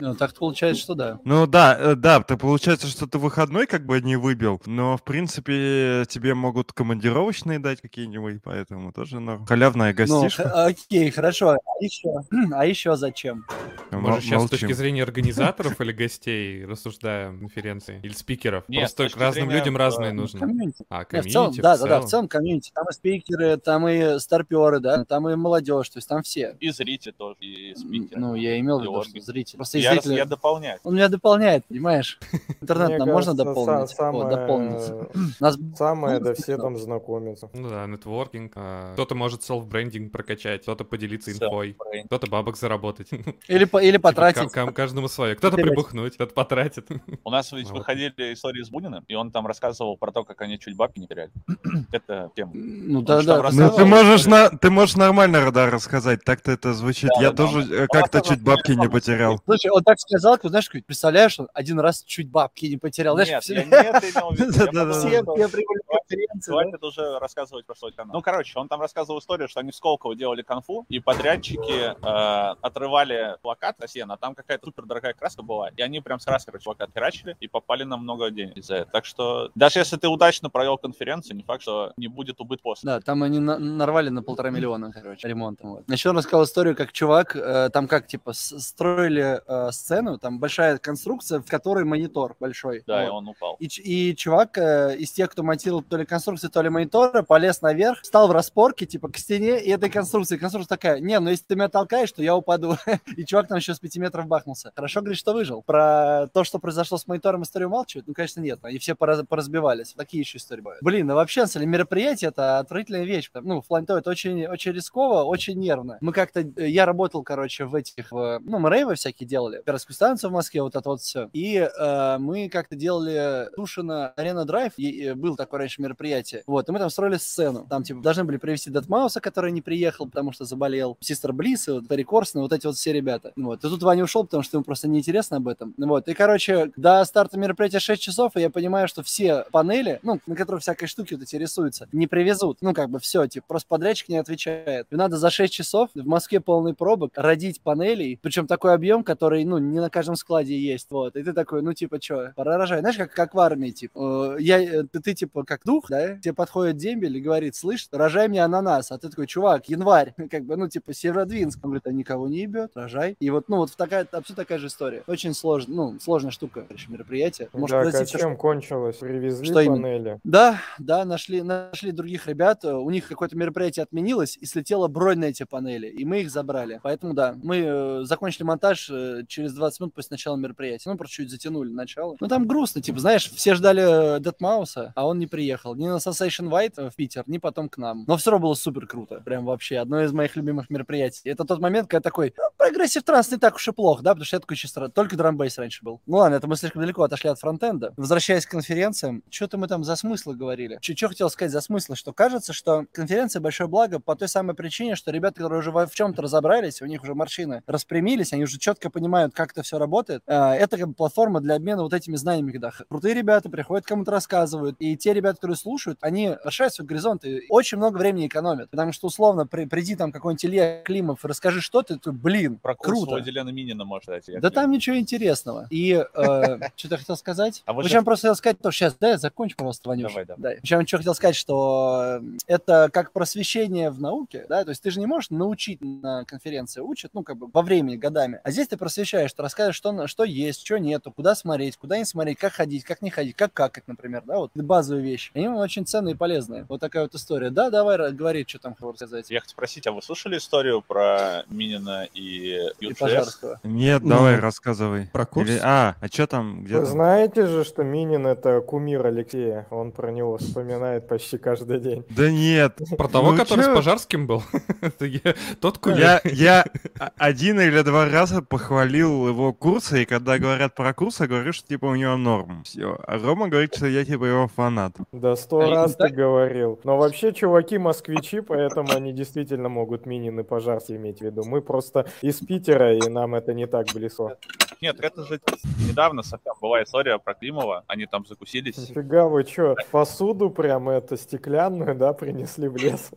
Ну, 0.00 0.14
так 0.14 0.34
получается, 0.34 0.85
что 0.86 0.94
да. 0.94 1.20
Ну 1.24 1.46
да, 1.46 1.76
э, 1.78 1.94
да, 1.96 2.20
то 2.22 2.36
получается, 2.36 2.86
что 2.86 3.06
ты 3.06 3.18
выходной 3.18 3.66
как 3.66 3.84
бы 3.84 4.00
не 4.00 4.16
выбил, 4.16 4.60
но 4.66 4.96
в 4.96 5.02
принципе 5.02 6.04
тебе 6.08 6.34
могут 6.34 6.72
командировочные 6.72 7.58
дать 7.58 7.80
какие-нибудь, 7.80 8.40
поэтому 8.42 8.92
тоже 8.92 9.18
норм. 9.20 9.44
Халявная 9.46 9.90
Ну, 9.90 9.96
гостишка. 10.22 10.48
х- 10.48 10.66
окей, 10.66 11.10
хорошо. 11.10 11.50
А 11.50 11.84
еще, 11.84 12.08
а 12.52 12.64
еще 12.66 12.96
зачем? 12.96 13.44
М- 13.90 14.00
Может, 14.02 14.22
сейчас 14.24 14.44
с 14.46 14.50
точки 14.50 14.72
зрения 14.72 15.02
организаторов 15.02 15.80
или 15.80 15.92
гостей 15.92 16.64
рассуждаем 16.64 17.38
конференции? 17.40 18.00
Или 18.02 18.12
спикеров? 18.12 18.64
Нет, 18.68 18.80
Просто 18.82 19.02
точки 19.04 19.18
разным 19.18 19.46
зрения, 19.48 19.58
людям 19.60 19.76
э, 19.76 19.78
разные 19.78 20.12
Ну, 20.12 20.22
нужны. 20.22 20.40
комьюнити. 20.40 20.84
А, 20.88 20.98
Не, 21.00 21.04
в 21.04 21.08
комьюнити 21.08 21.32
целом, 21.32 21.52
в 21.52 21.56
да, 21.56 21.76
да, 21.78 21.86
да, 21.86 22.00
в 22.00 22.06
целом. 22.06 22.28
комьюнити. 22.28 22.70
Там 22.74 22.88
и 22.88 22.92
спикеры, 22.92 23.56
там 23.56 23.88
и 23.88 24.18
старперы, 24.18 24.80
да, 24.80 25.04
там 25.04 25.28
и 25.28 25.34
молодежь, 25.36 25.88
то 25.90 25.98
есть 25.98 26.08
там 26.08 26.22
все. 26.22 26.56
И 26.60 26.70
зрители 26.70 27.12
тоже, 27.12 27.36
и 27.40 27.74
спикеры. 27.74 28.20
Ну, 28.20 28.34
я 28.34 28.58
имел 28.60 28.78
в 28.78 28.82
виду, 28.82 29.02
что 29.02 29.20
зрители. 29.20 29.56
Просто 29.56 29.78
я, 29.78 29.92
зрители... 29.92 30.14
я 30.14 30.24
дополняю. 30.24 30.75
Он 30.84 30.94
меня 30.94 31.08
дополняет, 31.08 31.64
понимаешь? 31.66 32.18
Интернет 32.60 32.88
Мне 32.88 32.98
нам 32.98 33.08
можно 33.08 33.34
дополнить? 33.34 33.90
самое- 33.90 34.28
дополнить. 34.30 35.40
Нас... 35.40 35.56
Самое, 35.76 36.20
да 36.20 36.34
все 36.34 36.56
там 36.56 36.76
знакомятся. 36.76 37.48
Ну 37.54 37.68
да, 37.68 37.86
нетворкинг. 37.86 38.52
а, 38.56 38.92
Кто-то 38.94 39.14
может 39.14 39.42
self-branding 39.42 40.10
прокачать, 40.10 40.62
кто-то 40.62 40.84
поделиться 40.84 41.32
инфой, 41.32 41.76
кто-то 42.06 42.26
бабок 42.28 42.56
заработать. 42.56 43.08
Или, 43.48 43.64
по- 43.64 43.78
или 43.82 43.92
Типа, 43.92 44.08
потратить. 44.08 44.50
ка- 44.52 44.66
ка- 44.66 44.72
Каждому 44.72 45.08
свое. 45.08 45.34
Кто-то 45.34 45.56
прибухнуть, 45.56 46.14
кто-то 46.14 46.32
потратит. 46.34 46.88
У 47.24 47.30
нас 47.30 47.50
ведь 47.52 47.68
вот. 47.70 47.78
выходили 47.78 48.32
истории 48.32 48.62
с 48.62 48.70
Буниным, 48.70 49.04
и 49.08 49.14
он 49.14 49.30
там 49.30 49.46
рассказывал 49.46 49.96
про 49.96 50.12
то, 50.12 50.24
как 50.24 50.40
они 50.42 50.58
чуть 50.58 50.76
бабки 50.76 50.98
не 51.00 51.06
теряли. 51.06 51.30
Это 51.92 52.30
тема. 52.36 52.52
Ну 52.54 53.02
да, 53.02 53.22
да. 53.22 53.50
Ну, 53.52 53.70
ты 53.70 53.84
можешь, 53.84 54.26
на, 54.26 54.50
ты 54.50 54.70
можешь 54.70 54.96
нормально, 54.96 55.40
Радар, 55.44 55.70
рассказать, 55.72 56.24
так-то 56.24 56.52
это 56.52 56.72
звучит. 56.74 57.10
Да, 57.16 57.22
Я 57.22 57.30
да, 57.30 57.36
тоже 57.36 57.64
да. 57.64 57.74
э, 57.84 57.86
как-то 57.86 58.20
чуть 58.20 58.42
бабки 58.42 58.72
не 58.72 58.88
потерял. 58.88 59.40
Слушай, 59.44 59.70
он 59.70 59.82
так 59.82 59.98
сказал, 60.00 60.36
ты 60.38 60.48
знаешь, 60.66 60.82
как, 60.82 60.86
представляешь, 60.86 61.38
он 61.40 61.48
один 61.54 61.80
раз 61.80 62.02
чуть 62.02 62.30
бабки 62.30 62.66
не 62.66 62.76
потерял. 62.76 63.14
Знаешь, 63.14 63.30
Нет, 63.30 63.42
все, 63.42 63.54
я 63.54 63.64
не 63.64 63.70
это 63.72 64.10
имел 64.10 64.30
в 64.30 64.38
виду. 64.38 64.76
Я 64.76 64.92
все, 64.92 65.48
все 65.48 65.64
конференции? 66.08 66.52
Хватит 66.52 66.84
уже 66.84 67.18
рассказывать 67.18 67.66
про 67.66 67.74
свой 67.74 67.92
канал. 67.92 68.14
Ну, 68.14 68.22
короче, 68.22 68.58
он 68.58 68.68
там 68.68 68.80
рассказывал 68.80 69.20
историю, 69.20 69.48
что 69.48 69.60
они 69.60 69.70
в 69.70 69.74
Сколково 69.74 70.14
делали 70.14 70.42
конфу, 70.42 70.84
и 70.88 71.00
подрядчики 71.00 71.94
э, 71.94 72.54
отрывали 72.60 73.36
плакат 73.42 73.76
Россиян, 73.80 74.10
а 74.10 74.16
там 74.16 74.34
какая-то 74.34 74.66
супер 74.66 74.84
дорогая 74.84 75.14
краска 75.14 75.42
была, 75.42 75.70
и 75.70 75.82
они 75.82 76.00
прям 76.00 76.20
с 76.20 76.24
краской 76.24 76.52
короче, 76.52 76.64
плакат 76.64 76.90
херачили 76.94 77.36
и 77.40 77.48
попали 77.48 77.84
на 77.84 77.96
много 77.96 78.30
денег 78.30 78.56
из-за 78.56 78.76
этого. 78.76 78.92
Так 78.92 79.04
что 79.04 79.50
даже 79.54 79.78
если 79.80 79.96
ты 79.96 80.08
удачно 80.08 80.50
провел 80.50 80.78
конференцию, 80.78 81.36
не 81.36 81.42
факт, 81.42 81.62
что 81.62 81.92
не 81.96 82.08
будет 82.08 82.40
убыт 82.40 82.62
после. 82.62 82.86
Да, 82.86 83.00
там 83.00 83.22
они 83.22 83.38
на- 83.38 83.58
нарвали 83.58 84.08
на 84.08 84.22
полтора 84.22 84.50
миллиона, 84.50 84.92
короче, 84.92 85.26
ремонтом. 85.26 85.70
Вот. 85.70 85.90
Еще 85.90 86.10
он 86.10 86.18
рассказал 86.18 86.44
историю, 86.44 86.76
как 86.76 86.92
чувак, 86.92 87.36
э, 87.36 87.70
там 87.72 87.88
как, 87.88 88.06
типа, 88.06 88.32
строили 88.32 89.40
э, 89.46 89.70
сцену, 89.72 90.18
там 90.18 90.38
большая 90.56 90.78
конструкция, 90.78 91.40
в 91.40 91.46
которой 91.46 91.84
монитор 91.84 92.36
большой. 92.40 92.82
Да, 92.86 93.04
и 93.04 93.08
Вот. 93.08 93.16
он 93.16 93.28
упал. 93.28 93.56
И, 93.60 93.66
и 93.66 94.16
чувак 94.16 94.56
э, 94.58 94.96
из 94.96 95.12
тех, 95.12 95.30
кто 95.30 95.42
монтировал 95.42 95.82
то 95.82 95.96
ли 95.96 96.06
конструкцию, 96.06 96.50
то 96.50 96.62
ли 96.62 96.70
монитора, 96.70 97.22
полез 97.22 97.60
наверх, 97.62 98.00
встал 98.00 98.28
в 98.28 98.32
распорке, 98.32 98.86
типа, 98.86 99.08
к 99.08 99.18
стене 99.18 99.60
и 99.62 99.70
этой 99.70 99.90
конструкции. 99.90 100.36
Конструкция 100.38 100.76
такая, 100.76 101.00
не, 101.00 101.18
ну 101.20 101.30
если 101.30 101.44
ты 101.44 101.54
меня 101.56 101.68
толкаешь, 101.68 102.10
то 102.12 102.22
я 102.22 102.34
упаду. 102.34 102.76
и 103.16 103.24
чувак 103.24 103.48
там 103.48 103.58
еще 103.58 103.74
с 103.74 103.78
5 103.80 103.96
метров 103.96 104.26
бахнулся. 104.26 104.72
Хорошо, 104.74 105.00
говорит, 105.00 105.18
что 105.18 105.34
выжил. 105.34 105.62
Про 105.62 106.28
то, 106.32 106.44
что 106.44 106.58
произошло 106.58 106.96
с 106.96 107.06
монитором, 107.06 107.42
историю 107.42 107.68
умалчивают? 107.68 108.06
Ну, 108.08 108.14
конечно, 108.14 108.40
нет. 108.40 108.58
Они 108.62 108.78
все 108.78 108.94
пораз- 108.94 109.24
поразбивались. 109.26 109.92
Такие 109.96 110.20
еще 110.22 110.38
истории 110.38 110.62
бывают. 110.62 110.82
Блин, 110.82 111.06
ну 111.06 111.14
вообще, 111.14 111.42
на 111.42 111.46
самом 111.46 111.64
деле, 111.64 111.72
мероприятие 111.72 112.28
это 112.28 112.58
отвратительная 112.58 113.04
вещь. 113.04 113.30
Ну, 113.34 113.60
в 113.60 113.66
плане 113.66 113.86
того, 113.86 113.98
это 113.98 114.10
очень, 114.10 114.46
очень 114.46 114.72
рисково, 114.72 115.24
очень 115.24 115.58
нервно. 115.58 115.98
Мы 116.00 116.12
как-то, 116.12 116.40
э, 116.40 116.68
я 116.68 116.86
работал, 116.86 117.22
короче, 117.22 117.64
в 117.64 117.74
этих, 117.74 118.10
ну, 118.10 118.58
мы 118.58 118.70
рейвы 118.70 118.94
всякие 118.94 119.28
делали. 119.28 119.62
Первую 119.64 119.80
станцию 119.80 120.30
в 120.30 120.32
Москве, 120.32 120.45
вот 120.54 120.76
это 120.76 120.88
вот 120.88 121.00
все. 121.00 121.28
И 121.32 121.56
э, 121.56 122.18
мы 122.18 122.48
как-то 122.48 122.76
делали 122.76 123.48
Тушина 123.54 124.08
Арена 124.16 124.44
Драйв, 124.44 124.72
и, 124.76 125.04
э, 125.04 125.14
был 125.14 125.36
такое 125.36 125.60
раньше 125.60 125.82
мероприятие. 125.82 126.42
Вот, 126.46 126.68
и 126.68 126.72
мы 126.72 126.78
там 126.78 126.90
строили 126.90 127.16
сцену. 127.16 127.66
Там, 127.68 127.82
типа, 127.82 128.00
должны 128.00 128.24
были 128.24 128.36
привести 128.36 128.70
Датмауса, 128.70 129.20
который 129.20 129.52
не 129.52 129.62
приехал, 129.62 130.06
потому 130.06 130.32
что 130.32 130.44
заболел. 130.44 130.96
Систер 131.00 131.32
Близ, 131.32 131.68
и 131.68 131.72
вот 131.72 131.88
Терри 131.88 132.02
Корсон, 132.02 132.40
и 132.40 132.42
вот 132.42 132.52
эти 132.52 132.66
вот 132.66 132.76
все 132.76 132.92
ребята. 132.92 133.32
Вот. 133.36 133.64
И 133.64 133.68
тут 133.68 133.82
Ваня 133.82 134.04
ушел, 134.04 134.24
потому 134.24 134.42
что 134.42 134.56
ему 134.56 134.64
просто 134.64 134.88
неинтересно 134.88 135.38
об 135.38 135.48
этом. 135.48 135.74
Вот. 135.78 136.08
И, 136.08 136.14
короче, 136.14 136.72
до 136.76 137.04
старта 137.04 137.38
мероприятия 137.38 137.80
6 137.80 138.00
часов, 138.00 138.36
и 138.36 138.40
я 138.40 138.50
понимаю, 138.50 138.88
что 138.88 139.02
все 139.02 139.44
панели, 139.50 140.00
ну, 140.02 140.20
на 140.26 140.36
которых 140.36 140.62
всякой 140.62 140.86
штуки 140.86 141.14
вот 141.14 141.22
эти 141.22 141.36
рисуются, 141.36 141.88
не 141.92 142.06
привезут. 142.06 142.58
Ну, 142.60 142.74
как 142.74 142.90
бы 142.90 142.98
все, 142.98 143.26
типа, 143.26 143.46
просто 143.48 143.68
подрядчик 143.68 144.08
не 144.08 144.16
отвечает. 144.16 144.86
И 144.90 144.96
надо 144.96 145.16
за 145.16 145.30
6 145.30 145.52
часов 145.52 145.90
в 145.94 146.06
Москве 146.06 146.40
полный 146.40 146.74
пробок 146.74 147.12
родить 147.16 147.60
панелей, 147.60 148.18
причем 148.20 148.46
такой 148.46 148.74
объем, 148.74 149.04
который, 149.04 149.44
ну, 149.44 149.58
не 149.58 149.80
на 149.80 149.90
каждом 149.90 150.16
складе 150.26 150.58
есть. 150.58 150.88
Вот. 150.90 151.16
И 151.16 151.22
ты 151.22 151.32
такой, 151.32 151.62
ну, 151.62 151.72
типа, 151.72 152.00
что, 152.02 152.32
пора 152.34 152.58
рожать. 152.58 152.80
Знаешь, 152.80 152.96
как, 152.96 153.12
как 153.12 153.34
в 153.34 153.38
армии, 153.38 153.70
типа, 153.70 154.36
э, 154.38 154.42
я, 154.42 154.60
э, 154.60 154.82
ты, 154.84 155.00
ты, 155.00 155.14
типа, 155.14 155.44
как 155.44 155.62
дух, 155.64 155.86
да, 155.88 156.16
тебе 156.18 156.34
подходит 156.34 156.76
дембель 156.76 157.16
и 157.16 157.20
говорит, 157.20 157.54
слышь, 157.54 157.88
рожай 157.92 158.28
мне 158.28 158.42
ананас. 158.42 158.90
А 158.90 158.98
ты 158.98 159.08
такой, 159.08 159.26
чувак, 159.26 159.68
январь, 159.68 160.14
как 160.30 160.44
бы, 160.44 160.56
ну, 160.56 160.68
типа, 160.68 160.92
Северодвинск. 160.92 161.58
Он 161.62 161.70
говорит, 161.70 161.86
а 161.86 161.92
никого 161.92 162.28
не 162.28 162.40
ебет, 162.40 162.72
рожай. 162.74 163.16
И 163.20 163.30
вот, 163.30 163.48
ну, 163.48 163.58
вот 163.58 163.74
такая, 163.76 164.02
абсолютно 164.02 164.34
такая 164.34 164.58
же 164.58 164.66
история. 164.66 165.04
Очень 165.06 165.32
сложно, 165.34 165.74
ну, 165.74 166.00
сложная 166.00 166.32
штука, 166.32 166.64
короче, 166.66 166.90
мероприятие. 166.90 167.48
Может 167.52 167.92
так, 167.92 167.94
а 168.02 168.04
чем 168.06 168.36
кончилось? 168.36 168.96
Привезли 168.96 169.46
Что 169.46 169.60
именно? 169.60 169.82
панели? 169.82 170.20
да, 170.24 170.60
да, 170.78 171.04
нашли, 171.04 171.42
нашли 171.42 171.92
других 171.92 172.26
ребят. 172.26 172.64
э, 172.64 172.72
У 172.72 172.90
них 172.90 173.06
какое-то 173.08 173.36
мероприятие 173.36 173.84
отменилось, 173.84 174.36
и 174.40 174.46
слетела 174.46 174.88
бронь 174.88 175.18
на 175.18 175.26
эти 175.26 175.44
панели, 175.44 175.86
и 175.86 176.04
мы 176.04 176.20
их 176.22 176.30
забрали. 176.30 176.80
Поэтому 176.82 177.14
да, 177.14 177.34
мы 177.42 177.58
э, 177.58 178.00
закончили 178.04 178.42
монтаж 178.44 178.90
э, 178.90 179.22
через 179.28 179.52
20 179.54 179.80
минут 179.80 179.94
после 179.94 180.15
начала 180.16 180.36
мероприятия. 180.36 180.90
Ну, 180.90 180.96
просто 180.96 181.16
чуть 181.16 181.30
затянули 181.30 181.70
начало. 181.70 182.16
Ну, 182.18 182.28
там 182.28 182.46
грустно, 182.46 182.82
типа, 182.82 183.00
знаешь, 183.00 183.30
все 183.30 183.54
ждали 183.54 184.20
Дедмауса, 184.20 184.92
а 184.96 185.06
он 185.06 185.18
не 185.18 185.26
приехал. 185.26 185.74
Ни 185.74 185.86
на 185.86 185.96
Sensation 185.96 186.48
White 186.50 186.74
э, 186.76 186.90
в 186.90 186.96
Питер, 186.96 187.24
ни 187.26 187.38
потом 187.38 187.68
к 187.68 187.76
нам. 187.78 188.04
Но 188.06 188.16
все 188.16 188.30
равно 188.30 188.48
было 188.48 188.54
супер 188.54 188.86
круто. 188.86 189.20
Прям 189.24 189.44
вообще 189.44 189.78
одно 189.78 190.02
из 190.02 190.12
моих 190.12 190.36
любимых 190.36 190.70
мероприятий. 190.70 191.28
Это 191.28 191.44
тот 191.44 191.60
момент, 191.60 191.88
когда 191.88 192.02
такой, 192.02 192.34
«Ну, 192.36 192.44
progressive 192.56 193.02
trance 193.02 193.30
не 193.30 193.36
так 193.36 193.56
уж 193.56 193.68
и 193.68 193.72
плохо, 193.72 194.02
да, 194.02 194.10
потому 194.10 194.24
что 194.24 194.36
я 194.36 194.40
такой 194.40 194.56
чисто, 194.56 194.88
только 194.88 195.16
драмбейс 195.16 195.58
раньше 195.58 195.84
был. 195.84 196.00
Ну 196.06 196.16
ладно, 196.18 196.36
это 196.36 196.46
мы 196.46 196.56
слишком 196.56 196.82
далеко 196.82 197.02
отошли 197.02 197.30
от 197.30 197.38
фронтенда. 197.38 197.94
Возвращаясь 197.96 198.46
к 198.46 198.50
конференциям, 198.50 199.22
что-то 199.30 199.58
мы 199.58 199.68
там 199.68 199.84
за 199.84 199.96
смыслы 199.96 200.34
говорили. 200.36 200.78
Что 200.80 201.08
хотел 201.08 201.30
сказать 201.30 201.52
за 201.52 201.60
смыслы, 201.60 201.96
что 201.96 202.12
кажется, 202.12 202.52
что 202.52 202.86
конференция 202.92 203.40
большое 203.40 203.68
благо 203.68 204.00
по 204.00 204.16
той 204.16 204.28
самой 204.28 204.54
причине, 204.54 204.96
что 204.96 205.10
ребята, 205.10 205.36
которые 205.36 205.60
уже 205.60 205.70
в 205.70 205.90
чем-то 205.90 206.22
разобрались, 206.22 206.80
у 206.82 206.86
них 206.86 207.02
уже 207.02 207.14
морщины 207.14 207.62
распрямились, 207.66 208.32
они 208.32 208.44
уже 208.44 208.58
четко 208.58 208.90
понимают, 208.90 209.34
как 209.34 209.52
это 209.52 209.62
все 209.62 209.78
работает. 209.78 210.05
А, 210.26 210.54
Это 210.54 210.76
как 210.78 210.88
бы 210.88 210.94
платформа 210.94 211.40
для 211.40 211.56
обмена 211.56 211.82
вот 211.82 211.92
этими 211.92 212.16
знаниями, 212.16 212.52
когда 212.52 212.70
крутые 212.88 213.14
ребята 213.14 213.48
приходят, 213.48 213.86
кому-то 213.86 214.10
рассказывают, 214.10 214.76
и 214.78 214.96
те 214.96 215.12
ребята, 215.12 215.36
которые 215.36 215.56
слушают, 215.56 215.98
они 216.02 216.34
расширяют 216.44 216.74
свои 216.74 216.86
горизонты, 216.86 217.42
очень 217.48 217.78
много 217.78 217.98
времени 217.98 218.26
экономят, 218.26 218.70
потому 218.70 218.92
что 218.92 219.06
условно 219.06 219.46
при- 219.46 219.66
приди 219.66 219.96
там 219.96 220.12
какой-нибудь 220.12 220.44
Илья 220.44 220.82
Климов 220.82 221.24
и 221.24 221.28
расскажи 221.28 221.60
что-то, 221.60 221.98
ты, 221.98 222.12
блин, 222.12 222.58
Про 222.58 222.74
круто. 222.74 223.10
Владилена 223.12 223.50
Минина, 223.50 223.84
может, 223.84 224.06
дать. 224.06 224.28
я 224.28 224.40
Да 224.40 224.50
там 224.50 224.70
ничего 224.70 224.96
интересного. 224.96 225.66
И 225.70 225.92
э, 225.92 226.02
что-то 226.76 226.94
я 226.94 226.98
хотел 226.98 227.16
сказать. 227.16 227.62
А 227.66 227.72
вот 227.72 227.84
Причем 227.84 228.04
просто 228.04 228.28
хотел 228.28 228.36
сказать, 228.36 228.58
то 228.60 228.70
сейчас, 228.70 228.96
да, 228.98 229.18
закончи, 229.18 229.56
пожалуйста, 229.56 229.88
Ванюш. 229.88 230.12
Давай, 230.12 230.24
давай. 230.26 230.54
Да. 230.54 230.60
Причем 230.60 230.86
что 230.86 230.98
хотел 230.98 231.14
сказать, 231.14 231.36
что 231.36 232.18
э, 232.20 232.22
это 232.46 232.88
как 232.92 233.12
просвещение 233.12 233.90
в 233.90 234.00
науке, 234.00 234.46
да, 234.48 234.64
то 234.64 234.70
есть 234.70 234.82
ты 234.82 234.90
же 234.90 235.00
не 235.00 235.06
можешь 235.06 235.30
научить 235.30 235.80
на 235.80 236.24
конференции, 236.24 236.80
учат, 236.80 237.12
ну, 237.14 237.22
как 237.22 237.36
бы 237.36 237.48
во 237.52 237.62
времени, 237.62 237.96
годами. 237.96 238.40
А 238.44 238.50
здесь 238.50 238.68
ты 238.68 238.76
просвещаешь, 238.76 239.32
ты 239.32 239.42
рассказываешь, 239.42 239.76
что, 239.76 239.92
что 240.06 240.24
есть, 240.24 240.64
что 240.66 240.78
нету, 240.78 241.10
куда 241.12 241.34
смотреть, 241.34 241.76
куда 241.76 241.98
не 241.98 242.04
смотреть, 242.04 242.38
как 242.38 242.52
ходить, 242.52 242.84
как 242.84 243.02
не 243.02 243.10
ходить, 243.10 243.36
как 243.36 243.52
какать, 243.52 243.84
например, 243.86 244.22
да, 244.26 244.38
вот 244.38 244.50
базовые 244.54 245.04
вещи. 245.04 245.30
Они 245.34 245.48
очень 245.48 245.86
ценные 245.86 246.14
и 246.14 246.16
полезные. 246.16 246.66
Вот 246.68 246.80
такая 246.80 247.04
вот 247.04 247.14
история. 247.14 247.50
Да, 247.50 247.70
давай, 247.70 248.12
говори, 248.12 248.44
что 248.46 248.58
там 248.58 248.74
хотел 248.74 248.94
сказать. 248.94 249.30
Я 249.30 249.40
хотел 249.40 249.50
спросить, 249.52 249.86
а 249.86 249.92
вы 249.92 250.02
слушали 250.02 250.36
историю 250.38 250.82
про 250.82 251.44
Минина 251.48 252.06
и 252.14 252.60
И? 252.80 252.92
Пожарского. 252.94 253.60
Нет, 253.62 254.02
Ну, 254.02 254.10
давай, 254.10 254.36
рассказывай. 254.38 255.08
про 255.12 255.24
курс? 255.26 255.48
Или- 255.48 255.60
А, 255.62 255.96
а 256.00 256.06
что 256.08 256.26
там, 256.26 256.64
где 256.64 256.74
Вы 256.74 256.80
там? 256.82 256.90
знаете 256.92 257.46
же, 257.46 257.64
что 257.64 257.82
Минин 257.82 258.26
это 258.26 258.60
кумир 258.60 259.06
Алексея. 259.06 259.66
Он 259.70 259.92
про 259.92 260.10
него 260.10 260.36
вспоминает 260.38 261.08
почти 261.08 261.38
каждый 261.38 261.80
день. 261.80 262.04
Да 262.10 262.30
нет. 262.30 262.78
Про 262.98 263.08
того, 263.08 263.32
Ну 263.32 263.36
который 263.38 263.64
чё? 263.64 263.72
с 263.72 263.76
Пожарским 263.76 264.26
был? 264.26 264.42
Тот 265.60 265.78
кумир. 265.78 266.20
Я, 266.24 266.64
один 267.16 267.60
или 267.60 267.82
два 267.82 268.08
раза 268.08 268.42
похвалил 268.42 269.28
его 269.28 269.52
курсы, 269.52 270.02
и 270.02 270.04
когда 270.04 270.38
говорят 270.38 270.74
про 270.74 270.94
курсы, 270.94 271.24
я 271.24 271.28
говорю, 271.28 271.52
что 271.52 271.68
типа 271.68 271.86
у 271.86 271.94
него 271.94 272.16
норм. 272.16 272.62
Все. 272.64 272.98
А 273.06 273.18
Рома 273.18 273.48
говорит, 273.48 273.74
что 273.74 273.86
я 273.86 274.04
типа 274.04 274.24
его 274.24 274.48
фанат. 274.48 274.94
Да 275.12 275.36
сто 275.36 275.60
А 275.60 275.70
раз 275.70 275.96
ты 275.96 276.08
говорил. 276.08 276.80
Но 276.84 276.96
вообще 276.96 277.32
чуваки 277.32 277.78
москвичи, 277.78 278.40
поэтому 278.40 278.92
они 278.94 279.12
действительно 279.12 279.68
могут 279.68 280.06
Минин 280.06 280.40
и 280.40 280.42
Пожарский 280.42 280.96
иметь 280.96 281.18
в 281.18 281.22
виду. 281.22 281.44
Мы 281.44 281.60
просто 281.62 282.06
из 282.22 282.36
Питера, 282.36 282.94
и 282.94 283.08
нам 283.08 283.34
это 283.34 283.54
не 283.54 283.66
так 283.66 283.86
близко. 283.94 284.36
Нет, 284.80 285.00
это 285.00 285.24
же 285.24 285.40
недавно 285.88 286.22
совсем 286.22 286.54
была 286.60 286.82
история 286.82 287.18
про 287.18 287.34
Климова. 287.34 287.84
Они 287.86 288.06
там 288.06 288.26
закусились. 288.26 288.76
Нифига 288.76 289.26
вы 289.26 289.44
чё, 289.44 289.74
посуду 289.90 290.50
прям 290.50 290.88
это 290.88 291.16
стеклянную, 291.16 291.94
да, 291.94 292.12
принесли 292.12 292.68
в 292.68 292.76
лес? 292.76 293.10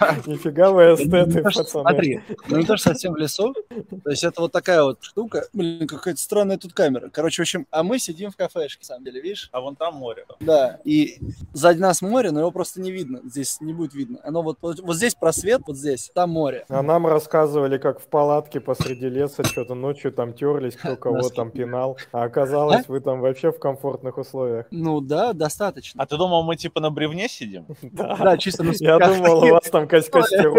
Нифига 0.26 0.70
вы 0.70 0.82
Ну, 0.90 0.94
эстеты, 0.94 1.30
не 1.38 1.42
то, 1.42 1.50
что- 1.50 1.62
пацаны. 1.64 1.82
Смотри, 1.84 2.20
ну 2.48 2.62
что 2.62 2.76
совсем 2.76 3.12
в 3.12 3.16
лесу. 3.16 3.54
То 4.04 4.10
есть 4.10 4.24
это 4.24 4.40
вот 4.40 4.52
такая 4.52 4.82
вот 4.82 4.98
штука. 5.02 5.46
Блин, 5.52 5.86
какая-то 5.86 6.20
странная 6.20 6.58
тут 6.58 6.72
камера. 6.72 7.08
Короче, 7.10 7.42
в 7.42 7.44
общем, 7.44 7.66
а 7.70 7.82
мы 7.82 7.98
сидим 7.98 8.30
в 8.30 8.36
кафешке, 8.36 8.80
на 8.82 8.86
самом 8.86 9.04
деле, 9.04 9.20
видишь? 9.20 9.48
А 9.52 9.60
вон 9.60 9.76
там 9.76 9.94
море. 9.96 10.24
Да, 10.40 10.80
и 10.84 11.18
сзади 11.52 11.78
нас 11.80 12.02
море, 12.02 12.30
но 12.30 12.40
его 12.40 12.50
просто 12.50 12.80
не 12.80 12.90
видно. 12.92 13.20
Здесь 13.24 13.60
не 13.60 13.72
будет 13.72 13.94
видно. 13.94 14.18
Оно 14.24 14.42
вот, 14.42 14.58
вот, 14.60 14.80
вот 14.80 14.96
здесь 14.96 15.14
просвет, 15.14 15.62
вот 15.66 15.76
здесь, 15.76 16.10
там 16.14 16.30
море. 16.30 16.64
А 16.68 16.82
нам 16.82 17.06
рассказывали, 17.06 17.78
как 17.78 18.00
в 18.00 18.06
палатке 18.06 18.60
посреди 18.60 19.08
леса 19.08 19.44
что-то 19.44 19.74
ночью 19.74 20.12
там 20.12 20.32
терлись, 20.32 20.76
кто 20.76 20.96
кого 20.96 21.28
там 21.28 21.50
пинал. 21.50 21.96
А 22.12 22.24
оказалось, 22.24 22.88
вы 22.88 23.00
там 23.00 23.20
вообще 23.20 23.52
в 23.52 23.58
комфортных 23.58 24.18
условиях. 24.18 24.66
Ну 24.70 25.00
да, 25.00 25.32
достаточно. 25.32 26.02
А 26.02 26.06
ты 26.06 26.16
думал, 26.16 26.42
мы 26.42 26.56
типа 26.56 26.80
на 26.80 26.90
бревне 26.90 27.28
сидим? 27.28 27.66
Да, 27.92 28.36
чисто 28.38 28.62
на 28.62 28.72
Я 28.78 28.98
думал, 28.98 29.44
у 29.44 29.48
вас 29.50 29.64
там 29.70 29.86
ко- 29.88 30.02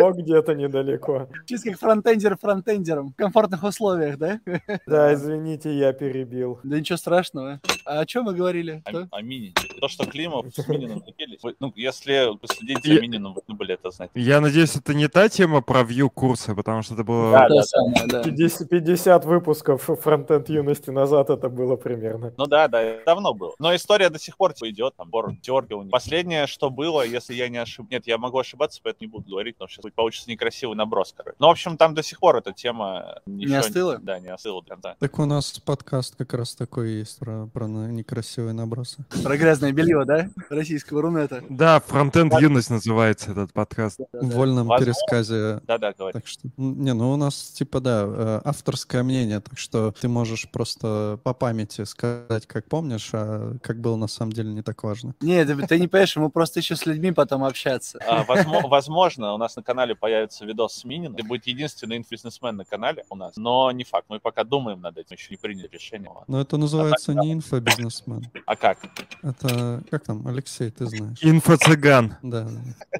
костерок 0.05 0.17
где-то 0.17 0.53
недалеко. 0.55 1.27
чисто 1.45 1.71
как 1.71 1.79
фронтендер 1.79 2.37
фронтендером. 2.37 3.09
В 3.09 3.15
комфортных 3.15 3.63
условиях, 3.63 4.17
да? 4.17 4.39
Да, 4.85 5.13
извините, 5.13 5.77
я 5.77 5.93
перебил. 5.93 6.59
Да 6.63 6.79
ничего 6.79 6.97
страшного. 6.97 7.59
А 7.85 7.99
о 7.99 8.05
чем 8.05 8.25
мы 8.25 8.33
говорили? 8.33 8.81
О, 8.85 9.07
о 9.11 9.21
Минине. 9.21 9.53
То, 9.79 9.87
что 9.87 10.05
Климов 10.05 10.45
с 10.53 10.67
Мининым 10.67 11.03
напились. 11.05 11.39
Ну, 11.59 11.71
если 11.75 12.37
следить 12.47 12.83
за 12.83 13.01
Мининым, 13.01 13.35
вы 13.47 13.55
были 13.55 13.73
это 13.73 13.91
знать. 13.91 14.11
Я 14.15 14.41
надеюсь, 14.41 14.75
это 14.75 14.93
не 14.93 15.07
та 15.07 15.29
тема 15.29 15.61
про 15.61 15.83
вью 15.83 16.09
курса, 16.09 16.55
потому 16.55 16.81
что 16.81 16.95
это 16.95 17.03
было... 17.03 17.31
Да, 17.31 17.47
То 17.47 17.61
самое, 17.63 18.07
да. 18.07 18.23
50, 18.23 18.69
50 18.69 19.25
выпусков 19.25 19.83
фронтенд 19.83 20.49
юности 20.49 20.89
назад 20.89 21.29
это 21.29 21.49
было 21.49 21.75
примерно. 21.75 22.33
Ну 22.37 22.45
да, 22.45 22.67
да, 22.67 22.81
это 22.81 23.05
давно 23.05 23.33
было. 23.33 23.53
Но 23.59 23.75
история 23.75 24.09
до 24.09 24.19
сих 24.19 24.37
пор 24.37 24.53
типа, 24.53 24.69
идет, 24.69 24.95
там, 24.95 25.09
бор 25.09 25.33
дергивание. 25.41 25.91
Последнее, 25.91 26.47
что 26.47 26.69
было, 26.69 27.05
если 27.05 27.33
я 27.33 27.49
не 27.49 27.57
ошибаюсь... 27.57 27.91
Нет, 27.91 28.07
я 28.07 28.17
могу 28.17 28.39
ошибаться, 28.39 28.79
поэтому 28.83 29.05
не 29.05 29.11
буду 29.11 29.29
говорить, 29.29 29.55
что 29.55 29.67
сейчас 29.67 29.85
получится 29.95 30.29
некрасивый 30.29 30.75
наброс, 30.75 31.13
короче. 31.15 31.35
Ну, 31.39 31.47
в 31.47 31.51
общем, 31.51 31.77
там 31.77 31.93
до 31.95 32.03
сих 32.03 32.19
пор 32.19 32.37
эта 32.37 32.53
тема... 32.53 33.19
еще 33.25 33.57
остыла? 33.57 33.97
Да, 33.97 34.19
не 34.19 34.29
остыла 34.29 34.61
до 34.61 34.69
конца. 34.69 34.95
Так 34.99 35.19
у 35.19 35.25
нас 35.25 35.59
подкаст 35.59 36.15
как 36.15 36.33
раз 36.33 36.55
такой 36.55 36.91
есть 36.91 37.19
про, 37.19 37.47
про 37.47 37.65
некрасивые 37.67 38.53
набросы. 38.53 39.05
Про 39.23 39.37
грязное 39.37 39.71
белье, 39.71 40.03
да? 40.05 40.29
Российского 40.49 41.01
рунета. 41.01 41.43
Да, 41.49 41.79
фронтенд 41.79 42.33
юность 42.39 42.69
называется 42.69 43.31
этот 43.31 43.53
подкаст. 43.53 43.99
В 44.13 44.29
вольном 44.35 44.67
пересказе. 44.69 45.61
Да-да, 45.65 45.93
говори. 45.93 46.13
Так 46.13 46.27
что, 46.27 46.49
не, 46.57 46.93
ну 46.93 47.11
у 47.11 47.15
нас 47.15 47.35
типа, 47.51 47.79
да, 47.79 48.05
э, 48.05 48.41
авторское 48.43 49.03
мнение, 49.03 49.39
так 49.39 49.57
что 49.57 49.91
ты 49.91 50.07
можешь 50.07 50.49
просто 50.49 51.19
по 51.23 51.33
памяти 51.33 51.83
сказать, 51.85 52.47
как 52.47 52.67
помнишь, 52.67 53.09
а 53.13 53.57
как 53.61 53.79
было 53.79 53.95
на 53.95 54.07
самом 54.07 54.31
деле 54.31 54.49
не 54.49 54.61
так 54.61 54.83
важно. 54.83 55.13
Нет, 55.21 55.47
ты, 55.67 55.79
не 55.79 55.87
понимаешь, 55.87 56.15
мы 56.15 56.29
просто 56.29 56.59
еще 56.59 56.75
с 56.75 56.85
людьми 56.85 57.11
потом 57.11 57.43
общаться. 57.43 57.99
А, 58.07 58.23
возмо- 58.23 58.67
возможно, 58.67 59.33
у 59.33 59.37
нас 59.37 59.55
на 59.55 59.63
канале 59.63 59.84
появится 59.93 60.45
видос 60.45 60.75
с 60.75 60.83
Мининым. 60.85 61.15
Это 61.15 61.25
будет 61.25 61.47
единственный 61.47 61.97
инфобизнесмен 61.97 62.55
на 62.55 62.65
канале 62.65 63.03
у 63.09 63.15
нас. 63.15 63.33
Но 63.37 63.71
не 63.71 63.83
факт. 63.83 64.05
Мы 64.09 64.19
пока 64.19 64.43
думаем 64.43 64.81
над 64.81 64.97
этим, 64.97 65.15
еще 65.15 65.27
не 65.31 65.37
приняли 65.37 65.67
решение. 65.71 66.11
Но 66.27 66.41
это 66.41 66.57
называется 66.57 67.13
не 67.13 67.33
инфобизнесмен. 67.33 68.29
А 68.45 68.55
как? 68.55 68.79
Это, 69.21 69.83
как 69.89 70.03
там, 70.03 70.27
Алексей, 70.27 70.71
ты 70.71 70.85
знаешь. 70.85 71.19
Инфо-цыган. 71.21 72.15
Да. 72.21 72.47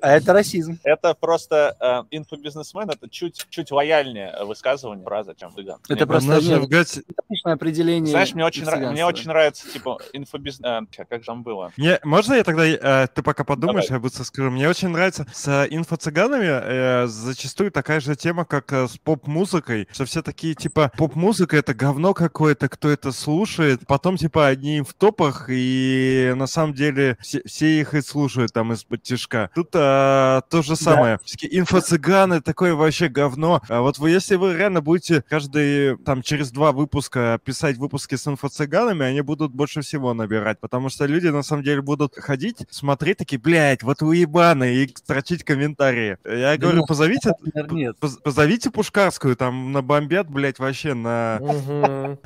А 0.02 0.12
это 0.12 0.34
расизм. 0.34 0.80
Это 0.84 1.14
просто 1.14 1.76
э, 1.80 2.16
инфобизнесмен, 2.16 2.90
это 2.90 3.10
чуть, 3.10 3.46
чуть 3.50 3.72
лояльнее 3.72 4.34
высказывание 4.46 5.04
фраза, 5.04 5.36
чем 5.36 5.54
цыган. 5.54 5.80
Это 5.88 5.96
Мне 5.96 6.06
просто 6.06 6.42
же 6.42 6.60
в 6.60 6.68
Гате- 6.68 7.04
Отличное 7.18 7.54
определение. 7.54 8.12
Знаешь, 8.12 8.34
мне 8.34 8.46
очень, 8.46 8.66
мне 8.66 9.06
очень 9.06 9.28
нравится, 9.28 9.70
типа, 9.72 10.00
инфобизнес... 10.14 10.88
как 10.96 11.20
же 11.20 11.26
там 11.26 11.44
было? 11.44 11.72
Не, 11.78 12.00
можно 12.04 12.34
я 12.34 12.44
тогда, 12.44 12.66
э, 12.66 13.08
ты 13.08 13.22
пока 13.22 13.44
подумаешь, 13.44 13.88
Давай. 13.88 14.00
я 14.00 14.02
быстро 14.02 14.24
скажу. 14.24 14.50
Мне 14.52 14.70
очень 14.70 14.90
нравится, 14.90 15.26
с 15.34 15.48
э, 15.48 15.68
инфо-цыганами 15.70 16.46
э, 16.76 17.07
зачастую 17.07 17.71
такая 17.71 17.99
же 17.99 18.15
тема, 18.15 18.45
как 18.45 18.71
э, 18.73 18.88
с 18.88 18.97
поп-музыкой, 18.97 19.88
что 19.91 20.05
все 20.05 20.21
такие, 20.21 20.55
типа, 20.55 20.91
поп-музыка— 20.97 21.57
это 21.57 21.73
говно 21.73 22.13
какое-то, 22.13 22.69
кто 22.69 22.89
это 22.89 23.11
слушает. 23.11 23.82
Потом, 23.88 24.17
типа, 24.17 24.47
одни 24.47 24.82
в 24.82 24.93
топах, 24.93 25.45
и 25.49 26.34
на 26.36 26.47
самом 26.47 26.73
деле 26.73 27.17
все, 27.21 27.41
все 27.45 27.80
их 27.80 27.93
и 27.93 28.01
слушают 28.01 28.53
там 28.53 28.73
из-под 28.73 29.03
тяжка. 29.03 29.49
Тут 29.55 29.69
э, 29.73 30.41
то 30.49 30.61
же 30.61 30.76
самое. 30.76 31.19
Всякие 31.23 31.59
Инфо-цыганы, 31.59 32.41
такое 32.41 32.76
вообще 32.76 33.07
говно. 33.07 33.61
А 33.67 33.82
вот 33.82 33.97
вы, 33.97 34.11
если 34.11 34.36
вы 34.36 34.55
реально 34.55 34.82
будете 34.82 35.23
каждый, 35.30 35.97
там, 35.97 36.21
через 36.21 36.51
два 36.51 36.71
выпуска 36.71 37.39
писать 37.43 37.78
выпуски 37.78 38.15
с 38.15 38.28
инфо-цыганами, 38.28 39.03
они 39.03 39.21
будут 39.21 39.53
больше 39.53 39.82
всего 39.82 40.13
набирать, 40.13 40.59
потому 40.59 40.89
что 40.89 41.05
люди, 41.05 41.28
на 41.28 41.43
самом 41.43 41.63
деле, 41.63 41.82
будут 41.82 42.15
ходить, 42.15 42.57
смотреть, 42.69 43.17
такие, 43.17 43.39
блядь, 43.39 43.84
вот 43.84 44.01
вы 44.01 44.17
ебаные, 44.17 44.86
и 44.86 44.95
строчить 44.95 45.43
комментарии. 45.43 46.17
Я 46.26 46.57
говорю, 46.66 46.80
нет, 46.80 46.88
позовите, 46.88 47.32
Например, 47.39 47.72
Нет. 47.72 47.97
поз- 47.99 48.18
позовите 48.18 48.72
Пушкарскую, 48.72 49.36
там 49.36 49.72
набомбят, 49.72 50.30
блядь, 50.30 50.59
вообще 50.59 50.93
на... 50.93 51.39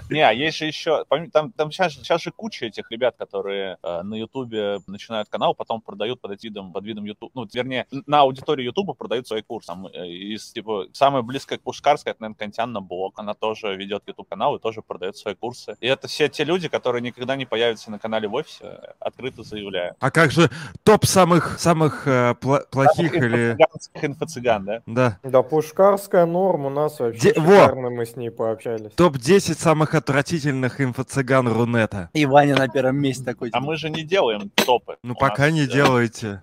Не, 0.09 0.21
а 0.21 0.31
есть 0.31 0.57
же 0.57 0.65
еще, 0.65 1.05
там, 1.31 1.51
там 1.51 1.71
сейчас, 1.71 1.93
сейчас 1.93 2.21
же 2.21 2.31
куча 2.31 2.65
этих 2.65 2.89
ребят, 2.91 3.15
которые 3.17 3.77
э, 3.83 4.01
на 4.03 4.15
Ютубе 4.15 4.79
начинают 4.87 5.29
канал, 5.29 5.53
потом 5.53 5.81
продают 5.81 6.21
под 6.21 6.41
видом, 6.43 6.71
под 6.73 6.83
видом 6.85 7.05
Ютуб, 7.05 7.31
ну, 7.33 7.47
вернее, 7.51 7.85
на 8.05 8.21
аудиторию 8.21 8.65
Ютуба 8.67 8.93
продают 8.93 9.27
свои 9.27 9.41
курсы. 9.41 9.67
Там, 9.67 9.87
э, 9.87 10.07
из, 10.07 10.51
типа, 10.51 10.87
самое 10.93 11.23
близкое 11.23 11.57
к 11.57 11.61
Пушкарской, 11.61 12.11
это, 12.11 12.21
наверное, 12.21 12.37
Контянна 12.39 12.81
Блок. 12.81 13.13
Она 13.17 13.33
тоже 13.33 13.75
ведет 13.75 14.03
Ютуб 14.07 14.27
канал 14.27 14.55
и 14.55 14.59
тоже 14.59 14.81
продает 14.81 15.17
свои 15.17 15.35
курсы. 15.35 15.75
И 15.79 15.87
это 15.87 16.07
все 16.07 16.29
те 16.29 16.43
люди, 16.43 16.67
которые 16.67 17.01
никогда 17.01 17.35
не 17.35 17.45
появятся 17.45 17.91
на 17.91 17.99
канале 17.99 18.27
в 18.27 18.33
офисе, 18.33 18.59
э, 18.63 18.77
открыто 18.99 19.43
заявляю. 19.43 19.95
А 19.99 20.11
как 20.11 20.31
же 20.31 20.49
топ 20.83 21.05
самых, 21.05 21.59
самых 21.59 22.07
э, 22.07 22.35
пла- 22.41 22.63
плохих 22.69 23.13
или... 23.13 23.57
Инфо-цыганских 23.93 24.28
инфо-цыган, 24.29 24.65
да? 24.65 24.81
Да. 24.85 25.19
Да, 25.23 25.41
пушкарская 25.41 26.25
норм 26.25 26.65
у 26.65 26.69
нас 26.69 26.99
вообще 26.99 27.33
Де- 27.33 27.39
во! 27.39 27.63
шикарно 27.65 27.89
мы 27.89 28.05
с 28.05 28.15
ней 28.15 28.29
пообщались. 28.31 28.91
Топ-10 28.93 29.59
самых 29.59 29.95
отвратительных 29.95 30.79
инфо-цыган 30.81 31.47
Рунета. 31.47 32.09
И 32.13 32.25
Ваня 32.25 32.55
на 32.55 32.67
первом 32.67 32.97
месте 32.97 33.23
такой. 33.23 33.49
А 33.51 33.59
мы 33.59 33.75
же 33.75 33.89
не 33.89 34.03
делаем 34.03 34.49
топы. 34.55 34.97
Ну, 35.03 35.13
У 35.13 35.15
пока 35.17 35.43
нас, 35.45 35.53
не 35.53 35.63
э, 35.63 35.67
делайте. 35.67 36.41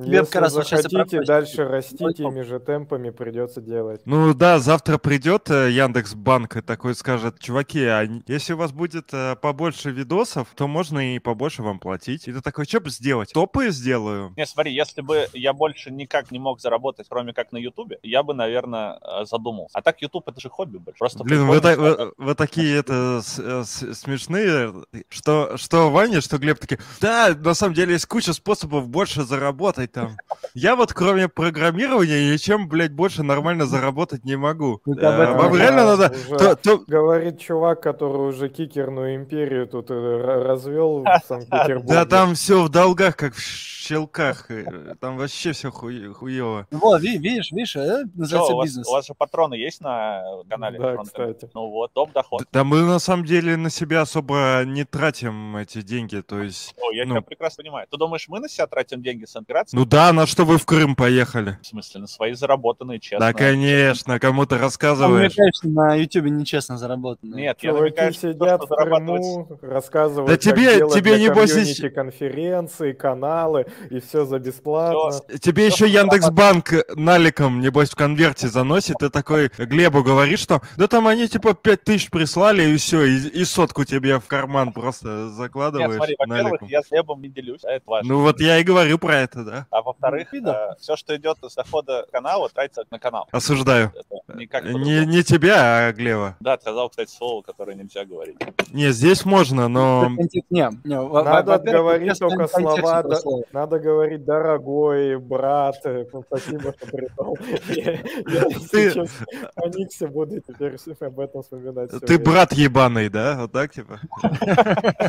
Так 0.00 0.06
тебе 0.06 0.16
Если 0.18 0.32
как 0.32 0.42
раз 0.42 0.52
захотите 0.52 1.20
дальше 1.22 1.64
расти, 1.64 2.06
теми 2.16 2.40
же 2.42 2.58
темпами 2.58 3.10
придется 3.10 3.60
делать. 3.60 4.00
Ну 4.06 4.32
да, 4.32 4.58
завтра 4.58 4.96
придет 4.96 5.50
э, 5.50 5.70
Яндекс 5.70 6.14
Банк 6.14 6.56
и 6.56 6.62
такой 6.62 6.94
скажет, 6.94 7.38
чуваки, 7.38 7.84
а 7.84 8.08
если 8.26 8.54
у 8.54 8.56
вас 8.56 8.72
будет 8.72 9.10
э, 9.12 9.36
побольше 9.36 9.90
видосов, 9.90 10.48
то 10.54 10.66
можно 10.66 11.14
и 11.14 11.18
побольше 11.18 11.62
вам 11.62 11.78
платить. 11.78 12.28
И 12.28 12.32
ты 12.32 12.40
такой, 12.40 12.64
что 12.64 12.80
бы 12.80 12.88
сделать? 12.90 13.30
Топы 13.32 13.70
сделаю. 13.70 14.32
Не, 14.36 14.46
смотри, 14.46 14.72
если 14.72 15.02
бы 15.02 15.26
я 15.34 15.52
больше 15.52 15.90
никак 15.90 16.30
не 16.30 16.38
мог 16.38 16.60
заработать, 16.60 17.06
кроме 17.08 17.34
как 17.34 17.52
на 17.52 17.58
Ютубе, 17.58 17.98
я 18.02 18.22
бы, 18.22 18.32
наверное, 18.32 18.98
э, 19.02 19.24
задумался. 19.26 19.76
А 19.76 19.82
так 19.82 20.00
Ютуб 20.00 20.26
это 20.28 20.40
же 20.40 20.48
хобби 20.48 20.78
больше. 20.78 20.98
Просто 20.98 21.24
Блин, 21.24 21.46
вы, 21.46 21.60
прикольно, 21.60 21.94
та- 21.96 22.04
вы- 22.06 22.12
вы 22.16 22.34
такие 22.34 22.74
это 22.78 23.20
с- 23.22 23.38
с- 23.66 23.94
смешные, 23.94 24.72
что, 25.10 25.56
что 25.58 25.90
Ваня, 25.90 26.22
что 26.22 26.38
Глеб 26.38 26.58
такие, 26.58 26.78
да, 27.02 27.34
на 27.38 27.52
самом 27.54 27.74
деле 27.74 27.92
есть 27.92 28.06
куча 28.06 28.32
способов 28.32 28.88
больше 28.88 29.24
заработать 29.24 29.89
там. 29.92 30.16
Я 30.54 30.76
вот 30.76 30.92
кроме 30.92 31.28
программирования 31.28 32.32
ничем, 32.32 32.68
блядь, 32.68 32.92
больше 32.92 33.22
нормально 33.22 33.66
заработать 33.66 34.24
не 34.24 34.36
могу. 34.36 34.80
Ну, 34.86 34.94
ты 34.94 35.06
об 35.06 35.20
Э, 35.20 35.34
Вам 35.36 35.54
реально 35.56 35.84
надо... 35.84 36.10
уже 36.14 36.38
то- 36.38 36.56
то- 36.56 36.78
Говорит 36.86 37.38
чувак, 37.40 37.82
который 37.82 38.28
уже 38.28 38.48
кикерную 38.48 39.16
империю 39.16 39.66
тут 39.66 39.90
э, 39.90 39.94
развел 39.94 41.02
в 41.04 41.20
Санкт-Петербурге. 41.26 41.92
Да 41.94 42.04
там 42.06 42.34
все 42.34 42.62
в 42.62 42.68
долгах, 42.68 43.16
как 43.16 43.34
в 43.34 43.40
щелках. 43.40 44.50
э, 44.50 44.94
Там 45.00 45.16
вообще 45.18 45.52
все 45.52 45.70
хуево. 45.70 46.66
Ну 46.70 46.78
Вот, 46.78 47.02
ви- 47.02 47.18
видишь, 47.18 47.50
видишь, 47.52 47.74
называется 47.74 48.52
у, 48.54 48.56
вас, 48.56 48.66
бизнес. 48.68 48.88
у 48.88 48.92
вас 48.92 49.06
же 49.06 49.14
патроны 49.14 49.54
есть 49.54 49.80
на 49.80 50.22
канале? 50.48 50.78
Да, 50.78 50.84
Патрон 50.88 51.06
кстати. 51.06 51.50
Ну 51.54 51.68
вот, 51.70 51.92
топ-доход. 51.92 52.44
Да 52.52 52.64
мы 52.64 52.82
на 52.82 52.98
самом 52.98 53.24
деле 53.24 53.56
на 53.56 53.70
себя 53.70 54.02
особо 54.02 54.62
не 54.64 54.84
тратим 54.84 55.56
эти 55.56 55.82
деньги, 55.82 56.20
то 56.20 56.40
есть... 56.42 56.74
О, 56.80 56.92
я 56.92 57.04
ну. 57.04 57.14
тебя 57.14 57.22
прекрасно 57.22 57.62
понимаю. 57.62 57.86
Ты 57.90 57.96
думаешь, 57.96 58.26
мы 58.28 58.40
на 58.40 58.48
себя 58.48 58.66
тратим 58.66 59.02
деньги 59.02 59.24
с 59.24 59.36
интеграцией? 59.36 59.79
Ну 59.80 59.86
да, 59.86 60.12
на 60.12 60.26
что 60.26 60.44
вы 60.44 60.58
в 60.58 60.66
Крым 60.66 60.94
поехали? 60.94 61.58
В 61.62 61.66
смысле, 61.66 62.02
на 62.02 62.06
свои 62.06 62.34
заработанные, 62.34 63.00
честно. 63.00 63.28
Да, 63.28 63.32
конечно, 63.32 64.20
кому 64.20 64.44
ты 64.44 64.58
рассказываешь. 64.58 65.34
конечно, 65.34 65.70
на 65.70 65.94
Ютубе 65.94 66.30
нечестно 66.30 66.76
заработано. 66.76 67.34
Нет, 67.34 67.56
я 67.62 67.70
Чуваки 67.70 67.84
намекаю, 67.84 68.12
что 68.12 68.30
сидят 68.30 68.60
в. 68.60 68.66
Крыму, 68.66 69.48
рассказывают, 69.62 70.26
Да 70.26 70.34
как 70.34 70.42
тебе- 70.42 70.76
делать 70.76 70.92
тебе, 70.92 71.16
для 71.16 71.28
небось, 71.28 71.52
комьюнити 71.52 71.88
конференции, 71.88 72.92
каналы, 72.92 73.64
и 73.88 74.00
все 74.00 74.26
за 74.26 74.38
бесплатно. 74.38 75.18
Тебе 75.38 75.64
еще 75.64 75.88
Яндекс.Банк 75.88 76.74
наликом, 76.94 77.62
небось, 77.62 77.88
в 77.88 77.96
конверте 77.96 78.48
заносит, 78.48 78.96
ты 78.98 79.08
такой 79.08 79.50
Глебу 79.56 80.02
говоришь, 80.02 80.40
что 80.40 80.60
да 80.76 80.88
там 80.88 81.06
они 81.06 81.26
типа 81.26 81.54
5 81.54 81.84
тысяч 81.84 82.10
прислали, 82.10 82.64
и 82.64 82.76
все, 82.76 83.06
и, 83.06 83.16
и 83.28 83.44
сотку 83.46 83.84
тебе 83.84 84.20
в 84.20 84.26
карман 84.26 84.74
просто 84.74 85.08
Нет, 85.08 85.32
закладываешь 85.36 85.94
смотри, 85.96 86.16
во-первых, 86.18 86.50
наликом. 86.50 86.68
я 86.68 86.82
с 86.82 86.88
хлебом 86.88 87.22
не 87.22 87.30
делюсь, 87.30 87.64
а 87.64 87.70
это 87.70 87.84
важно. 87.86 88.12
Ну 88.12 88.20
вот 88.20 88.40
я 88.40 88.58
и 88.58 88.62
говорю 88.62 88.98
про 88.98 89.20
это, 89.20 89.42
да. 89.42 89.66
А 89.70 89.82
во-вторых, 89.82 90.32
Видно. 90.32 90.74
все, 90.80 90.96
что 90.96 91.16
идет 91.16 91.38
из 91.44 91.54
дохода 91.54 92.04
канала, 92.10 92.48
тратится 92.48 92.84
на 92.90 92.98
канал. 92.98 93.28
Осуждаю. 93.30 93.92
Это- 93.94 94.38
никак 94.38 94.64
Не, 94.64 95.06
не 95.06 95.22
тебя, 95.22 95.86
а 95.88 95.92
Глева. 95.92 96.36
Да, 96.40 96.56
ты 96.56 96.62
сказал, 96.62 96.88
кстати, 96.90 97.10
слово, 97.10 97.42
которое 97.42 97.76
нельзя 97.76 98.04
говорить. 98.04 98.36
Не, 98.72 98.90
здесь 98.92 99.24
можно, 99.24 99.68
но... 99.68 100.08
Не, 100.50 100.70
не, 100.84 101.00
Надо 101.00 101.58
говорить 101.58 102.18
только 102.18 102.46
слова, 102.48 103.02
да. 103.02 103.16
слова. 103.16 103.42
Надо 103.52 103.78
говорить 103.78 104.24
«дорогой», 104.24 105.18
«брат», 105.18 105.76
э, 105.84 106.04
спасибо, 106.26 106.72
что 106.76 106.86
пришел. 106.86 107.36
Я, 107.68 108.44
Ты- 108.70 108.92
честно, 108.92 109.06
проникся, 109.54 110.06
буду 110.08 110.40
теперь 110.40 110.76
об 111.00 111.20
этом 111.20 111.42
вспоминать. 111.42 111.90
Ты 111.90 111.98
время. 112.06 112.24
брат 112.24 112.52
ебаный, 112.52 113.08
да? 113.08 113.36
Вот 113.42 113.52
так, 113.52 113.72
типа? 113.72 114.00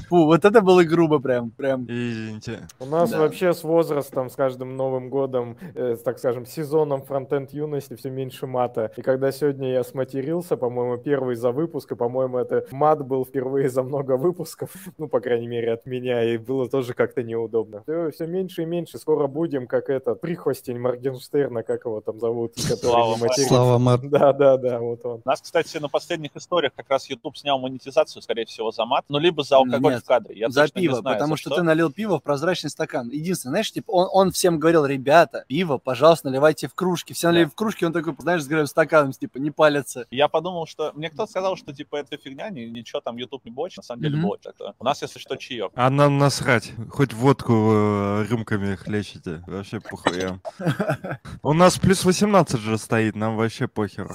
Фу, 0.09 0.25
вот 0.25 0.45
это 0.45 0.61
было 0.61 0.83
грубо 0.83 1.19
прям, 1.19 1.51
прям. 1.51 1.83
Извините. 1.85 2.67
У 2.79 2.85
нас 2.85 3.09
Да. 3.11 3.19
вообще 3.19 3.53
с 3.53 3.63
возрастом, 3.63 4.29
с 4.29 4.35
каждым 4.41 4.75
Новым 4.75 5.11
годом, 5.11 5.55
э, 5.75 5.95
так 6.03 6.17
скажем, 6.17 6.47
сезоном 6.47 7.03
фронтенд 7.03 7.53
юности 7.53 7.93
все 7.93 8.09
меньше 8.09 8.47
мата. 8.47 8.91
И 8.97 9.03
когда 9.03 9.31
сегодня 9.31 9.71
я 9.71 9.83
сматерился, 9.83 10.57
по-моему, 10.57 10.97
первый 10.97 11.35
за 11.35 11.51
выпуск, 11.51 11.91
и, 11.91 11.95
по-моему, 11.95 12.39
это 12.39 12.65
мат 12.71 13.05
был 13.05 13.23
впервые 13.23 13.69
за 13.69 13.83
много 13.83 14.17
выпусков, 14.17 14.71
ну, 14.97 15.07
по 15.07 15.19
крайней 15.19 15.45
мере, 15.45 15.73
от 15.73 15.85
меня, 15.85 16.23
и 16.23 16.37
было 16.37 16.67
тоже 16.67 16.95
как-то 16.95 17.21
неудобно. 17.21 17.83
Все, 17.83 18.25
меньше 18.25 18.63
и 18.63 18.65
меньше. 18.65 18.97
Скоро 18.97 19.27
будем, 19.27 19.67
как 19.67 19.91
этот, 19.91 20.19
прихвостень 20.21 20.79
Моргенштерна, 20.79 21.61
как 21.61 21.85
его 21.85 22.01
там 22.01 22.19
зовут, 22.19 22.55
который 22.55 23.19
матерится. 23.19 23.47
Слава 23.47 23.77
Мар. 23.77 23.99
Да, 24.11 24.33
да, 24.33 24.57
да, 24.57 24.79
вот 24.79 25.05
он. 25.05 25.21
У 25.23 25.29
нас, 25.29 25.39
кстати, 25.41 25.77
на 25.77 25.87
последних 25.87 26.35
историях 26.35 26.73
как 26.75 26.89
раз 26.89 27.07
YouTube 27.09 27.37
снял 27.37 27.59
монетизацию, 27.59 28.23
скорее 28.23 28.45
всего, 28.45 28.71
за 28.71 28.85
мат, 28.85 29.05
ну, 29.07 29.19
либо 29.19 29.43
за 29.43 29.57
алкоголь 29.57 29.93
Нет, 29.93 30.03
в 30.03 30.07
кадре. 30.07 30.35
Я 30.35 30.49
за 30.49 30.67
пиво, 30.67 30.95
знаю, 30.95 31.17
потому 31.17 31.35
за 31.35 31.41
что, 31.41 31.55
ты 31.55 31.61
налил 31.61 31.91
пиво 31.91 32.19
в 32.19 32.23
прозрачный 32.23 32.71
стакан. 32.71 33.07
Единственное, 33.09 33.51
знаешь, 33.51 33.71
типа, 33.71 33.91
он, 33.91 34.07
он 34.11 34.30
всем 34.31 34.59
говорил, 34.59 34.85
ребята, 34.85 35.45
пиво, 35.47 35.77
пожалуйста, 35.77 36.29
наливайте 36.29 36.67
в 36.67 36.73
кружки. 36.73 37.13
Все 37.13 37.27
налили 37.27 37.45
Да. 37.45 37.49
в 37.51 37.55
кружки, 37.55 37.85
он 37.85 37.93
такой, 37.93 38.15
знаешь, 38.19 38.43
с 38.43 38.47
грязным 38.47 38.67
стаканом, 38.67 39.11
типа, 39.11 39.37
не 39.37 39.51
палятся. 39.51 40.05
Я 40.11 40.27
подумал, 40.27 40.65
что... 40.67 40.91
Мне 40.95 41.09
кто-то 41.09 41.29
сказал, 41.29 41.55
что, 41.57 41.73
типа, 41.73 41.97
это 41.97 42.17
фигня, 42.17 42.49
ни- 42.49 42.65
ничего 42.65 43.01
там 43.01 43.17
YouTube 43.17 43.45
не 43.45 43.51
бочит. 43.51 43.77
На 43.77 43.83
самом 43.83 44.01
деле 44.01 44.17
Мгм. 44.17 44.27
бочит. 44.27 44.53
Что 44.55 44.73
У 44.79 44.83
нас, 44.83 45.01
если 45.01 45.19
что, 45.19 45.35
чаек. 45.37 45.71
А 45.75 45.89
нам 45.89 46.17
насрать. 46.17 46.71
Хоть 46.89 47.13
водку 47.13 47.53
э, 47.53 48.25
рюмками 48.29 48.75
хлещете. 48.75 49.43
Вообще 49.47 49.79
похуям. 49.79 50.41
У 51.43 51.53
нас 51.53 51.77
плюс 51.77 52.03
18 52.05 52.59
же 52.59 52.77
стоит, 52.77 53.15
нам 53.15 53.35
вообще 53.37 53.67
похеру. 53.67 54.13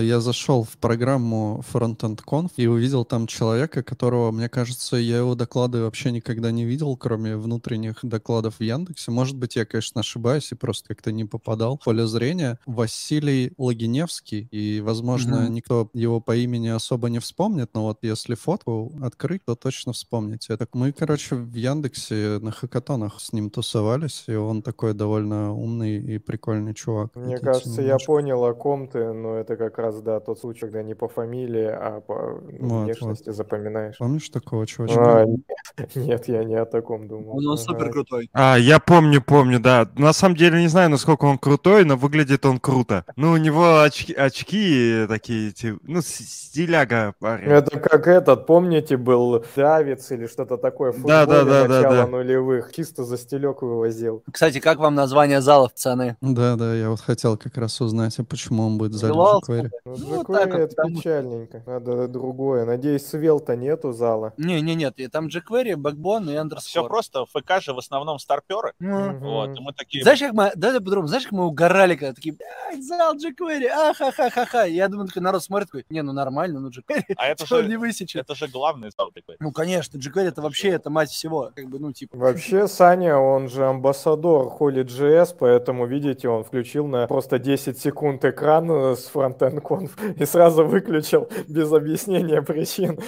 Я 0.00 0.20
зашел 0.20 0.62
в 0.64 0.78
программу 0.78 1.62
Frontend 1.72 2.20
Conf 2.26 2.52
и 2.56 2.66
увидел 2.66 3.04
там 3.04 3.26
человека, 3.26 3.82
которого, 3.82 4.30
мне 4.30 4.48
кажется, 4.48 4.96
я 4.96 5.18
его 5.18 5.34
доклады 5.34 5.82
вообще 5.82 6.12
никогда 6.12 6.50
не 6.52 6.64
видел, 6.64 6.96
кроме 6.96 7.36
внутренних 7.36 7.98
докладов 8.02 8.56
в 8.58 8.62
Яндексе. 8.62 9.10
Может 9.10 9.36
быть, 9.36 9.56
я, 9.56 9.66
конечно, 9.66 10.00
ошибаюсь 10.00 10.52
и 10.52 10.54
просто 10.54 10.88
как-то 10.94 11.12
не 11.12 11.24
попадал 11.24 11.76
в 11.78 11.84
поле 11.84 12.06
зрения. 12.06 12.58
Василий 12.66 13.52
Логиневский, 13.58 14.48
и, 14.50 14.80
возможно, 14.80 15.48
Мгм. 15.48 15.54
никто 15.54 15.90
его 15.92 16.20
по 16.20 16.36
имени 16.36 16.68
особо 16.68 17.08
не 17.08 17.18
вспомнит, 17.18 17.70
но 17.74 17.84
вот 17.84 17.98
если 18.02 18.34
фотку 18.34 18.92
открыть, 19.02 19.44
то 19.44 19.54
точно 19.56 19.92
вспомните. 19.92 20.56
Так 20.56 20.70
мы, 20.74 20.92
короче, 20.92 21.34
в 21.36 21.54
Яндексе 21.54 22.38
на 22.40 22.52
хакатонах 22.52 23.20
с 23.20 23.32
ним 23.32 23.50
тусовались, 23.50 24.24
и 24.28 24.34
он 24.34 24.62
такой 24.62 24.94
довольно 24.94 25.52
умный 25.52 25.96
и 26.14 26.18
прикольный 26.18 26.74
чувак. 26.74 27.10
Мне 27.14 27.38
Вот 27.38 27.40
кажется, 27.40 27.80
я 27.82 27.98
понял, 27.98 28.44
о 28.44 28.54
ком 28.54 28.88
ты, 28.88 29.12
но 29.12 29.36
это 29.36 29.56
как 29.56 29.73
раз, 29.78 30.00
да, 30.00 30.20
тот 30.20 30.38
случай, 30.38 30.60
когда 30.60 30.82
не 30.82 30.94
по 30.94 31.08
фамилии, 31.08 31.66
а 31.66 32.00
по 32.00 32.40
ну, 32.58 32.68
Вот, 32.68 32.84
внешности 32.84 33.30
запоминаешь. 33.30 33.98
Помнишь 33.98 34.28
такого 34.28 34.66
чувачка? 34.66 35.22
А, 35.22 35.26
нет, 35.94 36.28
я 36.28 36.44
не 36.44 36.54
о 36.54 36.64
таком 36.64 37.08
думал. 37.08 37.36
Он, 37.38 37.46
он 37.46 37.54
Ага. 37.54 37.62
супер 37.62 37.90
крутой. 37.90 38.30
А, 38.32 38.56
я 38.56 38.78
помню, 38.78 39.20
помню, 39.20 39.60
да. 39.60 39.88
На 39.96 40.12
самом 40.12 40.36
деле 40.36 40.60
не 40.60 40.68
знаю, 40.68 40.90
насколько 40.90 41.24
он 41.24 41.38
крутой, 41.38 41.84
но 41.84 41.96
выглядит 41.96 42.46
он 42.46 42.58
круто. 42.58 43.04
Ну, 43.16 43.32
у 43.32 43.36
него 43.36 43.80
очки, 43.80 44.12
очки 44.14 45.04
такие, 45.08 45.50
ти- 45.52 45.74
ну, 45.82 46.00
стиляга 46.02 47.14
парень. 47.18 47.48
Это 47.50 47.78
как 47.80 48.06
этот, 48.06 48.46
помните, 48.46 48.96
был 48.96 49.42
Давиц 49.56 50.10
или 50.12 50.26
что-то 50.26 50.56
такое 50.56 50.92
в 50.92 51.02
Да, 51.04 51.26
да, 51.26 51.44
да, 51.44 51.66
да, 51.66 51.80
начала 51.80 51.96
да. 51.96 52.06
нулевых, 52.06 52.72
чисто 52.72 53.04
за 53.04 53.16
стелек 53.18 53.62
вывозил. 53.62 54.22
Кстати, 54.30 54.60
как 54.60 54.78
вам 54.78 54.94
название 54.94 55.40
зала, 55.40 55.68
пацаны? 55.68 56.16
Да, 56.20 56.56
да, 56.56 56.74
я 56.74 56.90
вот 56.90 57.00
хотел 57.00 57.36
как 57.36 57.56
раз 57.56 57.80
узнать, 57.80 58.18
а 58.18 58.24
почему 58.24 58.66
он 58.66 58.78
будет 58.78 58.92
в 58.92 58.96
зале 58.96 59.14
Желал 59.14 59.42
jQuery. 59.48 59.63
Ну, 59.84 59.96
Ну, 59.96 60.16
вот 60.16 60.26
jQuery 60.28 60.38
так 60.38 60.50
вот, 60.52 60.60
это 60.60 60.76
потому- 60.76 60.96
печальненько. 60.96 61.62
Надо 61.66 62.08
другое. 62.08 62.64
Надеюсь, 62.64 63.06
Свелта 63.06 63.56
нету 63.56 63.92
зала. 63.92 64.32
Не, 64.36 64.60
не, 64.60 64.74
нет, 64.74 64.94
и 64.98 65.08
там 65.08 65.26
jQuery, 65.28 65.74
Backbone 65.76 66.32
и 66.32 66.36
Underscore. 66.36 66.58
Все 66.60 66.84
просто. 66.86 67.24
ФК 67.26 67.60
же 67.60 67.72
в 67.74 67.78
основном 67.78 68.18
старперы. 68.18 68.72
Ну, 68.78 69.18
Вот, 69.18 69.58
и 69.58 69.60
мы 69.62 69.72
такие... 69.72 70.02
Знаешь, 70.02 70.20
как 70.20 70.32
мы, 70.32 70.52
да, 70.56 70.72
по-другому, 70.74 71.08
знаешь, 71.08 71.24
как 71.24 71.32
мы 71.32 71.46
угорали, 71.46 71.94
когда 71.96 72.12
такие, 72.14 72.34
блядь, 72.34 72.84
зал 72.84 73.14
jQuery, 73.16 73.66
ахахахаха. 73.66 74.64
Я 74.64 74.88
думаю, 74.88 75.08
такой 75.08 75.22
народ 75.22 75.42
смотрит, 75.42 75.68
такой, 75.68 75.84
не, 75.90 76.02
ну 76.02 76.12
нормально, 76.12 76.60
ну 76.60 76.68
jQuery, 76.70 77.14
А 77.16 77.26
это 77.28 77.46
же, 77.46 77.66
не 77.68 77.76
высечет. 77.76 78.22
это 78.22 78.34
же 78.34 78.48
главный 78.48 78.90
зал 78.96 79.10
такой. 79.12 79.36
Ну, 79.40 79.52
конечно, 79.52 79.98
jQuery 79.98 80.28
это 80.28 80.42
вообще, 80.42 80.70
это 80.70 80.90
мать 80.90 81.10
всего, 81.10 81.50
как 81.54 81.66
бы, 81.68 81.78
ну, 81.78 81.92
типа. 81.92 82.16
Вообще, 82.16 82.66
Саня, 82.68 83.16
он 83.18 83.48
же 83.48 83.64
амбассадор 83.66 84.48
Holy.js, 84.58 85.36
поэтому, 85.38 85.86
видите, 85.86 86.28
он 86.28 86.44
включил 86.44 86.86
на 86.86 87.06
просто 87.06 87.38
10 87.38 87.78
секунд 87.78 88.24
экран 88.24 88.70
с 88.70 89.10
Frontend 89.12 89.43
Conf 89.52 89.90
и 90.16 90.24
сразу 90.26 90.64
выключил 90.64 91.28
без 91.48 91.72
объяснения 91.72 92.42
причин. 92.42 92.98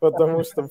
Потому 0.00 0.44
что 0.44 0.68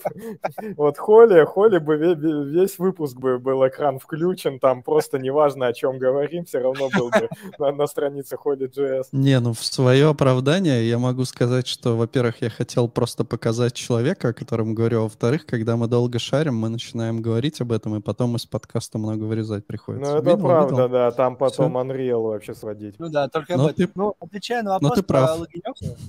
вот 0.77 0.97
Холли, 0.97 1.43
Холли 1.45 1.77
бы 1.79 1.95
ве- 1.97 2.15
ве- 2.15 2.43
весь 2.45 2.77
выпуск 2.79 3.17
бы 3.17 3.39
был 3.39 3.67
экран 3.67 3.99
включен, 3.99 4.59
там 4.59 4.83
просто 4.83 5.19
неважно, 5.19 5.67
о 5.67 5.73
чем 5.73 5.97
говорим, 5.97 6.45
все 6.45 6.59
равно 6.59 6.89
был 6.95 7.09
бы 7.09 7.29
на, 7.57 7.71
на 7.71 7.87
странице 7.87 8.37
Holy.js. 8.43 9.05
Не, 9.11 9.39
ну 9.39 9.53
в 9.53 9.63
свое 9.63 10.09
оправдание 10.09 10.87
я 10.87 10.97
могу 10.97 11.25
сказать, 11.25 11.67
что, 11.67 11.95
во-первых, 11.97 12.41
я 12.41 12.49
хотел 12.49 12.87
просто 12.89 13.23
показать 13.25 13.73
человека, 13.73 14.29
о 14.29 14.33
котором 14.33 14.73
говорю, 14.75 14.99
а 14.99 15.03
во-вторых, 15.03 15.45
когда 15.45 15.75
мы 15.77 15.87
долго 15.87 16.19
шарим, 16.19 16.55
мы 16.55 16.69
начинаем 16.69 17.21
говорить 17.21 17.61
об 17.61 17.71
этом, 17.71 17.95
и 17.95 18.01
потом 18.01 18.35
из 18.35 18.45
подкаста 18.45 18.97
много 18.97 19.23
вырезать 19.23 19.59
Ну, 19.59 19.63
приходится. 19.67 20.17
это 20.17 20.29
Видел, 20.29 20.45
правда, 20.47 20.73
видел? 20.75 20.89
да, 20.89 21.11
там 21.11 21.35
потом 21.35 21.77
Unreal 21.77 22.21
вообще 22.23 22.53
сводить. 22.53 22.95
Ну 22.99 23.09
да, 23.09 23.27
только 23.27 23.53
этом. 23.53 23.73
ты- 23.73 23.89
Ну, 23.95 24.15
отвечая 24.19 24.63
на 24.63 24.78
но 24.81 24.89
вопрос 24.89 24.99
ты 24.99 25.03
про 25.03 25.27
прав. 25.27 25.47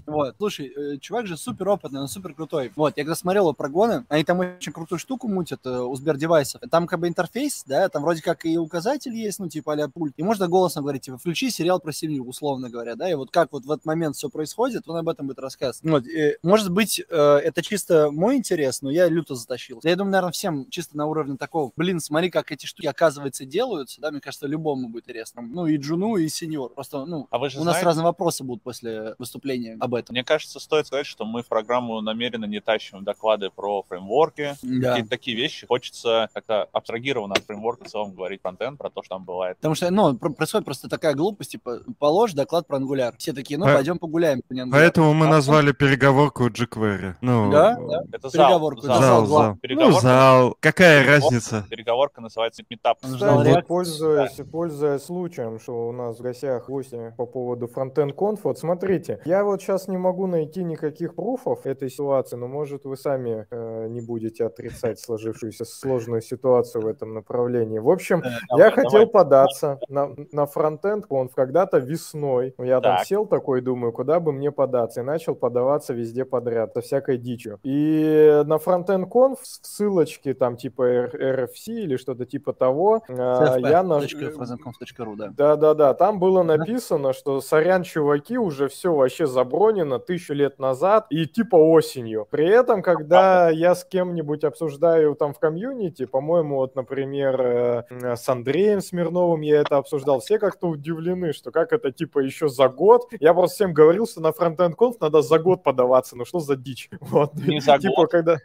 Вот, 0.07 0.35
слушай, 0.39 0.73
э, 0.77 0.99
чувак 0.99 1.27
же 1.27 1.37
супер 1.37 1.69
опытный, 1.69 2.01
он 2.01 2.09
супер 2.09 2.35
крутой. 2.35 2.73
Вот, 2.77 2.97
я 2.97 3.05
когда 3.05 3.15
смотрел 3.15 3.45
его 3.45 3.53
прогоны, 3.53 4.05
они 4.09 4.25
там 4.25 4.39
очень 4.41 4.73
крутую 4.73 4.99
штуку 4.99 5.29
мутят 5.29 5.61
э, 5.65 5.79
у 5.81 5.95
Сбердевайсов. 5.97 6.63
Там 6.71 6.87
как 6.87 7.01
бы 7.01 7.09
интерфейс, 7.09 7.65
да, 7.67 7.89
там 7.89 8.03
вроде 8.03 8.23
как 8.23 8.45
и 8.45 8.57
указатель 8.59 9.15
есть, 9.15 9.39
ну, 9.39 9.49
типа 9.49 9.75
а 9.75 9.89
пульт. 9.89 10.15
И 10.17 10.23
можно 10.23 10.49
голосом 10.49 10.83
говорить, 10.83 11.03
типа, 11.03 11.19
включи 11.19 11.51
сериал 11.51 11.81
про 11.81 11.93
семью, 11.93 12.27
условно 12.27 12.71
говоря, 12.71 12.95
да, 12.97 13.11
и 13.11 13.15
вот 13.15 13.31
как 13.31 13.53
вот 13.53 13.65
в 13.65 13.71
этот 13.71 13.85
момент 13.85 14.17
все 14.17 14.29
происходит, 14.29 14.89
он 14.89 14.97
об 14.97 15.09
этом 15.09 15.27
будет 15.27 15.39
рассказывать. 15.39 15.91
Вот, 15.91 16.07
и, 16.07 16.37
может 16.43 16.71
быть, 16.71 17.01
э, 17.09 17.15
это 17.15 17.63
чисто 17.63 18.11
мой 18.11 18.37
интерес, 18.37 18.83
но 18.83 18.91
я 18.91 19.09
люто 19.09 19.35
затащил. 19.35 19.81
Я 19.83 19.97
думаю, 19.97 20.13
наверное, 20.13 20.33
всем 20.33 20.69
чисто 20.71 20.97
на 20.97 21.07
уровне 21.07 21.37
такого, 21.37 21.73
блин, 21.77 22.01
смотри, 22.01 22.31
как 22.31 22.53
эти 22.53 22.67
штуки, 22.67 22.87
оказывается, 22.87 23.45
делаются, 23.45 24.01
да, 24.01 24.11
мне 24.11 24.21
кажется, 24.21 24.47
любому 24.47 24.89
будет 24.89 25.05
интересно. 25.05 25.43
Ну, 25.43 25.67
и 25.67 25.77
Джуну, 25.77 26.17
и 26.17 26.29
сеньор. 26.29 26.73
Просто, 26.73 27.05
ну, 27.05 27.27
А 27.31 27.39
вы 27.39 27.51
же 27.51 27.59
у 27.59 27.65
нас 27.65 27.75
знаете- 27.75 27.87
разные 27.87 28.05
вопросы 28.05 28.45
будут 28.45 28.60
после 28.63 29.15
выступления 29.19 29.77
об 29.81 29.95
этом. 29.95 30.15
Мне 30.15 30.25
кажется, 30.25 30.61
стоит 30.61 30.87
сказать, 30.87 31.07
что 31.07 31.25
мы 31.25 31.43
в 31.43 31.49
программу 31.49 32.01
намеренно 32.01 32.45
не 32.45 32.61
тащим 32.61 33.05
доклады 33.05 33.51
про 33.51 33.83
фреймворки, 33.89 34.57
Да. 34.63 34.89
какие-то 34.91 35.11
такие 35.11 35.37
вещи. 35.37 35.67
Хочется 35.67 36.29
как-то 36.35 36.65
абстрагированно 36.73 37.35
от 37.35 37.45
фреймворка 37.45 37.85
в 37.85 37.89
целом 37.89 38.13
говорить 38.13 38.41
контент, 38.43 38.79
про 38.79 38.91
то, 38.91 39.03
что 39.03 39.17
там 39.17 39.25
бывает. 39.25 39.57
Потому 39.59 39.75
что, 39.75 39.91
ну, 39.91 40.17
про- 40.17 40.31
происходит 40.31 40.65
просто 40.65 40.89
такая 40.89 41.15
глупость, 41.15 41.53
типа, 41.53 41.81
положь 41.99 42.33
доклад 42.33 42.67
про 42.67 42.77
ангуляр. 42.77 43.15
Все 43.19 43.33
такие, 43.33 43.59
ну, 43.59 43.67
По- 43.67 43.75
пойдем 43.75 43.99
погуляем 43.99 44.43
по. 44.43 44.55
Поэтому 44.71 45.13
мы 45.15 45.27
А 45.27 45.31
назвали 45.31 45.73
переговорку 45.73 46.49
jQuery. 46.49 47.15
Ну, 47.21 47.51
Да, 47.51 47.77
да. 47.77 48.03
Это 48.13 48.29
зал. 48.29 48.47
Переговорку, 48.49 48.81
зал. 48.83 49.01
Зал, 49.01 49.27
зал. 49.27 49.27
зал. 49.27 49.51
Ну, 49.53 49.57
Переговорка. 49.57 50.01
зал. 50.01 50.57
Какая 50.61 51.01
Переговорка. 51.05 51.27
разница? 51.27 51.67
Переговорка 51.71 52.21
называется 52.21 52.63
метап. 52.71 52.99
Он 53.03 53.17
ждал 53.17 53.39
Кстати, 53.39 53.49
реакции. 53.49 53.69
пользуясь, 53.69 54.41
пользуясь 54.51 55.03
случаем, 55.03 55.61
что 55.61 55.89
у 55.89 55.93
нас 55.93 56.19
в 56.19 56.23
гостях 56.23 56.69
гости 56.69 57.15
по 57.17 57.27
поводу 57.27 57.67
Frontend 57.67 58.15
Conf, 58.15 58.41
вот 58.51 58.59
смотрите, 58.59 59.21
я 59.25 59.45
вот 59.45 59.63
сейчас 59.63 59.87
не 59.87 59.97
могу 59.97 60.27
найти 60.27 60.65
никаких 60.65 61.15
пруфов 61.15 61.67
этой 61.67 61.89
ситуации, 61.89 62.35
но 62.37 62.49
может 62.49 62.85
вы 62.85 62.97
сами 62.97 63.47
э, 63.49 63.85
э, 63.85 63.87
не 63.89 64.01
будете 64.01 64.45
отрицать 64.45 64.99
сложившуюся 64.99 65.65
сложную 65.65 66.21
ситуацию 66.21 66.83
в 66.83 66.87
этом 66.89 67.15
направлении. 67.15 67.79
В 67.79 67.89
общем, 67.89 68.21
Э, 68.25 68.29
я 68.29 68.57
давай, 68.57 68.71
хотел 68.73 68.91
давай. 68.91 69.07
податься 69.07 69.79
на, 69.89 70.11
на 70.33 70.47
фронтенд, 70.47 71.05
он 71.09 71.29
когда-то 71.29 71.79
весной. 71.79 72.55
Я 72.59 72.81
там 72.81 72.97
Так. 72.97 73.07
сел 73.07 73.25
такой, 73.27 73.61
думаю, 73.61 73.93
куда 73.93 74.19
бы 74.19 74.33
мне 74.33 74.51
податься, 74.51 75.01
и 75.01 75.05
начал 75.05 75.37
подаваться 75.37 75.95
везде 75.95 76.25
подряд, 76.25 76.73
со 76.75 76.81
всякой 76.81 77.19
дичью. 77.19 77.61
И 77.63 78.43
на 78.47 78.59
фронтенд 78.59 79.09
конф 79.09 79.39
ссылочки 79.43 80.35
там 80.35 80.57
типа 80.57 80.83
RFC 81.07 81.69
или 81.69 81.97
что-то 81.97 82.27
типа 82.27 82.53
того, 82.53 83.05
а, 83.09 83.59
я 83.59 83.85
наж... 83.85 84.13
frozenconf.ru, 84.13 85.15
да. 85.17 85.29
Да-да-да, 85.37 85.95
там 85.95 86.19
было 86.19 86.43
написано, 86.43 87.13
что 87.13 87.41
сорян, 87.41 87.85
чуваки, 87.85 88.39
уже 88.41 88.69
все 88.69 88.95
вообще 88.95 89.27
забронено 89.27 89.99
тысячу 89.99 90.35
лет 90.35 90.59
назад 90.59 91.07
и 91.11 91.27
типа 91.27 91.57
осенью. 91.57 92.27
При 92.31 92.47
этом, 92.49 92.83
когда 92.83 93.51
я 93.51 93.75
с 93.75 93.85
кем-нибудь 93.85 94.45
обсуждаю 94.45 95.15
там 95.15 95.33
в 95.35 95.39
комьюнити, 95.39 96.07
по-моему, 96.07 96.57
вот, 96.57 96.75
например, 96.77 97.41
э, 97.41 98.17
с 98.17 98.29
Андреем 98.29 98.81
Смирновым 98.81 99.41
я 99.43 99.61
это 99.61 99.77
обсуждал, 99.77 100.21
все 100.21 100.39
как-то 100.39 100.69
удивлены, 100.69 101.33
что 101.33 101.51
как 101.51 101.73
это 101.73 101.91
типа 101.93 102.19
еще 102.21 102.49
за 102.49 102.69
год. 102.69 103.03
Я 103.21 103.35
просто 103.35 103.55
всем 103.57 103.73
говорил, 103.75 104.07
что 104.07 104.21
на 104.21 104.33
фронтенд 104.33 104.75
конф 104.77 105.01
надо 105.01 105.23
за 105.23 105.39
год 105.39 105.63
подаваться, 105.63 106.17
ну 106.17 106.25
что 106.25 106.41
за 106.41 106.57
дичь? 106.57 106.89
Вот. 107.01 107.35
Не 107.35 107.61
за 107.61 107.79
Типа, 107.79 107.95
год, 107.97 108.11
когда... 108.11 108.35
э, 108.35 108.39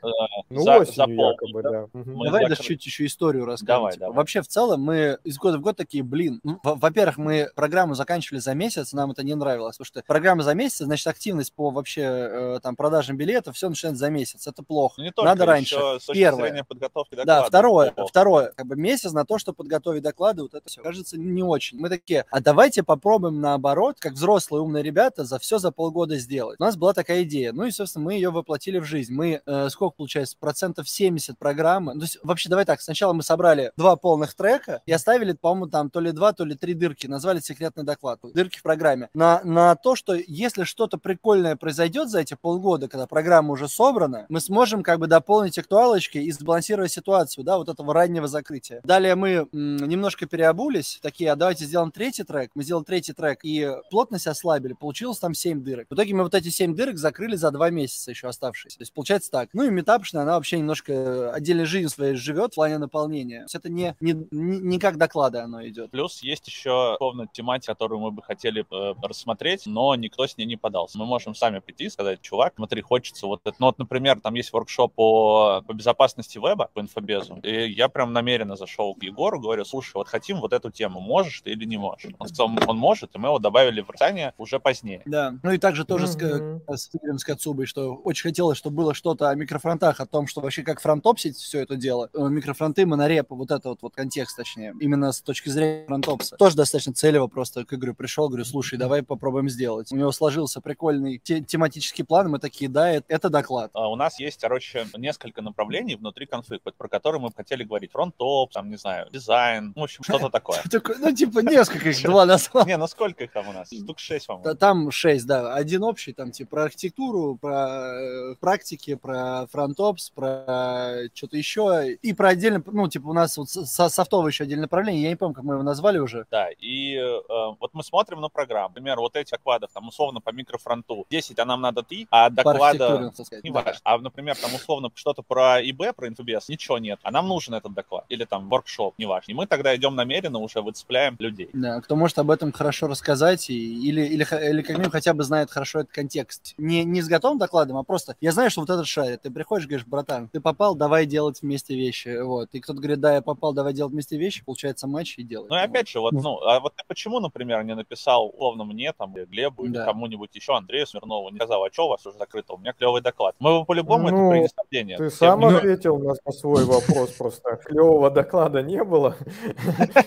Ну, 0.50 0.60
за- 0.62 0.66
за 0.74 0.80
осенью 0.82 1.18
полгода, 1.18 1.32
якобы, 1.32 1.62
да? 1.64 1.86
Мы 1.94 2.26
Давай 2.26 2.50
даже 2.50 2.62
чуть 2.62 2.86
еще 2.86 3.06
историю 3.06 3.46
расскажем. 3.46 3.76
Давай, 3.82 3.94
типа. 3.94 4.06
давай. 4.06 4.16
Вообще, 4.18 4.42
в 4.42 4.48
целом, 4.48 4.82
мы 4.82 5.18
из 5.24 5.38
года 5.38 5.58
в 5.58 5.62
год 5.62 5.76
такие, 5.78 6.04
блин, 6.04 6.40
ну, 6.44 6.60
во- 6.64 6.76
во-первых, 6.76 7.18
мы 7.18 7.48
программу 7.56 7.94
заканчивали 7.96 8.40
за 8.40 8.54
месяц, 8.54 8.94
нам 8.94 9.12
это 9.12 9.24
не 9.24 9.36
нравилось, 9.36 9.80
потому 9.86 10.02
что 10.04 10.08
программа 10.08 10.44
за 10.44 10.54
месяц, 10.54 10.80
значит, 10.80 11.08
активность 11.08 11.54
по 11.54 11.70
вообще 11.70 12.02
э, 12.02 12.60
там 12.62 12.76
продажам 12.76 13.18
билетов, 13.18 13.56
все 13.56 13.70
начинается 13.70 14.00
за 14.00 14.10
месяц, 14.10 14.48
это 14.48 14.64
плохо. 14.64 14.96
Ну, 14.98 15.06
не 15.06 15.12
только, 15.12 15.30
Надо 15.30 15.46
раньше. 15.46 15.76
Первое. 16.14 16.64
подготовки 16.64 17.16
Да, 17.16 17.24
доклада. 17.26 17.48
второе, 17.48 17.92
Плохо. 17.92 18.10
второе, 18.10 18.54
как 18.56 18.68
бы 18.68 18.76
месяц 18.76 19.12
на 19.12 19.26
то, 19.26 19.38
чтобы 19.38 19.58
подготовить 19.58 20.04
доклады, 20.04 20.44
вот 20.44 20.54
это 20.54 20.68
все, 20.68 20.82
кажется, 20.82 21.18
не 21.18 21.44
очень. 21.44 21.80
Мы 21.80 21.90
такие, 21.90 22.26
а 22.30 22.42
давайте 22.42 22.84
попробуем 22.84 23.40
наоборот, 23.40 23.98
как 24.00 24.14
взрослые 24.14 24.62
умные 24.62 24.84
ребята, 24.84 25.24
за 25.24 25.40
все 25.40 25.58
за 25.60 25.72
полгода 25.72 26.18
сделать. 26.18 26.60
У 26.60 26.64
нас 26.64 26.76
была 26.76 26.94
такая 26.94 27.24
идея, 27.24 27.54
ну 27.54 27.66
и, 27.66 27.72
собственно, 27.72 28.06
мы 28.06 28.14
ее 28.14 28.32
воплотили 28.32 28.80
в 28.80 28.86
жизнь. 28.86 29.14
Мы, 29.14 29.42
э, 29.46 29.70
сколько 29.70 29.98
получается, 29.98 30.36
процентов 30.40 30.90
70 30.90 31.38
программы, 31.38 31.94
ну, 31.94 32.00
то 32.02 32.06
есть, 32.06 32.18
вообще, 32.24 32.50
давай 32.50 32.66
так, 32.66 32.82
сначала 32.82 33.14
мы 33.14 33.24
собрали 33.24 33.72
два 33.78 33.96
полных 33.96 34.34
трека 34.34 34.82
и 34.86 34.92
оставили, 34.92 35.34
по-моему, 35.34 35.68
там 35.68 35.90
то 35.90 36.00
ли 36.00 36.12
два, 36.12 36.34
то 36.34 36.46
ли 36.46 36.56
три 36.56 36.74
дырки, 36.74 37.08
назвали 37.08 37.40
секретный 37.40 37.84
доклад, 37.84 38.20
дырки 38.34 38.58
в 38.58 38.64
программе, 38.64 39.10
на, 39.14 39.42
на 39.44 39.75
то, 39.82 39.96
что 39.96 40.14
если 40.14 40.64
что-то 40.64 40.98
прикольное 40.98 41.56
произойдет 41.56 42.10
за 42.10 42.22
эти 42.22 42.36
полгода, 42.36 42.88
когда 42.88 43.08
программа 43.08 43.52
уже 43.52 43.68
собрана, 43.68 44.26
мы 44.30 44.40
сможем 44.40 44.84
как 44.84 45.00
бы 45.00 45.08
дополнить 45.08 45.58
актуалочки 45.58 46.18
и 46.18 46.32
сбалансировать 46.32 46.92
ситуацию, 46.92 47.44
да, 47.44 47.58
вот 47.58 47.70
этого 47.70 47.94
раннего 47.94 48.28
закрытия. 48.28 48.82
Далее 48.84 49.16
мы 49.16 49.48
немножко 49.52 50.26
переобулись, 50.26 51.00
такие, 51.02 51.32
а 51.32 51.36
давайте 51.36 51.66
сделаем 51.66 51.92
третий 51.92 52.24
трек. 52.24 52.52
Мы 52.56 52.64
сделали 52.64 52.84
третий 52.84 53.14
трек 53.14 53.40
и 53.44 53.70
плотность 53.90 54.28
ослабили, 54.28 54.74
получилось 54.74 55.20
там 55.20 55.34
7 55.34 55.64
дырок. 55.64 55.88
В 55.90 55.94
итоге 55.94 56.14
мы 56.14 56.24
вот 56.24 56.34
эти 56.36 56.50
7 56.50 56.76
дырок 56.76 56.98
закрыли 56.98 57.36
за 57.36 57.52
2 57.52 57.70
месяца 57.70 58.12
еще 58.12 58.28
оставшиеся. 58.28 58.78
То 58.78 58.82
есть 58.84 58.94
получается 58.94 59.32
так. 59.32 59.50
Ну 59.54 59.64
и 59.64 59.70
метапшная, 59.70 60.24
она 60.24 60.34
вообще 60.36 60.58
немножко 60.58 61.32
отдельной 61.34 61.66
жизнью 61.66 61.90
своей 61.90 62.16
живет 62.16 62.54
в 62.54 62.56
плане 62.56 62.78
наполнения. 62.78 63.40
То 63.40 63.44
есть 63.44 63.56
это 63.56 63.70
не, 63.70 63.96
не, 64.00 64.14
не, 64.32 64.80
как 64.80 64.98
доклады 64.98 65.40
оно 65.40 65.66
идет. 65.68 65.92
Плюс 65.92 66.22
есть 66.22 66.48
еще 66.48 66.94
условно 66.96 67.28
тематика, 67.32 67.74
которую 67.74 68.00
мы 68.00 68.12
бы 68.12 68.22
хотели 68.22 68.66
э, 68.72 68.94
рассмотреть, 69.02 69.65
но 69.66 69.96
никто 69.96 70.26
с 70.28 70.38
ней 70.38 70.46
не 70.46 70.56
подался. 70.58 70.98
Мы 70.98 71.06
можем 71.06 71.36
сами 71.36 71.60
прийти 71.60 71.86
и 71.86 71.90
сказать, 71.90 72.22
чувак, 72.22 72.54
смотри, 72.56 72.82
хочется 72.82 73.28
вот 73.28 73.42
это. 73.46 73.56
Ну 73.60 73.68
вот, 73.68 73.78
например, 73.80 74.20
там 74.20 74.34
есть 74.36 74.52
воркшоп 74.54 74.94
по, 74.94 75.64
по 75.68 75.74
безопасности 75.74 76.38
веба, 76.38 76.70
по 76.74 76.80
инфобезу, 76.80 77.36
и 77.44 77.70
я 77.72 77.88
прям 77.90 78.14
намеренно 78.14 78.56
зашел 78.56 78.96
к 78.96 79.04
Егору, 79.04 79.40
говорю, 79.40 79.66
слушай, 79.66 79.94
вот 79.96 80.08
хотим 80.08 80.40
вот 80.40 80.54
эту 80.54 80.72
тему, 80.72 81.00
можешь 81.00 81.42
ты 81.42 81.52
или 81.52 81.66
не 81.66 81.78
можешь? 81.78 82.12
Он 82.20 82.28
сказал, 82.28 82.52
он 82.68 82.78
может, 82.78 83.16
и 83.16 83.20
мы 83.20 83.30
его 83.30 83.40
добавили 83.40 83.82
в 83.82 83.90
описание 83.90 84.34
уже 84.38 84.60
позднее. 84.60 85.02
Да. 85.06 85.34
Ну 85.44 85.52
и 85.52 85.58
также 85.58 85.86
тоже 85.86 86.08
с, 86.08 86.16
Мгм. 86.16 86.62
э, 86.68 86.76
с 86.76 86.90
Игорем 86.94 87.18
Скоцубой, 87.20 87.66
что 87.66 87.94
очень 87.96 88.24
хотелось, 88.24 88.58
чтобы 88.58 88.78
было 88.78 88.94
что-то 88.94 89.30
о 89.30 89.36
микрофронтах, 89.36 90.00
о 90.00 90.06
том, 90.06 90.28
что 90.28 90.42
вообще 90.42 90.64
как 90.64 90.82
фронтопсить 90.82 91.38
все 91.38 91.62
это 91.62 91.76
дело. 91.76 92.10
Э, 92.14 92.28
Микрофронты, 92.30 92.86
монореп, 92.86 93.28
вот 93.30 93.52
это 93.52 93.70
вот, 93.70 93.82
вот 93.82 93.94
контекст, 93.96 94.36
точнее, 94.38 94.74
именно 94.80 95.12
с 95.12 95.22
точки 95.22 95.50
зрения 95.50 95.86
фронтопса. 95.86 96.36
Тоже 96.38 96.56
достаточно 96.56 96.94
целево 96.94 97.28
просто 97.28 97.66
к 97.66 97.74
Игорю 97.74 97.94
пришел, 97.96 98.28
говорю, 98.28 98.46
слушай, 98.46 98.78
давай 98.78 99.04
попробуем 99.04 99.45
сделать. 99.50 99.92
У 99.92 99.96
него 99.96 100.12
сложился 100.12 100.62
прикольный 100.62 101.18
те- 101.18 101.42
тематический 101.42 102.04
план, 102.04 102.30
мы 102.30 102.40
такие, 102.40 102.70
да, 102.70 102.90
это, 102.90 103.06
это 103.10 103.30
доклад. 103.30 103.72
А 103.74 103.90
У 103.90 103.96
нас 103.96 104.20
есть, 104.20 104.40
короче, 104.42 104.88
несколько 104.98 105.42
направлений 105.42 105.96
внутри 105.96 106.26
конфликта, 106.26 106.72
про 106.78 106.88
которые 106.88 107.22
мы 107.22 107.32
хотели 107.36 107.64
говорить. 107.64 107.92
Фронтоп, 107.92 108.52
там, 108.52 108.70
не 108.70 108.78
знаю, 108.78 109.08
дизайн, 109.12 109.74
ну, 109.76 109.82
в 109.82 109.84
общем, 109.86 110.04
что-то 110.04 110.30
такое. 110.32 110.60
Ну, 111.00 111.12
типа, 111.16 111.40
несколько 111.40 111.90
их, 111.90 112.02
два 112.04 112.26
назвал. 112.26 112.66
Не, 112.66 112.78
ну 112.78 112.88
сколько 112.88 113.24
их 113.24 113.32
там 113.32 113.48
у 113.50 113.54
нас? 113.54 113.70
Штук 113.72 114.00
шесть, 114.00 114.28
по-моему. 114.28 114.56
Там 114.56 114.92
шесть, 114.92 115.26
да. 115.28 115.54
Один 115.54 115.84
общий, 115.84 116.14
там, 116.14 116.32
типа, 116.32 116.50
про 116.52 116.64
архитектуру, 116.64 117.38
про 117.40 117.94
э, 118.02 118.36
практики, 118.40 118.96
про 118.96 119.48
фронтопс, 119.52 120.10
про 120.12 121.08
что-то 121.14 121.38
еще. 121.38 121.94
И 122.02 122.14
про 122.14 122.30
отдельно, 122.30 122.64
ну, 122.66 122.88
типа, 122.88 123.08
у 123.10 123.14
нас 123.14 123.38
вот 123.38 123.50
со- 123.50 123.90
софтовое 123.90 124.32
еще 124.32 124.44
отдельное 124.46 124.64
направление. 124.64 125.04
Я 125.04 125.10
не 125.10 125.16
помню, 125.16 125.36
как 125.36 125.44
мы 125.44 125.56
его 125.56 125.64
назвали 125.64 126.00
уже. 126.00 126.26
Да, 126.32 126.48
и 126.58 126.96
э, 126.96 127.20
вот 127.60 127.74
мы 127.74 127.84
смотрим 127.84 128.22
на 128.22 128.30
программу. 128.30 128.70
Например, 128.70 128.98
вот 129.00 129.16
эти 129.16 129.34
докладов, 129.36 129.70
там, 129.74 129.88
условно, 129.88 130.22
по 130.22 130.32
микрофронту 130.32 131.06
10, 131.10 131.40
а 131.40 131.46
нам 131.46 131.62
надо 131.62 131.84
3, 131.84 132.08
а 132.10 132.30
доклада... 132.30 133.12
Не 133.44 133.52
Да. 133.52 133.62
важно. 133.62 133.82
А, 133.84 133.98
например, 133.98 134.36
там, 134.36 134.54
условно, 134.56 134.90
что-то 134.96 135.22
про 135.22 135.62
ИБ, 135.62 135.96
про 135.96 136.08
инфобес, 136.08 136.50
ничего 136.50 136.78
нет. 136.80 137.00
А 137.04 137.12
нам 137.12 137.28
нужен 137.28 137.54
этот 137.54 137.74
доклад. 137.74 138.06
Или 138.10 138.26
там 138.26 138.50
воркшоп, 138.50 138.94
неважно. 138.98 139.32
И 139.32 139.36
мы 139.36 139.46
тогда 139.48 139.76
идем 139.76 139.96
намеренно, 139.96 140.40
уже 140.40 140.62
выцепляем 140.62 141.16
людей. 141.20 141.50
Да, 141.54 141.82
кто 141.82 141.96
может 141.96 142.18
об 142.20 142.32
этом 142.32 142.52
хорошо 142.52 142.88
рассказать, 142.88 143.50
и, 143.50 143.90
или, 143.90 144.02
или, 144.02 144.26
или 144.50 144.62
как 144.62 144.70
минимум 144.78 144.92
хотя 144.92 145.14
бы 145.14 145.24
знает 145.24 145.52
хорошо 145.52 145.80
этот 145.80 145.92
контекст. 145.92 146.54
Не, 146.58 146.84
не 146.84 147.02
с 147.02 147.08
готовым 147.08 147.38
докладом, 147.38 147.78
а 147.78 147.84
просто 147.84 148.16
я 148.22 148.32
знаю, 148.32 148.50
что 148.50 148.62
вот 148.62 148.70
этот 148.70 148.88
шарит. 148.88 149.22
Ты 149.22 149.32
приходишь, 149.32 149.68
говоришь, 149.68 149.86
братан, 149.86 150.28
ты 150.30 150.40
попал, 150.40 150.76
давай 150.76 151.06
делать 151.06 151.42
вместе 151.42 151.76
вещи. 151.76 152.22
Вот. 152.22 152.50
И 152.54 152.60
кто-то 152.60 152.80
говорит, 152.80 153.00
да, 153.00 153.16
я 153.16 153.22
попал, 153.22 153.54
давай 153.54 153.74
делать 153.74 153.94
вместе 153.94 154.18
вещи, 154.18 154.44
получается 154.46 154.88
матч 154.88 155.18
и 155.18 155.24
делать. 155.24 155.50
Ну 155.50 155.56
и 155.56 155.60
опять 155.60 155.90
же, 155.90 156.00
вот, 156.00 156.14
ну, 156.14 156.40
а 156.42 156.60
вот 156.60 156.76
ты 156.76 156.84
почему, 156.88 157.20
например, 157.20 157.64
не 157.64 157.76
написал, 157.76 158.30
условно, 158.30 158.64
мне, 158.64 158.94
там, 158.94 159.14
или 159.26 159.32
Глебу, 159.32 159.66
или 159.66 159.74
Да. 159.74 159.86
кому-нибудь 159.86 160.30
еще, 160.34 160.56
Андрею 160.56 160.88
Смирнову, 160.88 161.30
не 161.30 161.38
сказал, 161.38 161.64
а 161.64 161.70
что 161.72 161.86
у 161.88 161.90
вас 161.90 162.06
уже 162.06 162.18
закрыто, 162.18 162.54
у 162.54 162.58
меня 162.58 162.74
клевый 162.74 163.02
доклад. 163.02 163.36
Мы 163.40 163.50
его 163.52 163.66
по-любому 163.66 164.10
Ну, 164.10 164.32
это 164.34 164.54
принесем. 164.70 164.98
Ты 164.98 165.10
сам 165.10 165.44
ответил 165.46 165.98
на 165.98 166.16
на 166.26 166.32
свой 166.32 166.66
вопрос, 166.66 167.12
просто 167.12 167.58
клевого 167.66 168.10
доклада 168.10 168.62
не 168.62 168.84
было. 168.84 169.16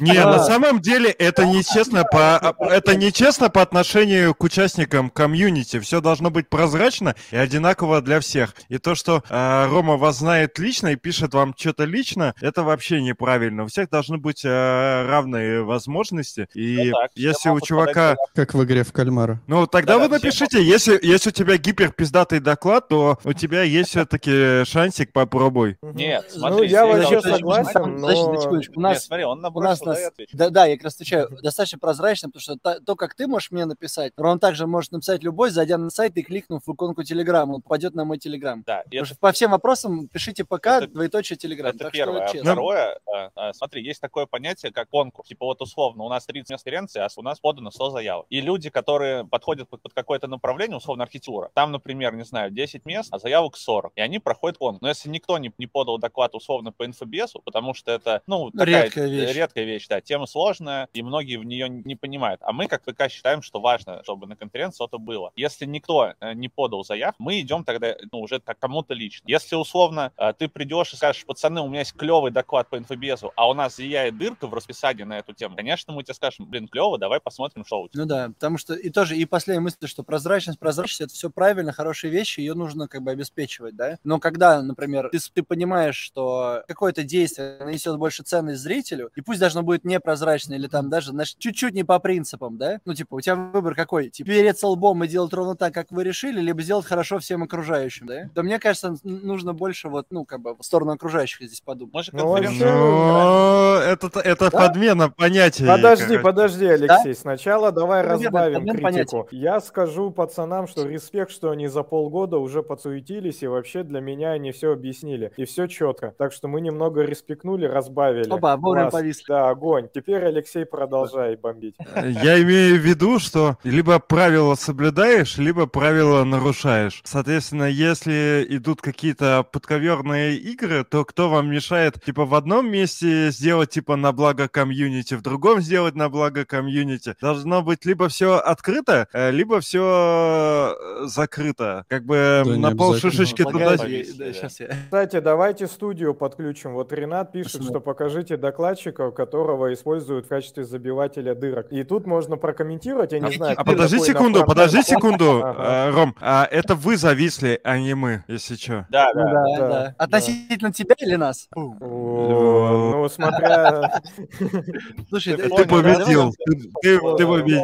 Не, 0.01 0.17
А. 0.17 0.27
на 0.27 0.39
самом 0.41 0.81
деле 0.81 1.11
это 1.11 1.45
нечестно 1.47 2.05
по 2.05 2.55
это 2.61 2.97
нечестно 2.97 3.51
по 3.51 3.63
отношению 3.63 4.35
к 4.35 4.43
участникам 4.43 5.11
комьюнити. 5.11 5.79
Все 5.81 6.01
должно 6.01 6.31
быть 6.31 6.49
прозрачно 6.49 7.15
и 7.31 7.37
одинаково 7.37 8.01
для 8.01 8.21
всех. 8.21 8.55
И 8.69 8.79
то, 8.79 8.95
что 8.95 9.23
э, 9.29 9.67
Рома 9.67 9.97
вас 9.97 10.19
знает 10.19 10.59
лично 10.59 10.89
и 10.89 10.97
пишет 10.97 11.35
вам 11.35 11.55
что-то 11.57 11.85
лично, 11.85 12.35
это 12.41 12.63
вообще 12.63 13.01
неправильно. 13.03 13.65
У 13.65 13.67
всех 13.67 13.91
должны 13.91 14.19
быть 14.19 14.45
э, 14.45 15.07
равные 15.07 15.63
возможности. 15.63 16.49
И 16.55 16.91
Ну 16.91 16.99
если 17.15 17.51
у 17.51 17.61
чувака 17.61 18.17
Как 18.35 18.55
в 18.55 18.65
игре 18.65 18.83
в 18.85 18.93
кальмара. 19.09 19.41
ну, 19.47 19.67
тогда 19.67 19.95
Да, 19.99 20.05
вы 20.05 20.09
напишите, 20.09 20.63
если, 20.63 20.99
если 21.03 21.31
у 21.31 21.33
тебя 21.33 21.57
гиперпиздатый 21.57 22.41
доклад, 22.41 22.89
то 22.89 23.19
у 23.25 23.33
тебя 23.33 23.63
есть 23.63 23.91
все-таки 23.91 24.65
шансик, 24.65 25.13
попробуй. 25.13 25.77
Нет, 25.83 26.27
Ну, 26.35 26.41
смотри, 26.41 26.69
я 26.69 26.85
если- 26.85 27.15
вообще 27.15 27.21
согласен, 27.31 27.97
но... 27.97 28.07
У 28.09 28.55
Нет, 28.57 28.77
нас 28.77 29.05
смотри, 29.07 29.25
он 29.25 29.39
у 29.39 29.43
нас, 29.43 29.81
набросил, 29.81 29.87
нас- 29.87 30.13
да, 30.33 30.51
да, 30.51 30.67
я 30.67 30.77
как 30.77 30.85
раз 30.85 30.95
отвечаю, 30.95 31.29
достаточно 31.43 31.79
прозрачно, 31.79 32.29
потому 32.29 32.41
что 32.41 32.57
та- 32.57 32.81
то, 32.81 32.97
как 32.97 33.15
ты 33.15 33.27
можешь 33.27 33.51
мне 33.51 33.65
написать, 33.65 34.13
Рон 34.17 34.39
также 34.39 34.67
может 34.67 34.93
написать 34.93 35.23
любой, 35.23 35.51
зайдя 35.51 35.79
на 35.79 35.91
сайт 35.91 36.17
и 36.17 36.23
кликнув 36.23 36.63
в 36.67 36.73
иконку 36.73 37.03
Телеграм, 37.03 37.51
он 37.51 37.63
попадет 37.63 37.95
на 37.95 38.05
мой 38.05 38.19
Телеграм. 38.19 38.63
Да, 38.67 38.83
Потому 38.85 39.03
это, 39.03 39.07
что 39.07 39.17
по 39.19 39.33
всем 39.33 39.51
вопросам 39.53 40.09
пишите 40.09 40.45
ПК, 40.45 40.67
Это- 40.67 40.87
двоеточие 40.89 41.37
Телеграм. 41.37 41.71
это 41.71 41.79
так 41.85 41.93
первое. 41.93 42.27
что 42.29 42.39
А 42.39 42.43
второе, 42.43 42.99
э, 43.07 43.29
э, 43.37 43.53
смотри, 43.55 43.83
есть 43.85 44.01
такое 44.01 44.27
понятие, 44.27 44.73
как 44.73 44.89
конкурс. 44.89 45.29
Типа 45.29 45.47
вот 45.47 45.61
условно, 45.63 46.05
у 46.05 46.09
нас 46.09 46.27
30 46.27 46.51
мест 46.51 46.65
конференции, 46.65 47.01
а 47.01 47.09
у 47.17 47.23
нас 47.23 47.41
подано 47.41 47.71
100 47.71 47.91
заявок. 47.91 48.27
И 48.29 48.41
люди, 48.41 48.71
которые 48.71 48.98
подходят 49.31 49.69
под, 49.69 49.83
под 49.83 49.93
какое-то 49.93 50.27
направление, 50.27 50.77
условно 50.77 51.05
архитектура, 51.05 51.51
там, 51.55 51.73
например, 51.73 52.15
не 52.15 52.25
знаю, 52.25 52.51
10 52.51 52.87
мест, 52.87 53.09
а 53.13 53.19
заявок 53.19 53.57
40. 53.57 53.93
И 53.97 54.01
они 54.01 54.19
проходят 54.19 54.59
конкурс. 54.59 54.81
Но 54.81 54.89
если 54.89 55.09
никто 55.09 55.39
не, 55.39 55.53
не 55.59 55.67
подал 55.67 55.99
доклад 55.99 56.35
условно 56.35 56.73
по 56.73 56.85
инфобесу, 56.87 57.41
потому 57.45 57.75
что 57.75 57.93
это, 57.93 58.23
ну, 58.27 58.51
такая 58.51 58.85
Редкая 58.85 59.09
вещь. 59.09 59.35
редкая 59.35 59.65
вещь, 59.65 59.89
да, 59.89 60.01
тема 60.01 60.27
сложная, 60.27 60.89
и 60.93 61.03
многие 61.03 61.37
в 61.37 61.45
нее 61.45 61.69
не 61.69 61.97
понимают. 61.97 62.41
А 62.43 62.53
мы, 62.53 62.67
как 62.67 62.83
ВК, 62.83 63.11
считаем, 63.11 63.43
что 63.43 63.61
важно, 63.61 64.03
чтобы 64.03 64.27
на 64.27 64.37
конференции 64.37 64.77
что-то 64.77 64.99
было. 64.99 65.33
Если 65.37 65.67
никто 65.67 66.15
э, 66.21 66.33
не 66.35 66.49
подал 66.49 66.85
заяв, 66.85 67.15
мы 67.19 67.41
идем 67.41 67.65
тогда, 67.65 67.97
ну, 68.13 68.21
уже 68.21 68.39
так 68.41 68.59
кому-то 68.59 68.95
лично. 68.95 69.25
Если, 69.29 69.57
условно, 69.57 70.13
э, 70.17 70.33
ты 70.39 70.49
придешь 70.49 70.93
и 70.93 70.97
скажешь, 70.97 71.25
пацаны, 71.25 71.61
у 71.61 71.69
меня 71.69 71.81
есть 71.81 71.95
клевый 71.95 72.31
доклад 72.31 72.69
по 72.69 72.79
инфобезу, 72.79 73.33
а 73.37 73.49
у 73.49 73.55
нас 73.55 73.77
зияет 73.77 74.17
дырка 74.19 74.47
в 74.47 74.55
расписании 74.55 75.05
на 75.05 75.19
эту 75.19 75.33
тему, 75.33 75.57
конечно, 75.57 75.93
мы 75.93 76.03
тебе 76.03 76.15
скажем, 76.15 76.47
блин, 76.47 76.69
клево, 76.69 76.99
давай 76.99 77.21
посмотрим, 77.21 77.65
что 77.65 77.83
у 77.83 77.89
тебя. 77.89 78.03
Ну 78.03 78.09
да, 78.09 78.29
потому 78.29 78.59
что 78.59 78.75
и 78.89 78.91
тоже, 78.91 79.17
и 79.17 79.25
последняя 79.27 79.61
мысль, 79.61 79.87
что 79.87 80.03
прозрачность, 80.03 80.59
прозрачность, 80.59 81.01
это 81.03 81.13
все 81.13 81.31
правильно, 81.31 81.73
хорошие 81.73 82.11
вещи, 82.11 82.41
ее 82.41 82.55
нужно 82.55 82.89
как 82.89 83.03
бы 83.03 83.11
обеспечивать, 83.11 83.77
да. 83.77 83.99
Но 84.03 84.19
когда, 84.19 84.63
например, 84.63 85.11
ты, 85.13 85.19
ты 85.33 85.43
понимаешь, 85.43 85.97
что 85.97 86.63
какое-то 86.67 87.03
действие 87.03 87.59
нанесет 87.61 87.97
больше 87.99 88.23
ценность 88.23 88.61
зрителю, 88.63 89.11
и 89.15 89.21
пусть 89.21 89.41
даже 89.41 89.59
оно 89.59 89.65
будет 89.65 89.85
непрозрачно 89.85 90.55
или 90.55 90.67
там 90.67 90.89
даже 90.89 91.11
знаешь, 91.11 91.35
чуть-чуть 91.39 91.75
не 91.75 91.85
по 91.85 91.99
принципам, 91.99 92.57
да? 92.57 92.81
Ну, 92.87 92.95
типа, 92.95 93.15
у 93.17 93.21
тебя 93.21 93.35
выбор 93.37 93.75
какой? 93.75 94.09
Типа, 94.09 94.29
переться 94.29 94.67
лбом 94.67 95.05
и 95.05 95.09
делать 95.09 95.33
ровно 95.33 95.55
так, 95.55 95.75
как 95.75 95.91
вы 95.91 96.03
решили, 96.05 96.41
либо 96.41 96.63
сделать 96.63 96.87
хорошо 96.87 97.19
всем 97.19 97.43
окружающим, 97.43 98.07
да? 98.07 98.31
То 98.35 98.43
мне 98.43 98.59
кажется, 98.59 98.97
нужно 99.03 99.53
больше 99.53 99.89
вот, 99.89 100.07
ну, 100.11 100.25
как 100.25 100.41
бы 100.41 100.57
в 100.57 100.63
сторону 100.63 100.93
окружающих 100.93 101.47
здесь 101.47 101.61
подумать. 101.61 101.95
Мы 101.95 102.03
же 102.03 102.11
Ну, 102.15 102.35
конференцию 102.35 102.71
Ну, 102.71 103.75
это, 103.75 104.21
это 104.21 104.51
Да? 104.51 104.59
подмена 104.59 105.11
понятий. 105.11 105.67
Подожди, 105.67 106.05
короче. 106.07 106.23
подожди, 106.23 106.67
Алексей. 106.67 107.15
Сначала 107.15 107.71
давай 107.73 108.03
разбавим 108.03 108.65
критику. 108.79 109.29
Я 109.31 109.61
скажу 109.61 110.11
пацанам, 110.11 110.67
что 110.67 110.87
респект, 110.87 111.31
что 111.31 111.51
они 111.51 111.69
за 111.69 111.83
полгода 111.83 112.39
уже 112.39 112.63
подсуетились, 112.63 113.43
и 113.43 113.47
вообще 113.47 113.83
для 113.83 114.01
меня 114.01 114.33
они 114.33 114.53
все 114.53 114.73
объяснили. 114.73 115.33
И 115.37 115.45
все 115.45 115.67
четко. 115.67 116.15
Так 116.17 116.33
что 116.33 116.49
мы 116.49 116.61
немного 116.61 117.03
респекнули, 117.03 117.67
разбавили. 117.67 118.31
Опа, 118.31 118.57
вовремя 118.57 118.91
повисли. 118.91 119.25
Да, 119.29 119.51
огонь. 119.51 119.89
Теперь, 119.93 120.25
Алексей, 120.25 120.65
продолжай 120.65 121.37
бомбить. 121.37 121.77
Я 121.95 122.41
имею 122.43 122.77
в 122.77 122.85
виду, 122.85 123.19
что 123.19 123.57
либо 123.65 123.99
правила 123.99 124.55
соблюдаешь, 124.55 125.39
либо 125.39 125.67
правила 125.67 126.25
нарушаешь. 126.25 127.03
Соответственно, 127.05 127.65
если 127.65 128.47
идут 128.49 128.81
какие-то 128.81 129.45
подковерные 129.51 130.37
игры, 130.37 130.85
то 130.85 131.05
кто 131.05 131.29
вам 131.29 131.51
мешает, 131.51 132.03
типа, 132.03 132.25
в 132.25 132.35
одном 132.35 132.71
месте 132.71 133.31
сделать, 133.31 133.71
типа, 133.71 133.97
на 133.97 134.13
благо 134.13 134.49
комьюнити, 134.49 135.15
в 135.15 135.23
другом 135.23 135.61
сделать 135.61 135.95
на 135.95 136.09
благо 136.09 136.45
комьюнити? 136.45 137.17
Должно 137.21 137.63
быть 137.63 137.85
либо 137.85 138.09
все 138.09 138.37
открыто, 138.37 138.68
э, 138.69 139.31
либо 139.31 139.61
все 139.61 140.77
закрыто. 141.05 141.85
Как 141.89 142.05
бы 142.05 142.43
Да, 142.45 142.57
на 142.57 142.77
пол 142.77 142.95
шишечки 142.95 143.45
туда... 143.45 143.77
Кстати, 143.77 145.21
давайте 145.21 145.67
студию 145.67 146.15
подключим. 146.15 146.75
Вот 146.75 146.93
Ренат 146.93 147.33
пишет, 147.33 147.63
что 147.63 147.81
покажите 147.81 148.37
докладчика, 148.37 149.11
которого 149.11 149.73
используют 149.73 150.27
в 150.27 150.29
качестве 150.29 150.65
забивателя 150.65 151.35
дырок. 151.35 151.73
И 151.73 151.85
тут 151.85 152.07
можно 152.07 152.37
прокомментировать, 152.37 153.13
я 153.13 153.21
не 153.21 153.33
знаю. 153.33 153.55
А 153.59 153.65
подожди 153.65 153.99
секунду, 153.99 154.45
подожди 154.45 154.83
секунду, 154.87 155.43
э, 155.45 155.91
Ром. 155.91 156.15
А 156.21 156.47
это 156.51 156.75
вы 156.75 156.97
зависли, 156.97 157.61
а 157.65 157.79
не 157.79 157.95
мы, 157.95 158.25
если 158.29 158.57
что. 158.57 158.87
Да, 158.91 159.11
Ну 159.15 159.23
да. 159.23 159.33
да, 159.33 159.69
да. 159.69 159.95
Относительно 159.99 160.73
тебя 160.73 160.95
или 160.99 161.17
нас? 161.17 161.49
Ну, 161.55 163.09
смотря... 163.09 164.03
Слушай, 165.09 165.37
Ты 165.37 165.63
э, 165.63 165.67
победил. 165.67 166.35
Ты, 166.83 166.99
победил. 166.99 167.63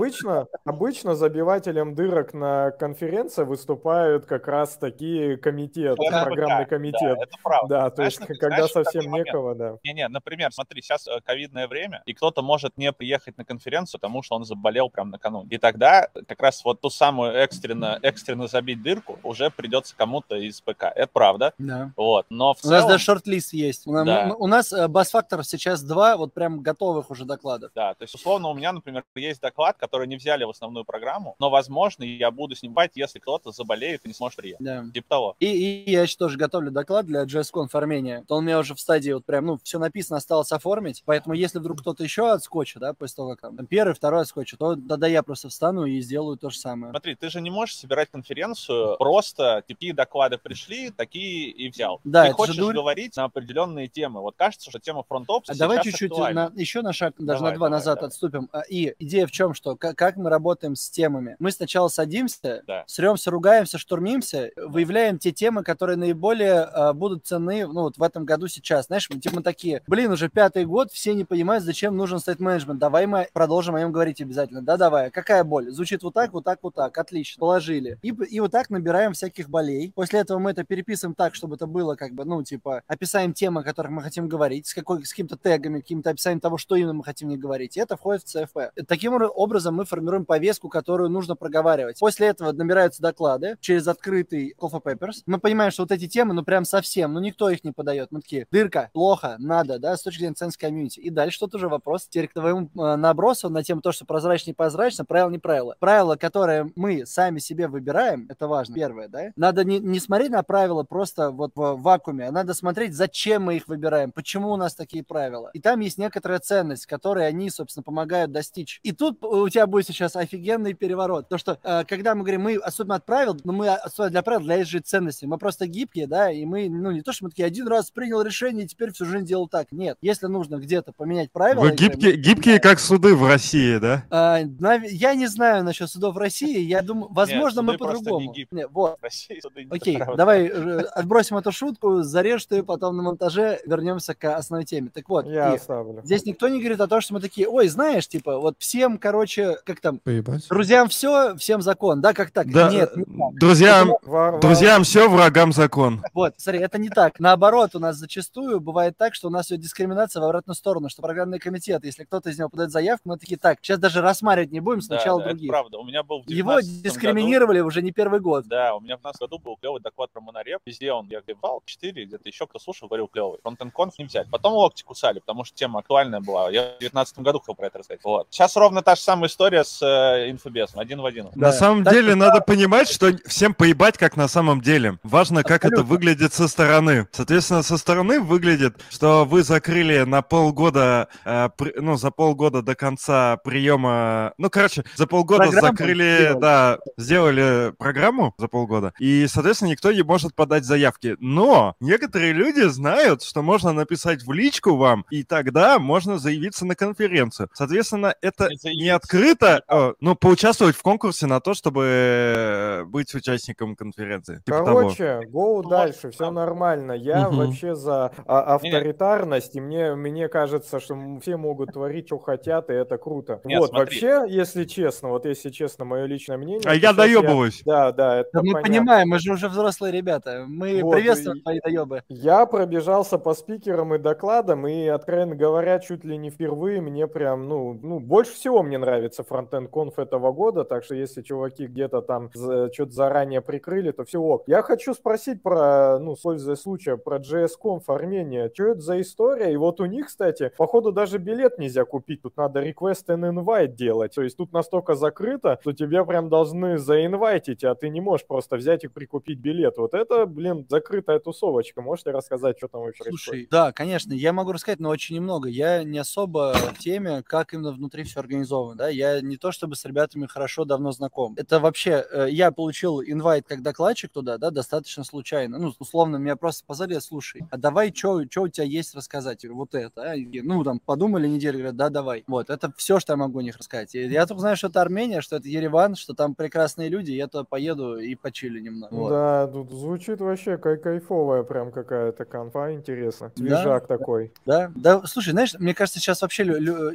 Обычно, 0.00 0.46
обычно 0.64 1.14
забивателем 1.14 1.94
дырок 1.94 2.32
на 2.34 2.70
конференции 2.70 3.44
выступают 3.44 4.26
как 4.26 4.48
раз 4.48 4.76
такие 4.76 5.36
комитеты, 5.36 5.96
ФБК, 6.02 6.24
программный 6.24 6.64
Да, 6.64 6.70
комитет. 6.70 7.18
это 7.20 7.36
правда. 7.42 7.68
Да, 7.68 7.90
то 7.90 7.96
Знаешь, 7.96 8.12
есть, 8.18 8.28
ну, 8.28 8.36
когда 8.38 8.56
знаешь, 8.66 8.70
совсем 8.72 9.12
некого, 9.12 9.54
да. 9.54 9.76
Не-не, 9.84 10.08
например, 10.08 10.52
смотри, 10.52 10.80
сейчас 10.82 11.06
э, 11.06 11.20
ковидное 11.24 11.68
время, 11.68 12.02
и 12.06 12.14
кто-то 12.14 12.42
может 12.42 12.76
не 12.78 12.92
приехать 12.92 13.36
на 13.36 13.44
конференцию, 13.44 14.00
потому 14.00 14.22
что 14.22 14.36
он 14.36 14.44
заболел 14.44 14.88
прям 14.88 15.10
накануне. 15.10 15.48
И 15.50 15.58
тогда 15.58 16.08
как 16.26 16.40
раз 16.40 16.64
вот 16.64 16.80
ту 16.80 16.88
самую 16.90 17.32
экстренно, 17.34 17.98
экстренно 18.02 18.46
забить 18.46 18.82
дырку 18.82 19.18
уже 19.22 19.50
придется 19.50 19.94
кому-то 19.96 20.36
из 20.36 20.60
ПК. 20.60 20.84
Это 20.94 21.08
правда. 21.12 21.52
Да. 21.58 21.92
Вот. 21.96 22.26
Но 22.30 22.54
в 22.54 22.64
У 22.64 22.68
нас 22.68 22.78
целом... 22.78 22.88
даже 22.92 23.04
шорт-лист 23.04 23.52
есть. 23.52 23.86
У, 23.86 23.92
Да. 23.92 24.26
мы- 24.26 24.34
у 24.36 24.46
нас 24.46 24.72
э, 24.72 24.88
бас-фактор 24.88 25.44
сейчас 25.44 25.82
два 25.82 26.16
вот 26.16 26.32
прям 26.32 26.60
готовых 26.60 27.10
уже 27.10 27.24
докладов. 27.24 27.72
Да, 27.74 27.94
то 27.94 28.02
есть, 28.04 28.14
условно, 28.14 28.48
у 28.48 28.54
меня, 28.54 28.72
например, 28.72 29.04
есть 29.14 29.40
доклад, 29.40 29.76
который 29.76 29.89
не 30.06 30.16
взяли 30.16 30.44
в 30.44 30.50
основную 30.50 30.84
программу, 30.84 31.36
но, 31.38 31.50
возможно, 31.50 32.04
я 32.04 32.30
буду 32.30 32.54
снимать, 32.54 32.92
если 32.94 33.18
кто-то 33.18 33.52
заболеет 33.52 34.04
и 34.04 34.08
не 34.08 34.14
сможет 34.14 34.36
приехать. 34.36 34.64
Да. 34.64 34.84
Типа 34.92 35.08
того. 35.08 35.36
И, 35.40 35.46
и 35.46 35.90
я 35.90 36.02
еще 36.02 36.16
тоже 36.16 36.36
готовлю 36.38 36.70
доклад 36.70 37.06
для 37.06 37.24
JSConf 37.24 37.68
Армения. 37.72 38.24
То 38.28 38.36
он 38.36 38.44
у 38.44 38.46
меня 38.46 38.58
уже 38.58 38.74
в 38.74 38.80
стадии 38.80 39.12
вот 39.12 39.24
прям, 39.24 39.46
ну, 39.46 39.58
все 39.62 39.78
написано, 39.78 40.18
осталось 40.18 40.52
оформить. 40.52 41.02
Поэтому 41.04 41.34
если 41.34 41.58
вдруг 41.58 41.80
кто-то 41.80 42.02
еще 42.04 42.30
отскочит, 42.30 42.80
да, 42.80 42.94
после 42.94 43.16
того, 43.16 43.30
как 43.30 43.40
там, 43.40 43.56
там 43.56 43.66
первый, 43.66 43.94
второй 43.94 44.22
отскочит, 44.22 44.58
то 44.58 44.76
тогда 44.76 45.06
я 45.06 45.22
просто 45.22 45.48
встану 45.48 45.84
и 45.84 46.00
сделаю 46.00 46.36
то 46.36 46.50
же 46.50 46.58
самое. 46.58 46.92
Смотри, 46.92 47.14
ты 47.14 47.28
же 47.30 47.40
не 47.40 47.50
можешь 47.50 47.76
собирать 47.76 48.10
конференцию 48.10 48.96
просто 48.98 49.62
такие 49.66 49.92
доклады 49.94 50.38
пришли, 50.38 50.90
такие 50.90 51.50
и 51.50 51.68
взял. 51.70 52.00
Да, 52.04 52.26
ты 52.26 52.32
хочешь 52.32 52.56
дурь. 52.56 52.74
говорить 52.74 53.16
на 53.16 53.24
определенные 53.24 53.88
темы. 53.88 54.20
Вот 54.20 54.36
кажется, 54.36 54.70
что 54.70 54.78
тема 54.78 55.02
фронт-опса 55.02 55.52
А 55.52 55.56
давай 55.56 55.82
чуть-чуть 55.82 56.10
на, 56.16 56.52
еще 56.54 56.82
на 56.82 56.92
шаг, 56.92 57.14
даже 57.18 57.38
Давай, 57.38 57.52
на 57.52 57.56
два 57.58 57.66
давай, 57.68 57.78
назад 57.78 57.96
давай. 57.96 58.08
отступим. 58.08 58.48
А, 58.52 58.60
И 58.68 58.94
идея 58.98 59.26
в 59.26 59.30
чем, 59.30 59.54
что 59.54 59.76
как, 59.80 59.96
как 59.96 60.16
мы 60.16 60.30
работаем 60.30 60.76
с 60.76 60.88
темами. 60.90 61.36
Мы 61.38 61.50
сначала 61.50 61.88
садимся, 61.88 62.62
Да. 62.66 62.84
сремся, 62.86 63.30
ругаемся, 63.30 63.78
штурмимся, 63.78 64.50
выявляем 64.56 65.18
те 65.18 65.32
темы, 65.32 65.62
которые 65.64 65.96
наиболее 65.96 66.60
а, 66.62 66.92
будут 66.92 67.26
ценны 67.26 67.66
ну, 67.66 67.82
вот 67.82 67.98
в 67.98 68.02
этом 68.02 68.24
году 68.24 68.46
сейчас. 68.48 68.86
Знаешь, 68.86 69.08
мы, 69.10 69.18
типа, 69.18 69.36
мы 69.36 69.42
такие, 69.42 69.82
блин, 69.86 70.12
уже 70.12 70.28
пятый 70.28 70.64
год, 70.64 70.92
все 70.92 71.14
не 71.14 71.24
понимают, 71.24 71.64
зачем 71.64 71.96
нужен 71.96 72.18
стейт-менеджмент. 72.18 72.78
Давай 72.78 73.06
мы 73.06 73.28
продолжим 73.32 73.74
о 73.74 73.80
нем 73.80 73.92
говорить 73.92 74.20
обязательно. 74.20 74.62
Да, 74.62 74.76
давай. 74.76 75.10
Какая 75.10 75.44
боль? 75.44 75.70
Звучит 75.70 76.02
вот 76.02 76.14
так, 76.14 76.32
вот 76.32 76.44
так, 76.44 76.58
вот 76.62 76.74
так. 76.74 76.96
Отлично. 76.98 77.40
Положили. 77.40 77.98
И, 78.02 78.08
и 78.08 78.40
вот 78.40 78.50
так 78.50 78.70
набираем 78.70 79.12
всяких 79.14 79.48
болей. 79.48 79.92
После 79.94 80.20
этого 80.20 80.38
мы 80.38 80.50
это 80.50 80.64
переписываем 80.64 81.14
так, 81.14 81.34
чтобы 81.34 81.56
это 81.56 81.66
было 81.66 81.94
как 81.94 82.12
бы, 82.12 82.24
ну, 82.24 82.42
типа, 82.42 82.82
описаем 82.86 83.32
темы, 83.32 83.60
о 83.60 83.64
которых 83.64 83.90
мы 83.92 84.02
хотим 84.02 84.28
говорить, 84.28 84.66
с, 84.66 84.74
какой, 84.74 85.04
с 85.04 85.10
какими-то 85.10 85.36
тегами, 85.36 85.80
каким-то 85.80 86.10
описанием 86.10 86.40
того, 86.40 86.58
что 86.58 86.76
именно 86.76 86.92
мы 86.92 87.04
хотим 87.04 87.28
не 87.28 87.36
говорить. 87.38 87.76
И 87.76 87.80
это 87.80 87.96
входит 87.96 88.22
в 88.22 88.26
ЦФП. 88.26 88.58
Таким 88.86 89.14
ор- 89.14 89.32
образом 89.70 89.74
мы 89.74 89.84
формируем 89.84 90.24
повестку, 90.24 90.68
которую 90.68 91.10
нужно 91.10 91.36
проговаривать. 91.36 91.98
После 91.98 92.28
этого 92.28 92.52
набираются 92.52 93.02
доклады 93.02 93.56
через 93.60 93.86
открытый 93.88 94.54
for 94.60 94.82
Papers. 94.82 95.22
Мы 95.26 95.38
понимаем, 95.38 95.70
что 95.70 95.82
вот 95.82 95.92
эти 95.92 96.06
темы, 96.06 96.34
ну, 96.34 96.42
прям 96.42 96.64
совсем, 96.64 97.12
ну, 97.12 97.20
никто 97.20 97.48
их 97.48 97.64
не 97.64 97.72
подает. 97.72 98.08
Мы 98.10 98.20
такие, 98.20 98.46
дырка, 98.50 98.90
плохо, 98.92 99.36
надо, 99.38 99.78
да, 99.78 99.96
с 99.96 100.02
точки 100.02 100.20
зрения 100.20 100.34
ценности 100.34 100.60
комьюнити. 100.60 101.00
И 101.00 101.10
дальше 101.10 101.40
тут 101.40 101.54
уже 101.54 101.68
вопрос 101.68 102.06
теперь 102.08 102.28
к 102.28 102.34
твоему 102.34 102.70
э, 102.76 102.96
набросу 102.96 103.48
на 103.48 103.62
тему 103.62 103.80
то, 103.80 103.92
что 103.92 104.04
прозрачно, 104.04 104.50
не 104.50 104.54
прозрачно, 104.54 105.04
правило, 105.04 105.30
не 105.30 105.38
правило. 105.38 105.76
Правила, 105.78 106.16
которые 106.16 106.70
мы 106.76 107.06
сами 107.06 107.38
себе 107.38 107.68
выбираем, 107.68 108.26
это 108.28 108.48
важно, 108.48 108.74
первое, 108.74 109.08
да, 109.08 109.32
надо 109.36 109.64
не, 109.64 109.78
не 109.78 110.00
смотреть 110.00 110.30
на 110.30 110.42
правила 110.42 110.82
просто 110.82 111.30
вот 111.30 111.52
в 111.54 111.76
вакууме, 111.76 112.28
а 112.28 112.32
надо 112.32 112.54
смотреть, 112.54 112.94
зачем 112.94 113.44
мы 113.44 113.56
их 113.56 113.68
выбираем, 113.68 114.12
почему 114.12 114.50
у 114.52 114.56
нас 114.56 114.74
такие 114.74 115.04
правила. 115.04 115.50
И 115.54 115.60
там 115.60 115.80
есть 115.80 115.98
некоторая 115.98 116.38
ценность, 116.40 116.86
которую 116.86 117.26
они, 117.26 117.50
собственно, 117.50 117.82
помогают 117.82 118.32
достичь. 118.32 118.80
И 118.82 118.92
тут 118.92 119.22
у 119.24 119.48
тебя 119.48 119.59
будет 119.66 119.86
сейчас 119.86 120.16
офигенный 120.16 120.74
переворот. 120.74 121.28
То, 121.28 121.38
что 121.38 121.58
э, 121.62 121.84
когда 121.84 122.14
мы 122.14 122.22
говорим, 122.22 122.42
мы 122.42 122.56
отступим 122.56 122.92
от 122.92 123.04
правил, 123.04 123.36
но 123.44 123.52
мы 123.52 123.68
отступаем 123.68 124.12
для 124.12 124.22
правил, 124.22 124.44
для 124.44 124.64
же 124.64 124.80
ценности. 124.80 125.24
Мы 125.24 125.38
просто 125.38 125.66
гибкие, 125.66 126.06
да, 126.06 126.30
и 126.30 126.44
мы, 126.44 126.68
ну, 126.68 126.90
не 126.90 127.02
то, 127.02 127.12
что 127.12 127.24
мы 127.24 127.30
такие, 127.30 127.46
один 127.46 127.68
раз 127.68 127.90
принял 127.90 128.22
решение, 128.22 128.64
и 128.64 128.68
теперь 128.68 128.92
всю 128.92 129.06
жизнь 129.06 129.26
делал 129.26 129.48
так. 129.48 129.68
Нет. 129.72 129.96
Если 130.00 130.26
нужно 130.26 130.56
где-то 130.56 130.92
поменять 130.92 131.30
правила... 131.30 131.62
Вы 131.62 131.68
игры, 131.68 131.76
гибкие, 131.76 132.12
мы 132.12 132.18
гибкие, 132.18 132.60
как 132.60 132.80
суды 132.80 133.14
в 133.14 133.26
России, 133.26 133.78
да? 133.78 134.04
а, 134.10 134.40
нав- 134.58 134.84
я 134.84 135.14
не 135.14 135.26
знаю 135.26 135.64
насчет 135.64 135.90
судов 135.90 136.14
в 136.14 136.18
России. 136.18 136.60
Я 136.60 136.82
думаю, 136.82 137.08
возможно, 137.10 137.62
мы 137.62 137.72
суды 137.74 137.84
просто 137.84 138.04
не 138.04 138.10
по-другому. 138.10 138.34
Не, 138.50 138.66
вот. 138.66 138.98
России 139.00 139.40
Окей, 139.70 139.96
правда. 139.96 140.16
давай 140.16 140.46
э, 140.46 140.80
отбросим 140.94 141.36
эту 141.36 141.52
шутку, 141.52 142.02
зарежь 142.02 142.46
ты, 142.46 142.62
потом 142.62 142.96
на 142.96 143.02
монтаже 143.02 143.60
вернемся 143.66 144.14
к 144.14 144.36
основной 144.36 144.64
теме. 144.64 144.90
Так 144.92 145.08
вот, 145.08 145.26
Я 145.26 145.52
и 145.52 145.56
оставлю. 145.56 146.00
здесь 146.04 146.24
никто 146.24 146.48
не 146.48 146.58
говорит 146.58 146.80
о 146.80 146.86
том, 146.86 147.00
что 147.00 147.14
мы 147.14 147.20
такие, 147.20 147.48
ой, 147.48 147.68
знаешь, 147.68 148.08
типа, 148.08 148.38
вот 148.38 148.56
всем, 148.58 148.98
короче, 148.98 149.49
как 149.64 149.80
там, 149.80 149.98
Поебать. 149.98 150.48
друзьям 150.48 150.88
все, 150.88 151.36
всем 151.36 151.62
закон, 151.62 152.00
да, 152.00 152.12
как 152.12 152.30
так? 152.30 152.50
Да, 152.50 152.70
Нет, 152.70 152.94
не 152.96 153.04
так. 153.04 153.34
друзьям, 153.38 153.92
ва- 154.02 154.38
друзьям 154.40 154.84
все, 154.84 155.08
врагам 155.08 155.52
закон. 155.52 156.02
Вот, 156.14 156.34
смотри, 156.36 156.60
это 156.60 156.78
не 156.78 156.88
так. 156.88 157.20
Наоборот, 157.20 157.74
у 157.74 157.78
нас 157.78 157.96
зачастую 157.96 158.60
бывает 158.60 158.96
так, 158.96 159.14
что 159.14 159.28
у 159.28 159.30
нас 159.30 159.48
идет 159.50 159.60
дискриминация 159.60 160.20
в 160.20 160.24
обратную 160.24 160.54
сторону, 160.54 160.88
что 160.88 161.02
программный 161.02 161.38
комитет, 161.38 161.84
если 161.84 162.04
кто-то 162.04 162.30
из 162.30 162.38
него 162.38 162.48
подает 162.48 162.70
заявку, 162.70 163.08
мы 163.08 163.18
такие, 163.18 163.36
так, 163.38 163.58
сейчас 163.62 163.78
даже 163.78 164.00
рассматривать 164.00 164.52
не 164.52 164.60
будем, 164.60 164.80
Да, 164.80 164.86
сначала 164.86 165.18
да, 165.20 165.26
это 165.26 165.34
других. 165.34 165.50
правда. 165.50 165.78
У 165.78 165.84
меня 165.84 166.02
был 166.02 166.22
в 166.22 166.28
Его 166.28 166.52
19 166.60 166.70
году- 166.70 166.82
дискриминировали 166.82 167.60
уже 167.60 167.82
не 167.82 167.92
первый 167.92 168.20
год. 168.20 168.44
Да, 168.46 168.74
у 168.74 168.80
меня 168.80 168.96
в 168.96 169.00
15 169.00 169.20
году 169.20 169.38
был 169.38 169.56
клевый 169.56 169.80
доклад 169.80 170.10
про 170.12 170.20
монореп. 170.20 170.60
Везде 170.66 170.92
он, 170.92 171.06
я 171.08 171.20
говорил, 171.20 171.62
4, 171.64 172.04
где-то 172.04 172.28
еще 172.28 172.46
кто 172.46 172.58
слушал, 172.58 172.88
говорил 172.88 173.08
клевый. 173.08 173.38
Фронтенд 173.42 173.72
конф 173.72 173.98
не 173.98 174.04
взять. 174.04 174.28
Потом 174.30 174.52
локти 174.54 174.82
кусали, 174.82 175.20
потому 175.20 175.44
что 175.44 175.56
тема 175.56 175.80
актуальная 175.80 176.20
была. 176.20 176.50
Я 176.50 176.74
в 176.76 176.80
19 176.80 177.18
году 177.20 177.38
хотел 177.40 177.54
про 177.54 177.66
это 177.66 177.78
рассказать. 177.78 178.00
Вот. 178.04 178.26
Сейчас 178.30 178.56
ровно 178.56 178.82
та 178.82 178.94
же 178.94 179.00
самая 179.00 179.28
история 179.28 179.39
с 179.40 179.80
э, 179.82 180.30
инфобесом, 180.30 180.80
один 180.80 181.00
в 181.00 181.06
один. 181.06 181.26
На 181.34 181.46
Да. 181.48 181.52
самом 181.52 181.82
Так 181.84 181.94
деле 181.94 182.14
надо 182.14 182.40
понимать, 182.40 182.88
что 182.90 183.10
всем 183.26 183.54
поебать, 183.54 183.96
как 183.96 184.16
на 184.16 184.28
самом 184.28 184.60
деле. 184.60 184.98
Важно, 185.02 185.42
как 185.42 185.64
это 185.64 185.68
Абсолютно. 185.68 185.84
выглядит 185.94 186.34
со 186.34 186.46
стороны. 186.46 187.08
Соответственно, 187.10 187.62
со 187.62 187.78
стороны 187.78 188.20
выглядит, 188.20 188.74
что 188.90 189.24
вы 189.24 189.42
закрыли 189.42 190.00
на 190.02 190.20
полгода, 190.22 191.08
э, 191.24 191.48
при- 191.56 191.72
ну, 191.80 191.96
за 191.96 192.10
полгода 192.10 192.60
до 192.62 192.74
конца 192.74 193.38
приема, 193.38 194.34
ну, 194.38 194.50
короче, 194.50 194.84
за 194.96 195.06
полгода 195.06 195.44
Программу 195.44 195.68
закрыли, 195.68 196.16
сделали. 196.20 196.40
да, 196.40 196.78
сделали 196.98 197.72
программу 197.78 198.34
за 198.38 198.48
полгода, 198.48 198.92
и, 198.98 199.26
соответственно, 199.26 199.70
никто 199.70 199.90
не 199.92 200.02
может 200.02 200.34
подать 200.34 200.64
заявки. 200.64 201.16
Но 201.18 201.74
некоторые 201.80 202.32
люди 202.32 202.62
знают, 202.68 203.22
что 203.22 203.42
можно 203.42 203.72
написать 203.72 204.22
в 204.22 204.32
личку 204.32 204.76
вам, 204.76 205.06
и 205.10 205.22
тогда 205.22 205.78
можно 205.78 206.18
заявиться 206.18 206.66
на 206.66 206.74
конференцию. 206.74 207.48
Соответственно, 207.54 208.14
это 208.20 208.48
Не 208.48 208.50
не 208.50 208.58
заявиться, 208.58 209.08
открыто, 209.30 209.62
э, 209.68 209.94
ну, 210.00 210.14
поучаствовать 210.14 210.76
в 210.76 210.82
конкурсе 210.82 211.26
на 211.26 211.40
то, 211.40 211.54
чтобы 211.54 211.84
э, 211.86 212.84
быть 212.84 213.14
участником 213.14 213.76
конференции. 213.76 214.36
Типа 214.44 214.58
того. 214.58 214.80
Короче, 214.80 215.20
go 215.32 215.62
Ну, 215.62 215.68
дальше, 215.68 216.10
все 216.10 216.30
нормально. 216.30 216.92
Я 216.92 217.28
Мгм. 217.28 217.36
вообще 217.38 217.74
за 217.74 218.12
а- 218.26 218.54
авторитарность, 218.54 219.56
и 219.56 219.60
мне, 219.60 219.94
мне 219.94 220.28
кажется, 220.28 220.80
что 220.80 220.96
все 221.20 221.36
могут 221.36 221.72
творить, 221.72 222.06
что 222.06 222.18
хотят, 222.18 222.70
и 222.70 222.72
это 222.74 222.98
круто. 222.98 223.40
Нет, 223.44 223.60
вот, 223.60 223.70
смотри. 223.70 224.00
вообще, 224.00 224.32
если 224.34 224.64
честно, 224.64 225.08
вот 225.08 225.26
если 225.26 225.50
честно, 225.50 225.84
мое 225.84 226.06
личное 226.06 226.36
мнение... 226.36 226.62
А 226.64 226.74
я 226.74 226.92
доебываюсь. 226.92 227.62
Да, 227.64 227.92
да, 227.92 228.18
это 228.20 228.30
Да 228.32 228.40
мы 228.42 228.52
понятно. 228.52 228.68
понимаем, 228.68 229.08
мы 229.08 229.18
же 229.18 229.32
уже 229.32 229.48
взрослые 229.48 229.92
ребята. 229.92 230.44
Мы 230.46 230.82
Вот, 230.82 230.94
приветствуем 230.94 231.40
твои 231.40 231.60
доебы. 231.60 232.02
Я 232.08 232.46
пробежался 232.46 233.18
по 233.18 233.34
спикерам 233.34 233.94
и 233.94 233.98
докладам, 233.98 234.66
и, 234.66 234.86
откровенно 234.86 235.36
говоря, 235.36 235.78
чуть 235.78 236.04
ли 236.04 236.16
не 236.16 236.30
впервые 236.30 236.80
мне 236.80 237.06
прям, 237.06 237.48
ну, 237.48 237.78
ну 237.82 238.00
больше 238.00 238.32
всего 238.34 238.62
мне 238.62 238.78
нравится 238.78 239.19
фронтенд 239.22 239.70
конф 239.70 239.98
этого 239.98 240.32
года, 240.32 240.64
так 240.64 240.84
что 240.84 240.94
если 240.94 241.22
чуваки 241.22 241.66
где-то 241.66 242.02
там 242.02 242.30
что-то 242.32 242.90
заранее 242.90 243.40
прикрыли, 243.40 243.90
то 243.90 244.04
все 244.04 244.20
ок. 244.20 244.44
Я 244.46 244.62
хочу 244.62 244.94
спросить 244.94 245.42
про, 245.42 245.98
ну, 245.98 246.16
пользуясь 246.22 246.60
случаем, 246.60 246.98
про 246.98 247.18
JS 247.18 247.50
Conf 247.62 247.82
Армения. 247.88 248.50
Что 248.52 248.68
это 248.68 248.80
за 248.80 249.00
история? 249.00 249.52
И 249.52 249.56
вот 249.56 249.80
у 249.80 249.86
них, 249.86 250.06
кстати, 250.06 250.52
походу 250.56 250.92
даже 250.92 251.18
билет 251.18 251.58
нельзя 251.58 251.84
купить, 251.84 252.22
тут 252.22 252.36
надо 252.36 252.62
request 252.62 253.06
and 253.08 253.32
invite 253.32 253.74
делать, 253.74 254.14
то 254.14 254.22
есть 254.22 254.36
тут 254.36 254.52
настолько 254.52 254.94
закрыто, 254.94 255.58
что 255.60 255.72
тебе 255.72 256.04
прям 256.04 256.28
должны 256.28 256.78
заинвайтить, 256.78 257.64
а 257.64 257.74
ты 257.74 257.88
не 257.88 258.00
можешь 258.00 258.26
просто 258.26 258.56
взять 258.56 258.84
и 258.84 258.88
прикупить 258.88 259.38
билет. 259.38 259.78
Вот 259.78 259.94
это, 259.94 260.26
блин, 260.26 260.66
закрытая 260.68 261.18
тусовочка. 261.18 261.82
Можете 261.82 262.10
рассказать, 262.10 262.58
что 262.58 262.68
там 262.68 262.82
вообще 262.82 263.04
происходит? 263.04 263.24
Слушай, 263.24 263.48
да, 263.50 263.72
конечно, 263.72 264.12
я 264.12 264.32
могу 264.32 264.52
рассказать, 264.52 264.80
но 264.80 264.88
очень 264.88 265.16
немного. 265.16 265.48
Я 265.48 265.84
не 265.84 265.98
особо 265.98 266.54
в 266.54 266.78
теме, 266.78 267.22
как 267.22 267.52
именно 267.54 267.72
внутри 267.72 268.04
все 268.04 268.20
организовано, 268.20 268.76
да. 268.76 268.88
Я 269.00 269.22
не 269.22 269.38
то 269.38 269.50
чтобы 269.50 269.76
с 269.76 269.84
ребятами 269.86 270.26
хорошо 270.26 270.66
давно 270.66 270.92
знаком. 270.92 271.32
Это 271.38 271.58
вообще, 271.58 272.04
э, 272.12 272.26
я 272.30 272.52
получил 272.52 273.00
инвайт 273.00 273.46
как 273.48 273.62
докладчик 273.62 274.12
туда, 274.12 274.36
да, 274.36 274.50
достаточно 274.50 275.04
случайно. 275.04 275.58
Ну, 275.58 275.72
условно, 275.78 276.16
меня 276.16 276.36
просто 276.36 276.64
позвали, 276.66 276.98
слушай, 276.98 277.42
а 277.50 277.56
давай, 277.56 277.94
что 277.94 278.12
у 278.16 278.48
тебя 278.48 278.64
есть 278.64 278.94
рассказать? 278.94 279.42
Я 279.42 279.48
говорю, 279.48 279.60
вот 279.60 279.74
это, 279.74 280.12
а? 280.12 280.14
Ну, 280.16 280.62
там, 280.64 280.80
подумали 280.80 281.26
неделю, 281.28 281.58
говорят, 281.58 281.76
да, 281.76 281.88
давай. 281.88 282.24
Вот, 282.26 282.50
это 282.50 282.70
все, 282.76 283.00
что 283.00 283.14
я 283.14 283.16
могу 283.16 283.38
о 283.38 283.42
них 283.42 283.56
рассказать. 283.56 283.94
И 283.94 284.06
я 284.06 284.26
только 284.26 284.40
знаю, 284.40 284.56
что 284.56 284.66
это 284.66 284.82
Армения, 284.82 285.22
что 285.22 285.36
это 285.36 285.48
Ереван, 285.48 285.94
что 285.94 286.12
там 286.12 286.34
прекрасные 286.34 286.90
люди, 286.90 287.12
я 287.12 287.26
туда 287.26 287.44
поеду 287.44 287.96
и 287.96 288.14
почилю 288.14 288.60
немного. 288.60 288.94
Вот. 288.94 289.08
Да, 289.08 289.46
тут 289.46 289.70
звучит 289.70 290.20
вообще 290.20 290.58
кай 290.58 290.76
кайфовая 290.76 291.42
прям 291.42 291.72
какая-то 291.72 292.26
конфа, 292.26 292.74
интересно. 292.74 293.32
Да, 293.36 293.62
Свежак 293.62 293.86
такой. 293.86 294.32
Да, 294.44 294.70
да, 294.74 295.00
слушай, 295.06 295.30
знаешь, 295.30 295.54
мне 295.58 295.74
кажется, 295.74 296.00
сейчас 296.00 296.20
вообще, 296.20 296.42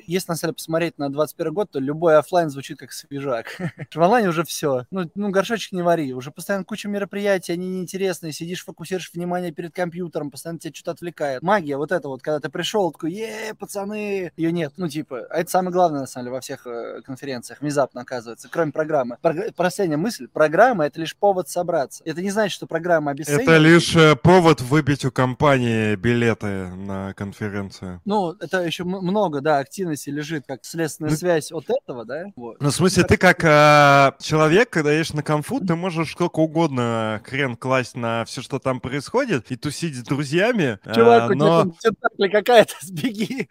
если 0.06 0.32
на 0.32 0.36
самом 0.36 0.51
деле 0.51 0.53
посмотреть 0.53 0.97
на 0.99 1.10
21 1.10 1.53
год, 1.53 1.72
то 1.72 1.80
любой 1.80 1.95
оффлайн 2.04 2.50
звучит 2.50 2.78
как 2.80 2.91
свежак. 2.91 3.58
В 3.93 4.02
онлайне 4.02 4.30
уже 4.30 4.43
все. 4.43 4.86
Ну, 4.91 5.10
ну, 5.16 5.30
горшочек 5.30 5.72
не 5.72 5.82
вари. 5.82 6.14
Уже 6.14 6.32
постоянно 6.32 6.66
куча 6.66 6.88
мероприятий, 6.88 7.54
они 7.54 7.68
неинтересные. 7.68 8.32
Сидишь, 8.34 8.64
фокусируешь 8.66 9.12
внимание 9.14 9.52
перед 9.52 9.74
компьютером, 9.74 10.32
постоянно 10.32 10.60
тебя 10.60 10.74
что-то 10.74 10.91
отвлекает. 10.91 11.41
Магия, 11.41 11.78
вот 11.78 11.91
это 11.91 12.08
вот, 12.08 12.22
когда 12.22 12.39
ты 12.39 12.50
пришел, 12.50 12.91
такой, 12.91 13.12
е 13.14 13.54
пацаны, 13.58 14.32
ее 14.38 14.52
нет. 14.52 14.74
Ну, 14.78 14.88
типа, 14.88 15.26
а 15.30 15.39
это 15.39 15.50
самое 15.50 15.72
главное, 15.74 16.02
на 16.02 16.08
самом 16.08 16.26
деле, 16.26 16.34
во 16.36 16.41
всех 16.41 16.68
э, 16.68 17.02
конференциях, 17.04 17.62
внезапно 17.62 18.02
оказывается, 18.02 18.48
кроме 18.52 18.72
программы. 18.72 19.18
Прог- 19.22 19.54
Последняя 19.56 19.98
мысль, 19.98 20.28
программа— 20.28 20.86
это 20.88 21.00
лишь 21.00 21.16
повод 21.16 21.50
собраться. 21.50 22.04
Это 22.06 22.22
не 22.22 22.32
значит, 22.32 22.56
что 22.56 22.68
программа 22.68 23.12
обесценивает. 23.12 23.48
Это 23.48 23.58
лишь 23.58 23.96
э, 23.96 24.16
повод 24.16 24.62
выбить 24.62 25.06
у 25.06 25.12
компании 25.12 25.96
билеты 25.96 26.68
на 26.70 27.14
конференцию. 27.14 28.02
Ну, 28.06 28.32
это 28.39 28.64
еще 28.64 28.84
много, 28.84 29.41
да, 29.41 29.60
активности 29.60 30.10
лежит 30.10 30.46
как 30.48 30.66
следственная 30.66 31.12
Ну- 31.12 31.18
связь 31.18 31.52
от 31.52 31.66
этого, 31.70 31.85
да? 31.88 32.26
Вот. 32.36 32.60
Ну, 32.62 32.70
в 32.70 32.74
смысле, 32.74 33.04
ты 33.04 33.18
как 33.18 33.44
э, 33.44 34.12
человек, 34.22 34.70
когда 34.70 34.92
едешь 34.92 35.14
на 35.14 35.24
конфу, 35.24 35.60
ты 35.60 35.76
можешь 35.76 36.12
сколько 36.12 36.40
угодно 36.40 37.22
хрен 37.26 37.56
класть 37.56 37.96
на 37.96 38.26
все, 38.26 38.42
что 38.42 38.60
там 38.60 38.80
происходит, 38.80 39.52
и 39.52 39.56
тусить 39.56 39.96
с 39.96 40.04
друзьями. 40.04 40.80
э, 40.84 40.94
Чувак, 40.94 41.30
у 41.32 41.34
тебя 41.34 41.46
но... 41.46 41.64
там 41.64 42.32
какая-то, 42.32 42.74
сбеги. 42.82 43.48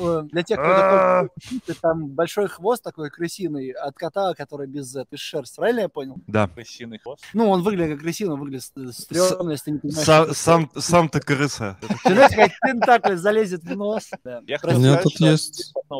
Э, 0.00 0.22
Для 0.30 0.42
тех, 0.42 0.58
кто 0.58 0.68
А. 0.70 1.22
такой, 1.28 1.60
ты 1.66 1.74
там 1.74 2.06
большой 2.08 2.48
хвост 2.48 2.82
такой 2.82 3.10
крысиный 3.10 3.70
от 3.70 3.96
кота, 3.96 4.34
который 4.34 4.66
без, 4.66 4.94
без 5.10 5.18
шерсти, 5.20 5.56
правильно 5.56 5.80
я 5.80 5.88
понял? 5.88 6.16
Да. 6.26 6.48
Крысиный 6.48 6.98
хвост. 6.98 7.22
Ну, 7.34 7.48
он 7.50 7.62
выглядит 7.62 7.92
как 7.94 8.00
крысина, 8.00 8.34
он 8.34 8.40
выглядит 8.40 8.64
стрёмно, 8.92 9.50
если 9.52 9.64
ты 9.66 9.70
не 9.72 9.78
понимаешь. 9.78 10.06
Са- 10.08 10.14
что 10.14 10.22
это 10.24 10.34
сам, 10.34 10.70
сам 10.76 11.08
ты 11.08 11.20
крыса. 11.20 11.76
Ты 12.04 12.14
знаешь, 12.14 12.34
как 12.34 12.52
тентакль 12.60 13.16
залезет 13.16 13.64
в 13.64 13.76
нос. 13.76 14.10
Я 14.24 14.40
меня 14.40 14.58
сказать, 14.58 15.02
тут 15.02 15.12
что 15.12 15.22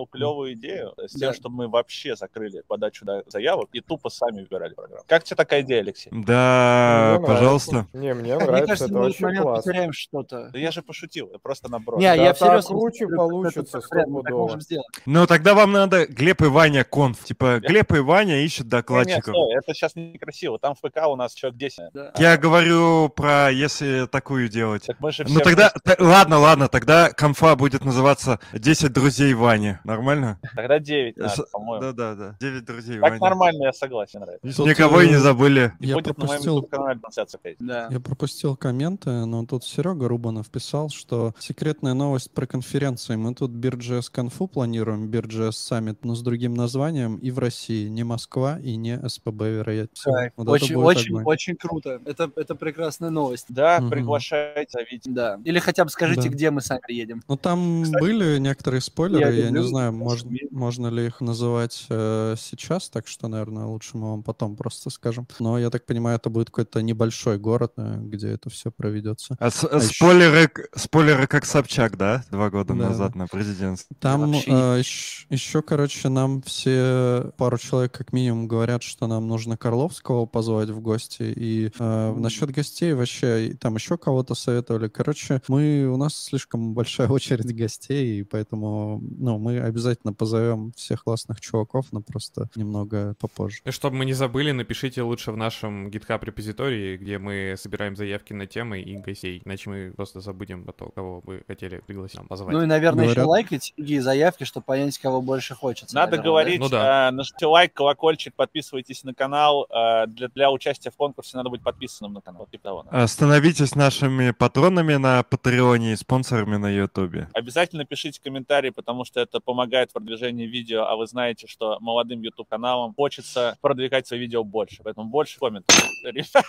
я 0.01 0.07
клевую 0.11 0.53
идею. 0.55 0.93
Тем, 1.32 1.34
что 1.34 1.48
мы 1.50 1.68
вообще 1.68 2.16
закрыли 2.16 2.62
подачу 2.66 3.04
да- 3.04 3.22
заявок 3.26 3.68
и 3.72 3.80
тупо 3.80 4.08
сами 4.10 4.40
выбирали 4.42 4.74
программу. 4.74 5.02
Как 5.06 5.24
тебе 5.24 5.36
такая 5.36 5.62
идея, 5.62 5.80
Алексей? 5.80 6.10
Да, 6.12 7.16
Мне 7.18 7.26
пожалуйста. 7.26 7.72
нравится. 7.72 7.96
Не, 7.98 8.14
мне 8.14 8.34
Мне 8.34 8.44
нравится, 8.44 8.66
кажется, 8.66 8.84
это 8.86 8.94
мы 8.94 9.00
вообще 9.00 9.24
момент 9.24 9.42
класс. 9.42 9.64
потеряем 9.64 9.92
что-то. 9.92 10.50
Да 10.52 10.58
я 10.58 10.70
же 10.70 10.82
пошутил, 10.82 11.30
я 11.32 11.38
просто 11.38 11.70
наброс. 11.70 12.00
Не, 12.00 12.06
Да 12.08 12.14
я 12.22 12.34
всерьез 12.34 12.66
круче 12.66 13.08
получится, 13.08 13.76
мы 13.78 13.82
стопудово. 13.82 14.38
можем 14.38 14.60
сделать. 14.60 14.86
Ну, 15.06 15.26
тогда 15.26 15.54
вам 15.54 15.72
надо 15.72 16.06
Глеб 16.06 16.42
и 16.42 16.46
Ваня 16.46 16.84
конф. 16.84 17.22
Типа, 17.24 17.60
Глеб 17.60 17.92
и 17.92 17.98
Ваня 18.00 18.42
ищут 18.42 18.68
докладчиков. 18.68 19.34
стой, 19.34 19.54
это 19.54 19.74
сейчас 19.74 19.94
некрасиво. 19.96 20.58
Там 20.58 20.74
в 20.74 20.80
ПК 20.80 21.06
у 21.08 21.16
нас 21.16 21.32
человек 21.34 21.58
10. 21.58 21.92
Да. 21.92 22.12
Я 22.18 22.36
говорю 22.36 23.08
про, 23.08 23.50
если 23.50 24.06
такую 24.06 24.48
делать. 24.48 24.86
Так 24.86 24.96
мы 25.00 25.12
же 25.12 25.24
Ну 25.24 25.30
все 25.30 25.40
тогда, 25.40 25.70
т- 25.70 25.96
ладно, 25.98 26.38
ладно, 26.38 26.68
тогда 26.68 27.10
конфа 27.10 27.56
будет 27.56 27.84
называться 27.84 28.40
10 28.52 28.92
друзей 28.92 29.34
Вани. 29.34 29.76
Нормально? 29.84 30.38
Тогда 30.54 30.78
9 30.78 31.13
надо, 31.16 31.34
С- 31.42 31.50
по-моему. 31.50 31.80
Да-да-да, 31.92 32.36
9 32.40 32.64
друзей 32.64 32.94
Так 33.00 33.10
Вани. 33.10 33.20
нормально, 33.20 33.64
я 33.64 33.72
согласен, 33.72 34.20
нравится. 34.20 34.56
Тут, 34.56 34.66
Никого 34.66 35.00
и 35.02 35.08
не 35.08 35.14
э, 35.14 35.18
забыли. 35.18 35.72
И 35.80 35.86
Я 35.86 35.94
будет 35.94 36.06
на 36.06 36.12
моем 36.12 36.28
пропустил 36.28 36.54
YouTube-канале 36.56 37.00
трансляция 37.00 37.38
опять. 37.38 37.56
Да. 37.60 37.88
Я 37.90 38.00
пропустил 38.00 38.56
комменты, 38.56 39.10
но 39.26 39.44
тут 39.46 39.64
Серега 39.64 40.08
Рубанов 40.08 40.48
писал, 40.50 40.88
что 40.90 41.34
секретная 41.38 41.94
новость 41.94 42.30
про 42.32 42.46
конференции. 42.46 43.16
Мы 43.16 43.34
тут 43.34 43.50
BeerJS 43.52 44.10
конфу 44.10 44.46
планируем, 44.48 45.08
BeerJS 45.10 45.50
Summit, 45.50 45.98
но 46.02 46.14
с 46.14 46.22
другим 46.22 46.54
названием 46.54 47.16
и 47.16 47.30
в 47.30 47.38
России. 47.38 47.88
Не 47.88 48.04
Москва 48.04 48.58
и 48.58 48.76
не 48.76 48.96
СПБ. 49.08 49.64
Так, 50.04 50.32
Вот 50.36 50.48
очень, 50.48 50.74
очень, 50.76 51.10
огонь. 51.12 51.24
очень 51.26 51.56
круто. 51.56 52.00
Это, 52.04 52.30
это 52.36 52.54
прекрасная 52.54 53.10
новость. 53.10 53.46
Да, 53.48 53.80
Мгм. 53.80 53.90
приглашайте, 53.90 54.70
зовите. 54.70 55.10
Да. 55.10 55.40
Или 55.44 55.58
хотя 55.58 55.84
бы 55.84 55.90
скажите, 55.90 56.22
Да. 56.22 56.28
где 56.28 56.50
мы 56.50 56.60
сами 56.60 56.80
едем. 56.92 57.22
Ну, 57.28 57.36
там 57.36 57.82
Кстати, 57.84 58.00
были 58.02 58.38
некоторые 58.38 58.80
спойлеры, 58.80 59.20
я 59.20 59.30
я, 59.30 59.46
люблю 59.46 59.62
не 59.62 59.68
знаю, 59.68 59.92
можно, 59.92 60.30
можно 60.50 60.86
ли 60.88 61.03
их 61.07 61.20
называть 61.20 61.86
э, 61.88 62.34
сейчас, 62.38 62.88
так 62.90 63.07
что, 63.07 63.28
наверное, 63.28 63.64
лучше 63.66 63.96
мы 63.96 64.11
вам 64.11 64.22
потом 64.22 64.57
просто 64.57 64.90
скажем. 64.90 65.26
Но 65.38 65.59
я 65.59 65.70
так 65.70 65.86
понимаю, 65.86 66.16
это 66.16 66.30
будет 66.30 66.48
какой-то 66.48 66.82
небольшой 66.82 67.38
город, 67.38 67.72
э, 67.76 67.96
где 68.00 68.28
это 68.30 68.50
все 68.50 68.70
проведется. 68.70 69.36
А 69.38 69.46
А 69.46 69.48
ещё- 69.48 69.80
спойлеры, 69.80 70.48
к- 70.48 70.68
спойлеры 70.78 71.26
как 71.26 71.44
Собчак, 71.44 71.96
да? 71.96 72.24
Два 72.30 72.50
года 72.50 72.74
Да. 72.74 72.88
назад 72.88 73.14
на 73.14 73.26
президентстве. 73.26 73.96
Там 74.00 74.32
вообще 74.32 74.50
не 74.50 75.34
еще, 75.34 75.62
короче, 75.62 76.09
нам 76.09 76.42
все 76.42 77.32
пару 77.36 77.59
человек 77.59 77.92
как 77.92 78.12
минимум 78.12 78.48
говорят, 78.48 78.82
что 78.82 79.07
нам 79.07 79.26
нужно 79.28 79.57
Карловского 79.57 80.26
позвать 80.26 80.70
в 80.70 80.80
гости. 80.80 81.22
И 81.36 81.70
э, 81.78 82.14
насчет 82.16 82.50
гостей 82.50 82.92
вообще 82.94 83.57
там 83.61 83.74
еще 83.76 83.96
кого-то 83.96 84.34
советовали. 84.34 84.88
Короче, 84.88 85.42
мы 85.48 85.86
у 85.92 85.96
нас 85.96 86.14
слишком 86.16 86.74
большая 86.74 87.09
очередь 87.14 87.55
гостей, 87.55 88.20
и 88.20 88.22
поэтому 88.22 89.00
ну, 89.02 89.38
мы 89.38 89.59
обязательно 89.61 90.12
позовем 90.12 90.72
всех 90.95 91.05
классных 91.05 91.40
чуваков, 91.40 91.86
но 91.92 92.01
просто 92.01 92.49
немного 92.55 93.14
попозже. 93.20 93.61
И 93.64 93.70
чтобы 93.70 93.97
мы 93.97 94.05
не 94.05 94.12
забыли, 94.12 94.53
напишите 94.53 95.03
лучше 95.03 95.32
в 95.32 95.36
нашем 95.36 95.88
GitHub 95.88 96.24
репозитории, 96.24 96.97
где 96.97 97.18
мы 97.18 97.57
собираем 97.59 97.97
заявки 97.97 98.32
на 98.32 98.47
темы 98.47 98.80
и 98.80 98.97
гостей. 98.97 99.42
Иначе 99.45 99.70
мы 99.70 99.92
просто 99.97 100.20
забудем 100.20 100.64
о 100.68 100.72
том, 100.72 100.90
кого 100.95 101.20
вы 101.24 101.42
хотели 101.47 101.78
пригласить 101.86 102.16
нам 102.18 102.28
позвать. 102.28 102.53
Ну 102.53 102.62
и, 102.62 102.66
наверное, 102.66 103.05
еще 103.07 103.14
Говорят. 103.14 103.28
лайкать 103.30 103.72
и 103.76 103.99
заявки, 103.99 104.45
чтобы 104.45 104.64
понять, 104.66 104.99
кого 104.99 105.20
больше 105.20 105.55
хочется. 105.55 105.95
Надо 105.95 106.12
наверное, 106.12 106.30
говорить, 106.30 106.61
Ну 106.61 106.68
да. 106.68 107.09
э, 107.09 107.11
нажмите 107.11 107.47
лайк, 107.47 107.72
колокольчик, 107.72 108.34
подписывайтесь 108.34 109.03
на 109.05 109.14
канал. 109.14 109.66
э, 109.70 110.07
для, 110.07 110.28
для 110.28 110.51
участия 110.51 110.90
в 110.90 110.97
конкурсе 110.97 111.36
надо 111.36 111.51
быть 111.51 111.62
подписанным 111.62 112.12
на 112.12 112.20
канал. 112.20 112.42
Вот 112.42 112.51
типа 112.51 112.62
того, 112.64 112.86
да. 112.90 113.07
Становитесь 113.07 113.74
нашими 113.74 114.30
патронами 114.30 114.95
на 114.95 115.22
Патреоне 115.22 115.92
и 115.92 115.97
спонсорами 115.97 116.57
на 116.57 116.70
Ютубе. 116.70 117.28
Обязательно 117.32 117.84
пишите 117.84 118.20
комментарии, 118.22 118.70
потому 118.70 119.05
что 119.05 119.20
это 119.20 119.40
помогает 119.40 119.90
в 119.90 119.95
продвижении 119.95 120.47
видео, 120.47 120.84
а 120.89 120.97
вы 120.97 121.07
знаете, 121.07 121.47
что 121.47 121.78
молодым 121.80 122.20
YouTube-каналам 122.20 122.95
хочется 122.95 123.57
продвигать 123.61 124.07
свои 124.07 124.20
видео 124.20 124.45
больше. 124.45 124.82
Поэтому 124.82 125.09
больше 125.09 125.39
комментов. 125.39 125.76
Ребят, 126.05 126.45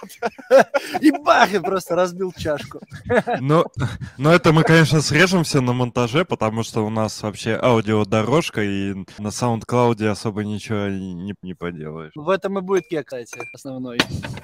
да? 0.50 0.70
И 1.02 1.12
бах, 1.12 1.54
и 1.54 1.60
просто 1.60 1.96
разбил 1.96 2.32
чашку. 2.38 2.80
Но, 3.40 3.66
но 4.18 4.34
это 4.34 4.54
мы, 4.54 4.64
конечно, 4.64 5.02
срежем 5.02 5.44
все 5.44 5.62
на 5.62 5.74
монтаже, 5.74 6.26
потому 6.26 6.64
что 6.64 6.86
у 6.86 6.90
нас 6.90 7.22
вообще 7.24 7.60
аудиодорожка, 7.62 8.62
и 8.64 8.94
на 9.18 9.30
SoundCloud 9.30 10.06
особо 10.08 10.44
ничего 10.44 10.88
не, 10.88 11.34
не 11.42 11.54
поделаешь. 11.54 12.12
В 12.16 12.30
этом 12.30 12.60
и 12.60 12.62
будет 12.62 12.88
кек, 12.88 13.06
кстати, 13.06 13.38
основной. 13.54 13.98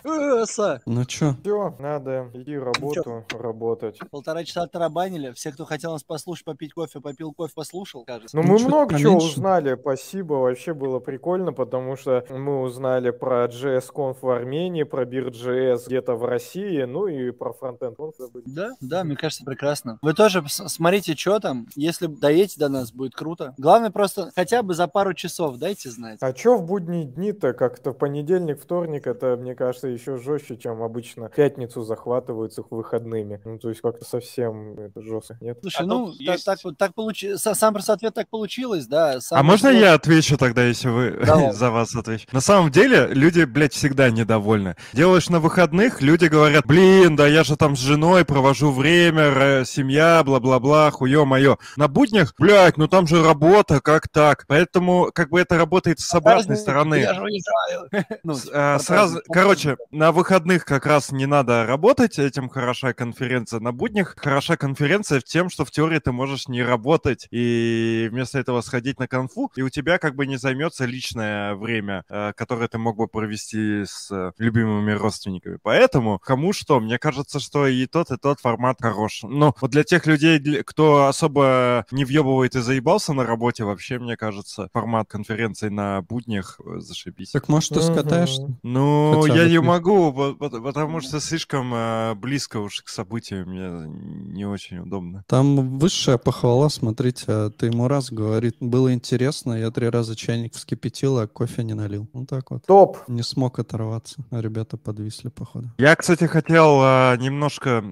Э, 0.04 0.42
Оса. 0.42 0.82
Ну 0.86 1.06
чё, 1.06 1.36
Все, 1.42 1.76
надо 1.80 2.30
идти 2.34 2.58
работу 2.58 3.26
работать. 3.40 4.00
Полтора 4.10 4.44
часа 4.44 4.64
оттарабанили. 4.64 5.32
Все, 5.34 5.52
кто 5.52 5.66
хотел 5.66 5.94
нас 5.94 6.04
послушать, 6.04 6.46
попить 6.46 6.74
кофе, 6.74 7.00
попил 7.00 7.34
кофе, 7.34 7.54
послушал, 7.56 8.04
кажется. 8.06 8.36
Ну, 8.38 8.44
Ну, 8.44 8.52
мы 8.52 8.58
чуть 8.60 8.68
много 8.68 9.00
чего 9.00 9.18
поменьше. 9.18 9.36
Узнали, 9.72 9.82
спасибо, 9.82 10.34
вообще 10.36 10.74
было 10.74 11.00
прикольно, 11.00 11.54
потому 11.54 11.96
что 11.96 12.24
мы 12.30 12.62
узнали 12.62 13.12
про 13.12 13.46
JS 13.46 13.86
Conf 13.94 14.18
в 14.22 14.30
Армении, 14.30 14.84
про 14.84 15.04
Beard.js 15.06 15.84
где-то 15.88 16.16
в 16.16 16.26
России, 16.26 16.84
ну 16.84 17.08
и 17.08 17.32
про 17.32 17.54
фронтенд 17.54 18.00
он 18.00 18.12
забыть. 18.18 18.44
Да, 18.46 18.72
да, 18.82 19.04
мне 19.04 19.16
кажется, 19.16 19.44
прекрасно. 19.46 20.00
Вы 20.02 20.14
тоже 20.14 20.44
смотрите, 20.48 21.16
что 21.16 21.40
там. 21.40 21.68
Если 21.76 22.08
доедете 22.08 22.60
до 22.60 22.70
нас, 22.70 22.92
будет 22.92 23.16
круто. 23.16 23.54
Главное 23.58 23.92
просто 23.92 24.32
хотя 24.36 24.64
бы 24.64 24.74
за 24.74 24.88
пару 24.88 25.14
часов 25.14 25.58
дайте 25.58 25.90
знать. 25.90 26.18
А 26.22 26.34
чё 26.34 26.58
в 26.58 26.66
будние 26.66 27.06
дни-то? 27.06 27.54
Как-то 27.54 27.94
понедельник, 27.94 28.60
вторник, 28.62 29.08
это, 29.08 29.38
мне 29.38 29.56
кажется, 29.56 29.88
еще 29.88 30.18
жестче, 30.18 30.58
чем 30.58 30.82
обычно 30.84 31.30
пятницу 31.30 31.84
захватывают 31.84 32.54
с 32.54 32.60
их 32.60 32.66
выходными. 32.72 33.40
Ну, 33.46 33.58
то 33.60 33.70
есть 33.70 33.82
как-то 33.82 34.06
совсем 34.06 34.78
это 34.80 35.02
жестко, 35.02 35.38
нет? 35.42 35.60
Слушай, 35.62 35.84
А 35.84 35.86
ну, 35.86 36.08
тут 36.08 36.18
та- 36.26 36.34
есть- 36.34 36.46
так, 36.46 36.60
вот 36.64 36.78
так 36.78 36.94
получилось. 36.94 37.42
Сам 37.42 37.74
просто 37.74 37.94
ответ 37.94 38.14
так 38.14 38.30
получилось, 38.30 38.88
да. 38.88 39.12
А 39.14 39.22
Самый 39.22 39.58
можно 39.64 39.78
я 39.78 39.94
отвечу 39.94 40.38
тогда, 40.38 40.64
если 40.64 40.90
вы 40.90 41.12
Давай. 41.26 41.52
за 41.54 41.72
вас 41.72 41.96
отвечу? 41.96 42.26
На 42.32 42.42
самом 42.42 42.72
деле, 42.72 43.08
люди, 43.12 43.44
блядь, 43.44 43.74
всегда 43.74 44.10
недовольны. 44.10 44.76
Делаешь 44.94 45.30
на 45.30 45.40
выходных, 45.40 46.02
люди 46.02 46.26
говорят, 46.26 46.66
блин, 46.66 47.16
да 47.16 47.28
я 47.28 47.44
же 47.44 47.56
там 47.56 47.76
с 47.76 47.80
женой 47.80 48.26
провожу 48.26 48.72
время, 48.72 49.64
семья, 49.66 50.24
бла-бла-бла, 50.24 50.92
хуё 50.92 51.26
моё. 51.26 51.58
На 51.76 51.88
буднях, 51.88 52.34
блядь, 52.38 52.78
ну 52.78 52.88
там 52.88 53.08
же 53.08 53.24
работа, 53.24 53.82
как 53.82 54.08
так? 54.10 54.46
Поэтому, 54.48 55.12
как 55.14 55.30
бы 55.30 55.40
это 55.40 55.58
работает 55.58 56.00
с 56.00 56.14
обратной 56.14 56.58
стороны. 56.58 57.08
Ну, 58.24 58.36
а, 58.54 58.80
сразу, 58.80 59.22
короче, 59.32 59.78
на 59.92 60.12
выходных 60.12 60.66
как 60.66 60.86
раз 60.86 61.12
не 61.12 61.26
надо 61.26 61.66
работать, 61.66 62.20
этим 62.20 62.50
хороша 62.50 62.94
конференция. 62.94 63.60
На 63.60 63.72
буднях 63.72 64.16
хороша 64.18 64.58
конференция 64.58 65.22
тем, 65.22 65.50
что 65.50 65.66
в 65.66 65.72
теории 65.72 66.00
ты 66.00 66.12
можешь 66.12 66.48
не 66.48 66.62
работать 66.64 67.28
и 67.32 68.08
вместо 68.12 68.40
этого 68.40 68.62
сходить 68.62 69.00
на 69.00 69.08
конфу, 69.08 69.51
и 69.56 69.62
у 69.62 69.70
тебя 69.70 69.98
как 69.98 70.16
бы 70.16 70.26
не 70.28 70.38
займется 70.38 70.86
личное 70.86 71.56
время, 71.56 72.04
э, 72.10 72.34
которое 72.36 72.68
ты 72.68 72.78
мог 72.78 72.98
бы 72.98 73.08
провести 73.08 73.84
с 73.86 74.10
э, 74.12 74.32
любимыми 74.38 74.92
родственниками. 74.92 75.58
Поэтому 75.62 76.20
кому 76.20 76.54
что, 76.54 76.80
мне 76.80 76.98
кажется, 77.00 77.40
что 77.40 77.68
и 77.68 77.86
тот, 77.88 78.12
и 78.12 78.18
тот 78.18 78.40
формат 78.40 78.78
хорош. 78.82 79.22
Ну, 79.24 79.54
вот 79.60 79.72
для 79.72 79.84
тех 79.84 80.06
людей, 80.06 80.40
кто 80.64 81.08
особо 81.08 81.86
не 81.92 82.06
въебывает 82.06 82.56
и 82.56 82.62
заебался 82.62 83.14
на 83.14 83.26
работе, 83.26 83.64
вообще, 83.64 84.00
мне 84.00 84.16
кажется, 84.18 84.70
формат 84.74 85.10
конференции 85.10 85.70
на 85.70 86.02
буднях 86.02 86.60
э, 86.64 86.80
зашибись. 86.80 87.32
Так 87.32 87.48
может 87.50 87.70
ты 87.70 87.80
Мгм. 87.80 87.84
скатаешься? 87.94 88.58
Ну, 88.64 89.22
Хотя 89.22 89.44
я 89.44 89.50
не 89.50 89.60
могу, 89.60 90.14
по- 90.14 90.34
по- 90.34 90.50
потому 90.62 91.02
что 91.02 91.20
слишком 91.20 91.74
близко 92.20 92.58
уж 92.58 92.82
к 92.82 92.90
событию, 92.90 93.48
мне 93.48 93.90
не 94.34 94.46
очень 94.46 94.80
удобно. 94.80 95.24
Там 95.28 95.78
высшая 95.80 96.18
похвала, 96.18 96.70
смотрите, 96.70 97.50
ты 97.52 97.68
ему 97.68 97.88
раз 97.88 98.12
говорит, 98.12 98.56
было 98.60 98.94
интересно, 98.94 99.41
я 99.46 99.72
три 99.72 99.90
раза 99.90 100.16
чайник 100.16 100.54
вскипятил, 100.54 101.20
а 101.20 101.28
кофе 101.28 101.64
не 101.64 101.74
налил. 101.74 102.08
Ну 102.14 102.26
так 102.26 102.52
вот. 102.52 102.66
Топ! 102.66 102.98
Не 103.08 103.24
смог 103.24 103.60
оторваться, 103.60 104.24
а 104.32 104.42
ребята 104.42 104.78
подвисли, 104.78 105.30
походу. 105.30 105.70
Я, 105.78 105.96
кстати, 105.96 106.26
хотел 106.26 106.82
э, 106.82 107.18
немножко 107.18 107.84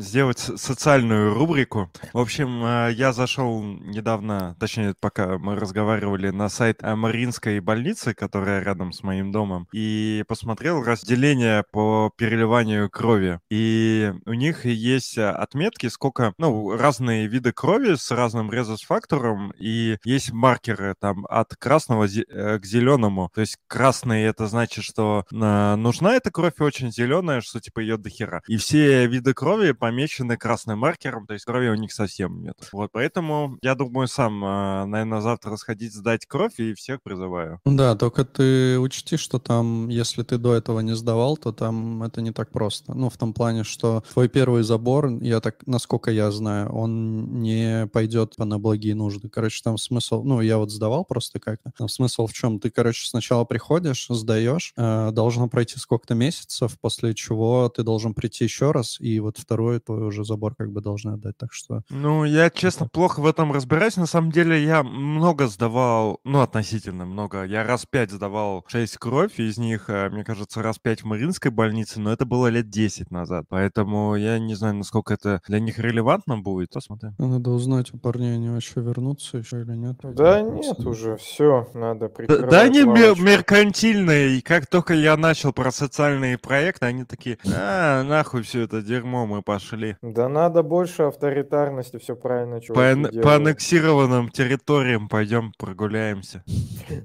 сделать 0.00 0.38
социальную 0.38 1.34
рубрику. 1.34 1.90
В 2.12 2.18
общем, 2.18 2.64
э, 2.64 2.92
я 2.92 3.12
зашел 3.12 3.62
недавно, 3.62 4.56
точнее, 4.58 4.94
пока 4.98 5.38
мы 5.38 5.56
разговаривали, 5.56 6.30
на 6.30 6.48
сайт 6.48 6.82
Мариинской 6.82 7.60
больницы, 7.60 8.14
которая 8.14 8.62
рядом 8.62 8.92
с 8.92 9.02
моим 9.02 9.32
домом, 9.32 9.68
и 9.72 10.24
посмотрел 10.28 10.82
разделение 10.82 11.64
по 11.70 12.10
переливанию 12.16 12.90
крови. 12.90 13.40
И 13.50 14.12
у 14.26 14.32
них 14.32 14.66
есть 14.66 15.18
э, 15.18 15.28
отметки, 15.28 15.88
сколько, 15.88 16.34
ну, 16.38 16.76
разные 16.76 17.26
виды 17.26 17.52
крови 17.52 17.94
с 17.94 18.10
разным 18.10 18.50
резус-фактором, 18.50 19.52
и 19.58 19.98
есть 20.04 20.32
маркеры 20.32 20.93
там 20.98 21.26
от 21.28 21.54
красного 21.56 22.06
э, 22.06 22.58
к 22.58 22.64
зеленому. 22.64 23.30
То 23.34 23.40
есть 23.40 23.56
красный 23.66 24.22
это 24.22 24.46
значит, 24.46 24.84
что 24.84 25.24
э, 25.30 25.74
нужна 25.76 26.14
эта 26.14 26.30
кровь 26.30 26.60
очень 26.60 26.92
зеленая, 26.92 27.40
что 27.40 27.60
типа 27.60 27.80
ее 27.80 27.96
дохера. 27.96 28.42
И 28.46 28.56
все 28.56 29.06
виды 29.06 29.34
крови 29.34 29.72
помечены 29.72 30.36
красным 30.36 30.80
маркером, 30.80 31.26
то 31.26 31.34
есть 31.34 31.44
крови 31.44 31.68
у 31.68 31.74
них 31.74 31.92
совсем 31.92 32.42
нет. 32.42 32.56
Вот 32.72 32.90
поэтому 32.92 33.58
я 33.62 33.74
думаю 33.74 34.08
сам, 34.08 34.40
наверное, 34.40 35.20
завтра 35.20 35.56
сходить 35.56 35.94
сдать 35.94 36.26
кровь 36.26 36.58
и 36.58 36.74
всех 36.74 37.02
призываю. 37.02 37.60
Да, 37.64 37.94
только 37.96 38.24
ты 38.24 38.78
учти, 38.78 39.16
что 39.16 39.38
там, 39.38 39.88
если 39.88 40.22
ты 40.22 40.38
до 40.38 40.54
этого 40.54 40.80
не 40.80 40.94
сдавал, 40.94 41.36
то 41.36 41.52
там 41.52 42.02
это 42.02 42.20
не 42.20 42.32
так 42.32 42.50
просто. 42.50 42.94
Ну, 42.94 43.10
в 43.10 43.16
том 43.16 43.32
плане, 43.32 43.64
что 43.64 44.04
твой 44.12 44.28
первый 44.28 44.62
забор, 44.62 45.08
я 45.20 45.40
так, 45.40 45.66
насколько 45.66 46.10
я 46.10 46.30
знаю, 46.30 46.70
он 46.72 47.42
не 47.42 47.86
пойдет 47.92 48.34
на 48.38 48.58
благие 48.58 48.94
нужды. 48.94 49.28
Короче, 49.28 49.60
там 49.62 49.78
смысл, 49.78 50.22
ну, 50.22 50.40
я 50.40 50.58
вот 50.58 50.70
сдавал 50.84 51.06
просто 51.06 51.40
как-то. 51.40 51.72
Там 51.78 51.88
смысл 51.88 52.26
в 52.26 52.34
чем? 52.34 52.60
Ты, 52.60 52.68
короче, 52.68 53.08
сначала 53.08 53.44
приходишь, 53.44 54.06
сдаешь, 54.10 54.74
э, 54.76 55.10
должно 55.12 55.48
пройти 55.48 55.78
сколько-то 55.78 56.14
месяцев, 56.14 56.78
после 56.78 57.14
чего 57.14 57.70
ты 57.70 57.82
должен 57.82 58.12
прийти 58.12 58.44
еще 58.44 58.70
раз, 58.70 59.00
и 59.00 59.18
вот 59.20 59.38
второй 59.38 59.80
твой 59.80 60.06
уже 60.06 60.24
забор 60.24 60.54
как 60.54 60.72
бы 60.72 60.82
должны 60.82 61.12
отдать. 61.12 61.38
Так 61.38 61.54
что 61.54 61.82
Ну, 61.88 62.24
я, 62.24 62.50
честно, 62.50 62.86
плохо 62.86 63.20
в 63.20 63.26
этом 63.26 63.50
разбираюсь. 63.50 63.96
На 63.96 64.06
самом 64.06 64.30
деле, 64.30 64.62
я 64.62 64.82
много 64.82 65.46
сдавал, 65.46 66.20
ну, 66.24 66.42
относительно 66.42 67.06
много. 67.06 67.44
Я 67.44 67.64
раз 67.64 67.86
пять 67.86 68.10
сдавал 68.10 68.64
6 68.66 68.98
кровь, 68.98 69.40
из 69.40 69.56
них, 69.56 69.88
э, 69.88 70.10
мне 70.10 70.22
кажется, 70.22 70.60
раз 70.62 70.78
пять 70.78 71.02
в 71.02 71.06
Мариинской 71.06 71.50
больнице, 71.50 71.98
но 71.98 72.12
это 72.12 72.26
было 72.26 72.48
лет 72.48 72.68
10 72.68 73.10
назад. 73.10 73.46
Поэтому 73.48 74.16
я 74.16 74.38
не 74.38 74.54
знаю, 74.54 74.74
насколько 74.74 75.14
это 75.14 75.40
для 75.48 75.60
них 75.60 75.78
релевантно 75.78 76.36
будет. 76.36 76.70
Посмотрим. 76.74 77.14
надо 77.18 77.50
узнать 77.52 77.94
у 77.94 77.98
парней, 77.98 78.34
они 78.34 78.50
вообще 78.50 78.82
вернутся 78.82 79.38
еще 79.38 79.62
или 79.62 79.74
нет. 79.74 79.96
Да 80.02 80.42
нет 80.42 80.73
уже, 80.80 81.16
все, 81.16 81.68
надо 81.74 82.08
прикрывать 82.08 82.50
да 82.50 82.62
они 82.62 82.82
мер- 82.82 83.18
меркантильные, 83.20 84.36
и 84.38 84.40
как 84.40 84.66
только 84.66 84.94
я 84.94 85.16
начал 85.16 85.52
про 85.52 85.70
социальные 85.70 86.38
проекты, 86.38 86.86
они 86.86 87.04
такие, 87.04 87.38
а, 87.54 88.02
нахуй 88.02 88.42
все 88.42 88.62
это 88.62 88.82
дерьмо, 88.82 89.26
мы 89.26 89.42
пошли. 89.42 89.96
Да 90.02 90.28
надо 90.28 90.62
больше 90.62 91.02
авторитарности, 91.04 91.98
все 91.98 92.16
правильно, 92.16 92.56
По, 92.56 92.62
чуваки 92.62 92.90
ан- 92.92 93.02
по 93.04 93.10
делают. 93.12 93.40
аннексированным 93.46 94.28
территориям 94.30 95.08
пойдем 95.08 95.52
прогуляемся. 95.58 96.42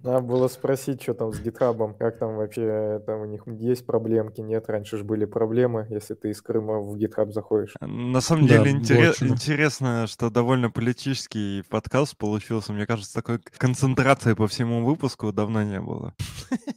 Надо 0.04 0.22
было 0.22 0.48
спросить, 0.48 1.02
что 1.02 1.14
там 1.14 1.34
с 1.34 1.40
гитхабом, 1.40 1.94
как 1.94 2.18
там 2.20 2.36
вообще, 2.36 3.02
там 3.06 3.22
у 3.22 3.26
них 3.26 3.44
есть 3.48 3.86
проблемки, 3.86 4.42
нет, 4.42 4.66
раньше 4.68 4.98
же 4.98 5.04
были 5.04 5.26
проблемы, 5.26 5.88
если 5.90 6.14
ты 6.14 6.30
из 6.32 6.42
Крыма 6.42 6.80
в 6.80 6.98
гитхаб 6.98 7.32
заходишь. 7.32 7.74
На 7.82 8.22
самом 8.22 8.48
Да, 8.48 8.58
деле 8.58 8.72
интере- 8.72 9.06
блочено. 9.08 9.28
интересно, 9.30 10.08
что 10.08 10.30
довольно 10.30 10.70
политический 10.72 11.64
подкаст 11.70 12.18
получился. 12.18 12.74
Мне 12.74 12.86
кажется, 12.86 13.14
такой 13.14 13.40
концентрации 13.59 14.35
по 14.35 14.47
всему 14.47 14.85
выпуску 14.85 15.33
давно 15.33 15.63
не 15.63 15.81
было. 15.81 16.13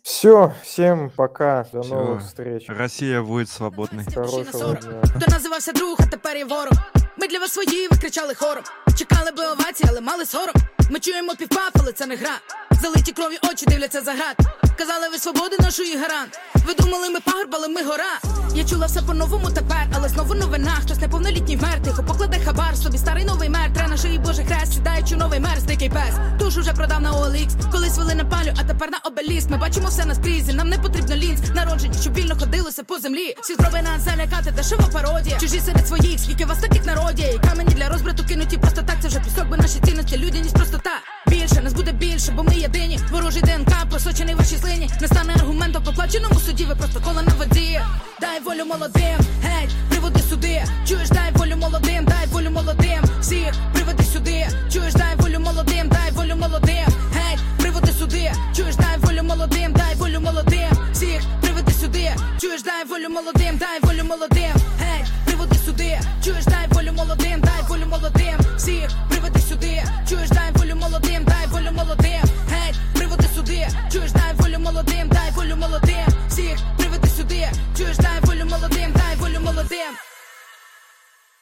Все, 0.04 0.54
всем 0.64 1.10
пока, 1.16 1.66
до 1.74 1.80
Всё. 1.82 1.96
новых 1.96 2.20
встреч. 2.26 2.66
Россия 2.70 3.22
будет 3.22 3.50
свободной. 3.50 4.06
Хорошего 4.16 4.76
дня. 4.76 5.02
Хто 5.16 5.32
називався 5.32 5.72
друг, 5.74 5.98
а 6.00 6.06
тепер 6.06 6.38
є 6.38 6.46
ворог. 6.46 6.74
Ми 7.18 7.28
для 7.28 7.40
вас 7.40 7.52
свої, 7.52 7.88
ви 7.92 7.98
кричали 7.98 8.34
хором. 8.36 8.64
Чекали 8.98 9.32
би 9.32 9.46
овації, 9.46 9.90
але 9.92 10.02
мали 10.02 10.26
сором. 10.26 10.56
Ми 10.92 11.00
чуємо 11.00 11.36
півпав, 11.36 11.70
але 11.80 11.92
це 11.92 12.06
не 12.06 12.16
гра. 12.16 12.40
Залиті 12.82 13.12
крові 13.12 13.38
очі 13.52 13.66
дивляться 13.66 14.02
за 14.02 14.12
град. 14.12 14.36
Казали 14.78 15.10
ви 15.10 15.18
свободи 15.18 15.58
нашої 15.60 15.98
гарант. 15.98 16.40
Ви 16.68 16.74
думали, 16.74 17.10
ми 17.10 17.20
пагорб, 17.20 17.50
але 17.56 17.68
ми 17.68 17.84
гора. 17.84 18.20
Я 18.56 18.64
чула 18.64 18.86
все 18.86 19.02
по-новому 19.02 19.50
тепер, 19.52 19.88
але 19.96 20.10
знову 20.10 20.34
новина. 20.34 20.72
Хтось 20.84 21.00
неповнолітній 21.00 21.58
вмер, 21.58 21.84
тихо 21.84 22.04
покладе 22.08 22.40
хабар. 22.46 22.78
Собі 22.78 22.98
старий 22.98 23.26
новий 23.26 23.50
мер, 23.50 23.74
тре 23.74 23.88
на 23.88 23.98
шиї 23.98 24.20
божий 24.20 24.46
хрест, 24.46 24.74
сідаючи 24.74 25.16
новий 25.16 25.40
мер, 25.40 25.62
дикий 25.68 25.90
пес. 25.90 26.14
Душу 26.40 26.61
вже 26.63 26.73
продав 26.73 27.01
на 27.01 27.13
OLX, 27.13 27.71
колись 27.73 27.99
вели 27.99 28.15
на 28.15 28.25
палю, 28.25 28.53
а 28.61 28.65
тепер 28.65 28.91
на 28.91 28.99
обеліск. 29.05 29.51
Ми 29.51 29.57
бачимо 29.57 29.89
все 29.89 30.05
наскрізь, 30.05 30.55
нам 30.55 30.69
не 30.69 30.79
потрібно 30.79 31.17
лінз. 31.17 31.51
Народжені, 31.55 31.95
щоб 32.01 32.15
вільно 32.15 32.37
ходилося 32.41 32.83
по 32.85 32.99
землі. 32.99 33.37
Всі 33.43 33.53
спроби 33.55 33.83
нас 33.83 34.03
залякати, 34.03 34.51
дешева 34.51 34.89
пародія. 34.93 35.39
Чужі 35.39 35.61
серед 35.61 35.89
своїх, 35.89 36.21
скільки 36.21 36.45
вас 36.45 36.59
таких 36.59 36.87
народі. 36.87 37.41
Камені 37.49 37.75
для 37.75 37.89
розбрату 37.89 38.25
кинуті 38.29 38.57
просто 38.57 38.83
так. 38.83 38.97
Це 39.03 39.09
вже 39.09 39.21
пісок, 39.21 39.47
бо 39.51 39.57
наші 39.57 39.81
цінності 39.81 40.17
людяність 40.19 40.55
простота. 40.55 40.91
Більше 41.27 41.63
нас 41.63 41.73
буде 41.73 41.93
більше, 41.93 42.33
бо 42.33 42.43
ми 42.43 42.55
єдині. 42.55 42.99
Ворожий 43.11 43.43
ДНК 43.43 43.73
просочений 43.91 44.35
в 44.35 44.39
вашій 44.39 44.57
слині. 44.57 44.91
Не 45.01 45.07
стане 45.07 45.33
аргументом 45.35 45.85
по 45.85 45.93
плаченому 45.93 46.41
суді. 46.41 46.65
Ви 46.65 46.75
просто 46.75 47.01
коло 47.01 47.23
на 47.23 47.35
воді. 47.35 47.81
Дай 48.21 48.41
волю 48.41 48.65
молодим, 48.65 49.19
геть, 49.43 49.71
приводи 49.91 50.21
сюди. 50.31 50.65
Чуєш, 50.89 51.09
дай 51.09 51.33
волю 51.33 51.57
молодим, 51.57 52.05
дай 52.05 52.27
волю 52.27 52.51
молодим. 52.51 53.03
Всіх 53.21 53.53
приведи 53.75 54.05
сюди. 54.05 54.47
Чуєш, 54.73 54.95
дай 54.95 55.17
волю 55.17 55.41
молодим, 55.41 55.89
молодим, 56.43 56.87
геть, 57.15 57.41
приводи 57.59 57.93
сюди, 57.93 58.33
чуєш, 58.57 58.77
дай 58.77 58.99
волю 58.99 59.23
молодим, 59.23 59.73
дай 59.73 59.95
волю 59.95 60.21
молодим, 60.21 60.71
всіх 60.93 61.23
приведи 61.43 61.73
сюди, 61.73 62.11
чуєш, 62.41 62.63
дай 62.63 62.85
волю 62.85 63.09
молодим, 63.09 63.59
дай 63.59 63.81
волю 63.83 64.05
молодим, 64.05 64.55
геть, 64.81 65.13
приводи 65.27 65.57
сюди, 65.65 66.01
чуєш, 66.25 66.45
дай 66.45 66.67
волю 66.71 66.93
молодим, 66.93 67.41
дай 67.41 67.63
волю 67.69 67.87
молодим, 67.87 68.39
всіх. 68.57 69.12